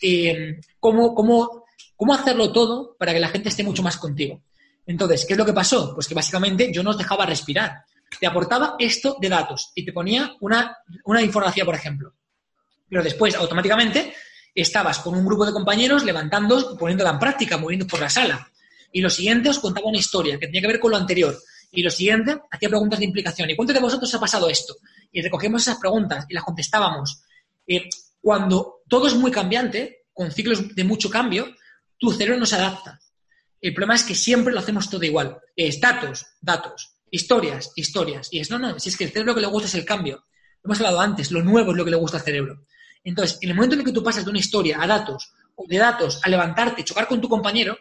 eh, 0.02 0.60
cómo, 0.78 1.14
cómo, 1.14 1.64
cómo 1.96 2.12
hacerlo 2.12 2.52
todo 2.52 2.94
para 2.98 3.14
que 3.14 3.20
la 3.20 3.28
gente 3.28 3.48
esté 3.48 3.64
mucho 3.64 3.82
más 3.82 3.96
contigo. 3.96 4.42
Entonces, 4.84 5.24
¿qué 5.24 5.32
es 5.32 5.38
lo 5.38 5.46
que 5.46 5.54
pasó? 5.54 5.94
Pues 5.94 6.06
que 6.06 6.14
básicamente 6.14 6.70
yo 6.70 6.82
no 6.82 6.90
os 6.90 6.98
dejaba 6.98 7.24
respirar. 7.24 7.84
Te 8.20 8.26
aportaba 8.26 8.76
esto 8.78 9.16
de 9.18 9.30
datos 9.30 9.72
y 9.74 9.82
te 9.82 9.94
ponía 9.94 10.36
una, 10.40 10.76
una 11.04 11.22
infografía, 11.22 11.64
por 11.64 11.74
ejemplo. 11.74 12.12
Pero 12.86 13.02
después, 13.02 13.34
automáticamente, 13.34 14.12
estabas 14.60 14.98
con 14.98 15.14
un 15.14 15.24
grupo 15.24 15.46
de 15.46 15.52
compañeros 15.52 16.04
levantando, 16.04 16.76
poniéndola 16.76 17.10
en 17.10 17.18
práctica, 17.18 17.58
moviendo 17.58 17.86
por 17.86 18.00
la 18.00 18.10
sala. 18.10 18.50
Y 18.92 19.00
lo 19.00 19.10
siguiente 19.10 19.48
os 19.48 19.58
contaba 19.58 19.88
una 19.88 19.98
historia 19.98 20.38
que 20.38 20.46
tenía 20.46 20.62
que 20.62 20.68
ver 20.68 20.80
con 20.80 20.90
lo 20.90 20.96
anterior. 20.96 21.38
Y 21.70 21.82
lo 21.82 21.90
siguiente 21.90 22.40
hacía 22.50 22.68
preguntas 22.68 22.98
de 22.98 23.04
implicación. 23.04 23.50
¿Y 23.50 23.56
cuántos 23.56 23.74
de 23.74 23.82
vosotros 23.82 24.12
ha 24.14 24.20
pasado 24.20 24.48
esto? 24.48 24.76
Y 25.12 25.20
recogíamos 25.20 25.62
esas 25.62 25.78
preguntas 25.78 26.24
y 26.28 26.34
las 26.34 26.44
contestábamos. 26.44 27.22
Eh, 27.66 27.88
cuando 28.20 28.82
todo 28.88 29.06
es 29.06 29.14
muy 29.14 29.30
cambiante, 29.30 30.06
con 30.12 30.32
ciclos 30.32 30.74
de 30.74 30.84
mucho 30.84 31.10
cambio, 31.10 31.54
tu 31.98 32.10
cerebro 32.12 32.40
no 32.40 32.46
se 32.46 32.56
adapta. 32.56 32.98
El 33.60 33.74
problema 33.74 33.94
es 33.94 34.04
que 34.04 34.14
siempre 34.14 34.52
lo 34.52 34.60
hacemos 34.60 34.88
todo 34.88 35.04
igual. 35.04 35.38
Es 35.54 35.80
datos, 35.80 36.26
datos, 36.40 36.94
historias, 37.10 37.72
historias. 37.76 38.28
Y 38.32 38.40
es, 38.40 38.50
no, 38.50 38.58
no, 38.58 38.78
si 38.78 38.88
es 38.88 38.96
que 38.96 39.04
el 39.04 39.10
cerebro 39.10 39.32
lo 39.32 39.34
que 39.36 39.40
le 39.42 39.46
gusta 39.48 39.68
es 39.68 39.74
el 39.74 39.84
cambio. 39.84 40.24
Lo 40.62 40.68
hemos 40.68 40.78
hablado 40.78 41.00
antes, 41.00 41.30
lo 41.30 41.42
nuevo 41.42 41.72
es 41.72 41.76
lo 41.76 41.84
que 41.84 41.90
le 41.90 41.96
gusta 41.96 42.18
al 42.18 42.24
cerebro. 42.24 42.64
Entonces, 43.04 43.38
en 43.40 43.50
el 43.50 43.56
momento 43.56 43.74
en 43.74 43.80
el 43.80 43.86
que 43.86 43.92
tú 43.92 44.02
pasas 44.02 44.24
de 44.24 44.30
una 44.30 44.38
historia 44.38 44.82
a 44.82 44.86
datos, 44.86 45.32
o 45.54 45.66
de 45.66 45.76
datos 45.76 46.20
a 46.24 46.28
levantarte, 46.28 46.84
chocar 46.84 47.08
con 47.08 47.20
tu 47.20 47.28
compañero, 47.28 47.76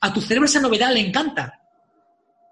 a 0.00 0.12
tu 0.12 0.20
cerebro 0.20 0.46
esa 0.46 0.60
novedad 0.60 0.92
le 0.92 1.00
encanta. 1.00 1.60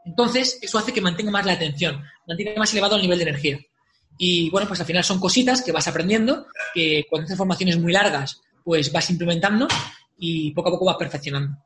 Entonces, 0.05 0.59
eso 0.63 0.79
hace 0.79 0.93
que 0.93 1.01
mantenga 1.01 1.31
más 1.31 1.47
la 1.47 1.53
atención, 1.53 2.03
mantenga 2.27 2.55
más 2.57 2.73
elevado 2.73 2.97
el 2.97 3.03
nivel 3.03 3.19
de 3.19 3.25
energía. 3.25 3.59
Y 4.19 4.51
bueno, 4.51 4.67
pues 4.69 4.81
al 4.81 4.87
final 4.87 5.05
son 5.05 5.21
cositas 5.21 5.63
que 5.63 5.73
vas 5.73 5.89
aprendiendo, 5.89 6.47
que 6.75 7.07
cuando 7.09 7.27
haces 7.27 7.39
formaciones 7.39 7.79
muy 7.79 7.93
largas, 7.93 8.41
pues 8.65 8.93
vas 8.93 9.09
implementando 9.11 9.67
y 10.19 10.53
poco 10.53 10.69
a 10.69 10.73
poco 10.73 10.85
vas 10.85 10.97
perfeccionando. 10.97 11.57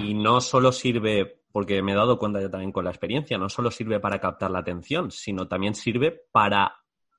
Y 0.00 0.14
no 0.14 0.40
solo 0.40 0.72
sirve, 0.72 1.42
porque 1.52 1.82
me 1.82 1.92
he 1.92 1.94
dado 1.94 2.18
cuenta 2.18 2.40
yo 2.40 2.50
también 2.50 2.72
con 2.72 2.84
la 2.84 2.90
experiencia, 2.90 3.38
no 3.38 3.48
solo 3.48 3.70
sirve 3.70 4.00
para 4.00 4.20
captar 4.20 4.50
la 4.50 4.60
atención, 4.60 5.10
sino 5.10 5.46
también 5.46 5.74
sirve 5.74 6.22
para 6.32 6.76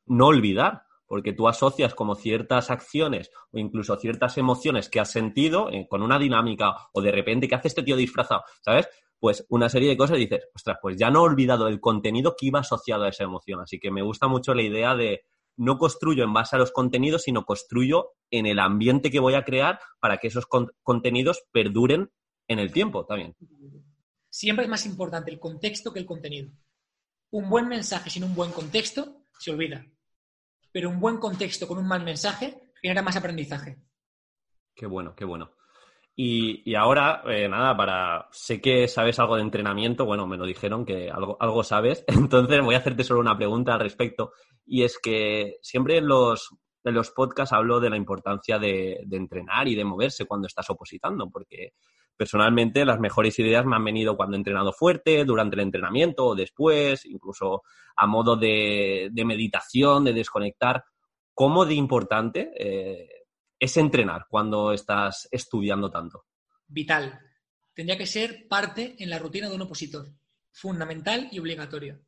no 0.08 0.28
olvidar 0.28 0.85
porque 1.08 1.34
tú 1.34 1.48
asocias 1.48 1.94
como 1.94 2.16
ciertas 2.16 2.72
acciones 2.72 3.32
o 3.52 3.58
incluso 3.58 3.96
ciertas 3.98 4.38
emociones 4.38 4.90
que 4.90 5.00
has 5.00 5.12
sentido 5.12 5.70
eh, 5.72 5.88
con 5.90 6.02
una 6.02 6.20
dinámica 6.20 6.76
o 6.94 7.02
de 7.02 7.12
repente 7.12 7.48
que 7.48 7.56
hace 7.56 7.68
este 7.68 7.84
tío 7.84 7.96
disfrazado, 7.96 8.44
¿sabes? 8.62 8.88
Pues 9.20 9.46
una 9.50 9.70
serie 9.70 9.90
de 9.90 9.98
cosas 9.98 10.18
y 10.18 10.22
dices, 10.22 10.48
ostras, 10.54 10.78
pues 10.82 10.98
ya 10.98 11.10
no 11.10 11.20
he 11.20 11.30
olvidado 11.30 11.68
el 11.68 11.80
contenido 11.80 12.36
que 12.38 12.48
iba 12.48 12.60
asociado 12.60 13.04
a 13.04 13.10
esa 13.10 13.24
emoción. 13.24 13.62
Así 13.62 13.80
que 13.80 13.92
me 13.92 14.02
gusta 14.02 14.28
mucho 14.28 14.54
la 14.54 14.62
idea 14.62 14.96
de 14.96 15.24
no 15.58 15.78
construyo 15.78 16.24
en 16.24 16.34
base 16.34 16.58
a 16.58 16.60
los 16.60 16.72
contenidos, 16.72 17.24
sino 17.24 17.46
construyo 17.46 18.12
en 18.30 18.46
el 18.46 18.60
ambiente 18.60 19.10
que 19.10 19.22
voy 19.22 19.36
a 19.36 19.46
crear 19.46 19.80
para 20.00 20.18
que 20.18 20.28
esos 20.28 20.48
contenidos 20.84 21.44
perduren 21.52 22.12
en 22.48 22.60
el 22.60 22.74
tiempo 22.74 23.06
también. 23.06 23.36
Siempre 24.30 24.66
es 24.66 24.70
más 24.70 24.86
importante 24.86 25.32
el 25.32 25.40
contexto 25.40 25.94
que 25.94 26.00
el 26.00 26.06
contenido. 26.06 26.52
Un 27.32 27.50
buen 27.50 27.70
mensaje 27.70 28.10
sin 28.10 28.26
un 28.26 28.36
buen 28.36 28.52
contexto 28.52 29.24
se 29.40 29.52
olvida 29.52 29.86
pero 30.76 30.90
un 30.90 31.00
buen 31.00 31.20
contexto 31.20 31.70
con 31.70 31.78
un 31.78 31.88
mal 31.88 32.04
mensaje 32.04 32.74
genera 32.82 33.02
más 33.02 33.16
aprendizaje. 33.16 33.78
Qué 34.76 34.86
bueno, 34.86 35.16
qué 35.16 35.24
bueno. 35.24 35.54
Y, 36.18 36.76
ahora, 36.76 37.24
eh, 37.28 37.48
nada, 37.48 37.78
para. 37.78 38.28
Sé 38.34 38.60
que 38.60 38.90
sabes 38.90 39.18
algo 39.18 39.38
de 39.38 39.44
entrenamiento, 39.44 40.06
bueno, 40.06 40.28
me 40.28 40.36
lo 40.36 40.46
dijeron 40.46 40.86
que 40.86 41.10
algo, 41.10 41.38
algo 41.40 41.64
sabes, 41.64 42.04
entonces 42.08 42.62
voy 42.62 42.76
a 42.76 42.80
hacerte 42.80 43.06
solo 43.06 43.22
una 43.22 43.38
pregunta 43.38 43.74
al 43.74 43.80
respecto. 43.80 44.34
Y 44.66 44.84
es 44.84 45.00
que 45.00 45.60
siempre 45.62 46.00
en 46.00 46.08
los, 46.10 46.50
los 46.84 47.12
podcasts 47.12 47.54
hablo 47.54 47.80
de 47.80 47.90
la 47.90 47.96
importancia 47.96 48.60
de 48.60 49.00
entrenar 49.12 49.70
y 49.70 49.76
de 49.76 49.86
moverse 49.86 50.26
cuando 50.26 50.48
estás 50.48 50.70
opositando, 50.70 51.30
porque 51.30 51.72
personalmente 52.16 52.86
las 52.86 53.00
mejores 53.00 53.38
ideas 53.40 53.66
me 53.66 53.76
han 53.76 53.84
venido 53.84 54.16
cuando 54.16 54.36
he 54.36 54.40
entrenado 54.40 54.74
fuerte, 54.74 55.26
durante 55.26 55.56
el 55.56 55.62
entrenamiento 55.62 56.26
o 56.26 56.36
después, 56.36 57.06
incluso 57.06 57.64
a 57.96 58.08
modo 58.08 58.36
de, 58.36 59.12
meditación, 59.26 60.04
de 60.04 60.14
desconectar. 60.14 60.84
¿Cómo 61.34 61.66
de 61.66 61.76
importante 61.76 62.52
eh, 62.58 63.10
es 63.60 63.78
entrenar 63.78 64.26
cuando 64.30 64.72
estás 64.72 65.28
estudiando 65.32 65.92
tanto? 65.92 66.26
Vital. 66.68 67.20
Tendría 67.74 67.98
que 67.98 68.06
ser 68.06 68.48
parte 68.48 68.96
en 69.00 69.10
la 69.10 69.20
rutina 69.20 69.50
de 69.50 69.56
un 69.56 69.64
opositor. 69.64 70.08
Fundamental 70.52 71.28
y 71.32 71.40
obligatorio. 71.40 72.00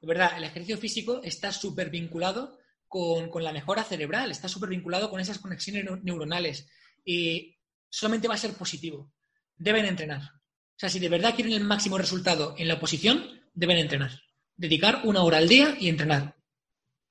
De 0.00 0.06
verdad, 0.06 0.32
el 0.36 0.44
ejercicio 0.44 0.78
físico 0.78 1.20
está 1.24 1.50
súper 1.50 1.90
vinculado 1.90 2.58
con, 2.86 3.28
con, 3.28 3.42
la 3.42 3.52
mejora 3.52 3.82
cerebral, 3.82 4.30
está 4.30 4.48
súper 4.48 4.70
vinculado 4.70 5.10
con 5.10 5.20
esas 5.20 5.38
conexiones 5.38 5.84
neuronales 6.02 6.68
y 7.04 7.56
solamente 7.88 8.28
va 8.28 8.34
a 8.34 8.38
ser 8.38 8.54
positivo 8.54 9.12
deben 9.60 9.84
entrenar. 9.84 10.22
O 10.22 10.78
sea, 10.80 10.88
si 10.88 10.98
de 10.98 11.08
verdad 11.08 11.34
quieren 11.34 11.52
el 11.52 11.64
máximo 11.64 11.98
resultado 11.98 12.54
en 12.58 12.66
la 12.66 12.74
oposición, 12.74 13.22
deben 13.52 13.76
entrenar. 13.76 14.10
Dedicar 14.56 15.02
una 15.04 15.22
hora 15.22 15.38
al 15.38 15.48
día 15.48 15.76
y 15.78 15.88
entrenar. 15.88 16.34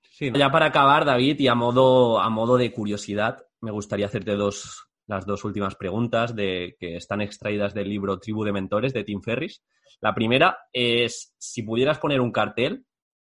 Sí, 0.01 0.31
ya 0.35 0.51
para 0.51 0.65
acabar, 0.65 1.05
David, 1.05 1.39
y 1.39 1.47
a 1.47 1.55
modo, 1.55 2.19
a 2.19 2.29
modo 2.29 2.57
de 2.57 2.73
curiosidad, 2.73 3.45
me 3.61 3.71
gustaría 3.71 4.07
hacerte 4.07 4.35
dos, 4.35 4.87
las 5.07 5.25
dos 5.25 5.45
últimas 5.45 5.75
preguntas 5.75 6.35
de, 6.35 6.75
que 6.79 6.97
están 6.97 7.21
extraídas 7.21 7.73
del 7.73 7.89
libro 7.89 8.19
Tribu 8.19 8.43
de 8.43 8.51
Mentores 8.51 8.93
de 8.93 9.03
Tim 9.03 9.21
Ferris. 9.21 9.61
La 10.01 10.15
primera 10.15 10.57
es, 10.73 11.33
si 11.37 11.61
pudieras 11.61 11.99
poner 11.99 12.21
un 12.21 12.31
cartel 12.31 12.85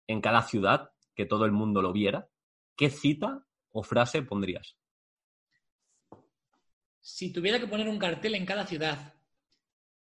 en 0.07 0.21
cada 0.21 0.43
ciudad, 0.43 0.91
que 1.15 1.27
todo 1.27 1.47
el 1.47 1.53
mundo 1.53 1.81
lo 1.81 1.93
viera, 1.93 2.29
¿qué 2.77 2.91
cita 2.91 3.45
o 3.71 3.83
frase 3.83 4.23
pondrías? 4.23 4.77
Si 7.07 7.33
tuviera 7.33 7.61
que 7.61 7.69
poner 7.69 7.89
un 7.89 8.01
cartel 8.01 8.35
en 8.35 8.45
cada 8.45 8.67
ciudad, 8.67 9.15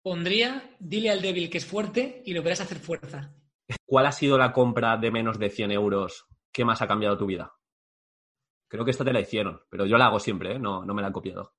pondría, 0.01 0.75
dile 0.79 1.11
al 1.11 1.21
débil 1.21 1.51
que 1.51 1.59
es 1.59 1.65
fuerte 1.65 2.23
y 2.25 2.33
lo 2.33 2.41
verás 2.41 2.61
hacer 2.61 2.79
fuerza. 2.79 3.31
¿Cuál 3.85 4.07
ha 4.07 4.11
sido 4.11 4.39
la 4.39 4.51
compra 4.51 4.97
de 4.97 5.11
menos 5.11 5.37
de 5.37 5.51
100 5.51 5.71
euros 5.71 6.25
que 6.51 6.65
más 6.65 6.81
ha 6.81 6.87
cambiado 6.87 7.15
tu 7.15 7.27
vida? 7.27 7.53
Creo 8.67 8.83
que 8.83 8.89
esta 8.89 9.05
te 9.05 9.13
la 9.13 9.19
hicieron, 9.19 9.61
pero 9.69 9.85
yo 9.85 9.99
la 9.99 10.07
hago 10.07 10.19
siempre, 10.19 10.55
¿eh? 10.55 10.59
no, 10.59 10.83
no 10.83 10.95
me 10.95 11.03
la 11.03 11.09
han 11.09 11.13
copiado. 11.13 11.53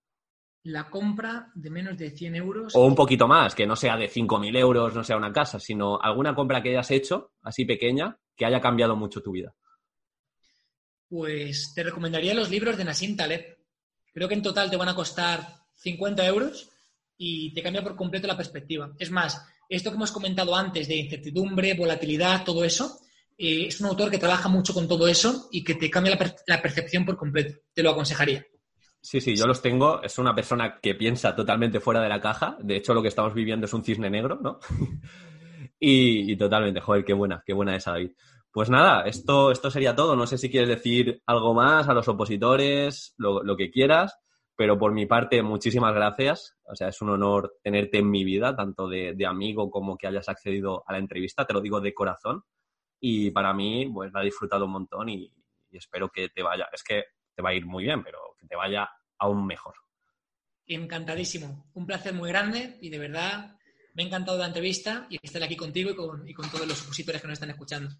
La 0.64 0.90
compra 0.90 1.52
de 1.54 1.70
menos 1.70 1.96
de 1.96 2.10
100 2.10 2.34
euros. 2.34 2.74
O 2.74 2.84
un 2.84 2.96
poquito 2.96 3.28
más, 3.28 3.54
que 3.54 3.68
no 3.68 3.76
sea 3.76 3.96
de 3.96 4.10
5.000 4.10 4.58
euros, 4.58 4.96
no 4.96 5.04
sea 5.04 5.16
una 5.16 5.32
casa, 5.32 5.60
sino 5.60 6.00
alguna 6.00 6.34
compra 6.34 6.60
que 6.60 6.70
hayas 6.70 6.90
hecho, 6.90 7.34
así 7.42 7.64
pequeña, 7.64 8.18
que 8.34 8.46
haya 8.46 8.60
cambiado 8.60 8.96
mucho 8.96 9.22
tu 9.22 9.30
vida. 9.30 9.54
Pues 11.08 11.72
te 11.72 11.84
recomendaría 11.84 12.34
los 12.34 12.50
libros 12.50 12.76
de 12.76 12.84
Nassim 12.84 13.16
Taleb. 13.16 13.55
Creo 14.16 14.28
que 14.28 14.34
en 14.34 14.40
total 14.40 14.70
te 14.70 14.78
van 14.78 14.88
a 14.88 14.94
costar 14.94 15.46
50 15.74 16.26
euros 16.26 16.70
y 17.18 17.52
te 17.52 17.62
cambia 17.62 17.82
por 17.82 17.94
completo 17.94 18.26
la 18.26 18.34
perspectiva. 18.34 18.90
Es 18.98 19.10
más, 19.10 19.46
esto 19.68 19.90
que 19.90 19.96
hemos 19.96 20.10
comentado 20.10 20.56
antes 20.56 20.88
de 20.88 20.96
incertidumbre, 20.96 21.74
volatilidad, 21.74 22.42
todo 22.42 22.64
eso, 22.64 22.98
eh, 23.36 23.66
es 23.66 23.78
un 23.78 23.88
autor 23.88 24.10
que 24.10 24.16
trabaja 24.16 24.48
mucho 24.48 24.72
con 24.72 24.88
todo 24.88 25.06
eso 25.06 25.50
y 25.52 25.62
que 25.62 25.74
te 25.74 25.90
cambia 25.90 26.16
la, 26.46 26.62
percepción 26.62 27.04
por 27.04 27.18
completo. 27.18 27.60
Te 27.74 27.82
lo 27.82 27.90
aconsejaría. 27.90 28.42
Sí, 29.02 29.20
sí, 29.20 29.36
yo 29.36 29.46
los 29.46 29.60
tengo. 29.60 30.02
Es 30.02 30.16
una 30.16 30.34
persona 30.34 30.78
que 30.80 30.94
piensa 30.94 31.36
totalmente 31.36 31.78
fuera 31.80 32.00
de 32.00 32.08
la 32.08 32.18
caja. 32.18 32.56
De 32.58 32.76
hecho, 32.76 32.94
lo 32.94 33.02
que 33.02 33.08
estamos 33.08 33.34
viviendo 33.34 33.66
es 33.66 33.74
un 33.74 33.84
cisne 33.84 34.08
negro, 34.08 34.40
¿no? 34.42 34.60
y, 35.78 36.34
totalmente, 36.36 36.80
joder, 36.80 37.04
qué 37.04 37.12
buena, 37.12 37.42
qué 37.44 37.52
buena 37.52 37.76
esa, 37.76 37.90
David. 37.90 38.12
Pues 38.56 38.70
nada, 38.70 39.02
esto, 39.02 39.50
esto 39.50 39.70
sería 39.70 39.94
todo. 39.94 40.16
No 40.16 40.26
sé 40.26 40.38
si 40.38 40.48
quieres 40.48 40.70
decir 40.70 41.22
algo 41.26 41.52
más 41.52 41.90
a 41.90 41.92
los 41.92 42.08
opositores, 42.08 43.12
lo, 43.18 43.54
que 43.54 43.70
quieras, 43.70 44.18
pero 44.56 44.78
por 44.78 44.92
mi 44.92 45.04
parte, 45.04 45.42
muchísimas 45.42 45.94
gracias. 45.94 46.56
O 46.64 46.74
sea, 46.74 46.88
es 46.88 47.02
un 47.02 47.10
honor 47.10 47.58
tenerte 47.62 47.98
en 47.98 48.10
mi 48.10 48.24
vida, 48.24 48.56
tanto 48.56 48.88
de, 48.88 49.14
amigo 49.26 49.70
como 49.70 49.98
que 49.98 50.06
hayas 50.06 50.30
accedido 50.30 50.84
a 50.86 50.92
la 50.92 50.98
entrevista, 51.00 51.44
te 51.44 51.52
lo 51.52 51.60
digo 51.60 51.82
de 51.82 51.92
corazón. 51.92 52.44
Y 52.98 53.30
para 53.30 53.52
mí, 53.52 53.90
pues 53.92 54.10
la 54.14 54.22
he 54.22 54.24
disfrutado 54.24 54.64
un 54.64 54.72
montón 54.72 55.10
y, 55.10 55.30
espero 55.72 56.08
que 56.08 56.30
te 56.30 56.42
vaya. 56.42 56.66
Es 56.72 56.82
que 56.82 57.04
te 57.34 57.42
va 57.42 57.50
a 57.50 57.54
ir 57.54 57.66
muy 57.66 57.84
bien, 57.84 58.02
pero 58.02 58.20
que 58.40 58.46
te 58.46 58.56
vaya 58.56 58.88
aún 59.18 59.46
mejor. 59.46 59.74
Encantadísimo. 60.66 61.68
Un 61.74 61.84
placer 61.84 62.14
muy 62.14 62.30
grande 62.30 62.78
y 62.80 62.88
de 62.88 63.00
verdad 63.00 63.58
me 63.92 64.02
ha 64.02 64.06
encantado 64.06 64.38
la 64.38 64.46
entrevista 64.46 65.06
y 65.10 65.18
estar 65.22 65.42
aquí 65.42 65.56
contigo 65.56 65.90
y 65.90 65.94
con, 65.94 66.26
y 66.26 66.32
con 66.32 66.50
todos 66.50 66.66
los 66.66 66.82
opositores 66.84 67.20
que 67.20 67.28
nos 67.28 67.34
están 67.34 67.50
escuchando. 67.50 67.90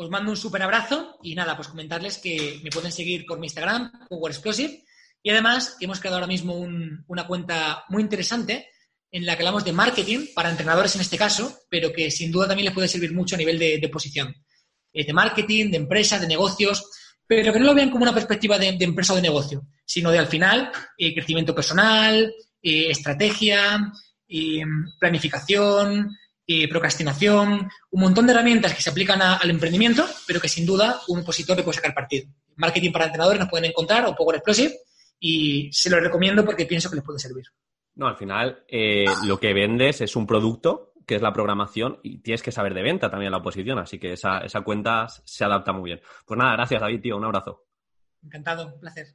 Os 0.00 0.10
mando 0.10 0.30
un 0.30 0.36
súper 0.36 0.62
abrazo 0.62 1.18
y 1.24 1.34
nada, 1.34 1.56
pues 1.56 1.66
comentarles 1.66 2.18
que 2.18 2.60
me 2.62 2.70
pueden 2.70 2.92
seguir 2.92 3.26
por 3.26 3.40
mi 3.40 3.46
Instagram, 3.48 4.06
Power 4.08 4.30
Explosive, 4.30 4.84
y 5.24 5.30
además 5.30 5.76
hemos 5.80 5.98
creado 5.98 6.18
ahora 6.18 6.28
mismo 6.28 6.54
una 6.54 7.26
cuenta 7.26 7.82
muy 7.88 8.02
interesante 8.04 8.68
en 9.10 9.26
la 9.26 9.34
que 9.34 9.42
hablamos 9.42 9.64
de 9.64 9.72
marketing 9.72 10.26
para 10.36 10.50
entrenadores 10.50 10.94
en 10.94 11.00
este 11.00 11.18
caso, 11.18 11.62
pero 11.68 11.92
que 11.92 12.12
sin 12.12 12.30
duda 12.30 12.46
también 12.46 12.66
les 12.66 12.74
puede 12.74 12.86
servir 12.86 13.12
mucho 13.12 13.34
a 13.34 13.38
nivel 13.38 13.58
de, 13.58 13.88
posición. 13.92 14.32
Eh, 14.92 15.04
de 15.04 15.12
marketing, 15.12 15.72
de 15.72 15.78
empresa, 15.78 16.20
de 16.20 16.28
negocios, 16.28 16.88
pero 17.26 17.52
que 17.52 17.58
no 17.58 17.66
lo 17.66 17.74
vean 17.74 17.90
como 17.90 18.04
una 18.04 18.14
perspectiva 18.14 18.56
de, 18.56 18.68
empresa 18.78 19.14
o 19.14 19.16
de 19.16 19.22
negocio, 19.22 19.66
sino 19.84 20.12
de 20.12 20.20
al 20.20 20.28
final 20.28 20.70
eh, 20.96 21.12
crecimiento 21.12 21.56
personal, 21.56 22.32
eh, 22.62 22.88
estrategia, 22.88 23.92
planificación, 25.00 26.08
procrastinación, 26.70 27.68
un 27.90 28.00
montón 28.00 28.26
de 28.26 28.32
herramientas 28.32 28.74
que 28.74 28.82
se 28.82 28.90
aplican 28.90 29.20
al 29.20 29.50
emprendimiento, 29.50 30.06
pero 30.26 30.40
que 30.40 30.48
sin 30.48 30.64
duda 30.64 31.00
un 31.08 31.20
opositor 31.20 31.56
le 31.56 31.62
puede 31.62 31.76
sacar 31.76 31.94
partido. 31.94 32.28
Marketing 32.56 32.90
para 32.90 33.06
entrenadores 33.06 33.38
nos 33.38 33.50
pueden 33.50 33.70
encontrar 33.70 34.06
o 34.06 34.14
Power 34.14 34.36
Explosive 34.36 34.74
y 35.20 35.70
se 35.72 35.90
lo 35.90 36.00
recomiendo 36.00 36.44
porque 36.44 36.66
pienso 36.66 36.88
que 36.88 36.96
les 36.96 37.04
puede 37.04 37.18
servir. 37.18 37.44
No, 37.96 38.06
al 38.06 38.16
final 38.16 38.64
eh, 38.68 39.04
lo 39.24 39.38
que 39.38 39.52
vendes 39.52 40.00
es 40.00 40.16
un 40.16 40.26
producto 40.26 40.92
que 41.06 41.16
es 41.16 41.22
la 41.22 41.32
programación 41.32 42.00
y 42.02 42.18
tienes 42.18 42.42
que 42.42 42.52
saber 42.52 42.74
de 42.74 42.82
venta 42.82 43.10
también 43.10 43.32
la 43.32 43.38
oposición, 43.38 43.78
así 43.78 43.98
que 43.98 44.12
esa, 44.12 44.38
esa 44.40 44.60
cuenta 44.60 45.06
se 45.08 45.44
adapta 45.44 45.72
muy 45.72 45.90
bien. 45.90 46.00
Pues 46.26 46.38
nada, 46.38 46.52
gracias 46.52 46.80
David, 46.80 47.00
tío, 47.00 47.16
un 47.16 47.24
abrazo. 47.24 47.64
Encantado, 48.22 48.66
un 48.74 48.80
placer. 48.80 49.06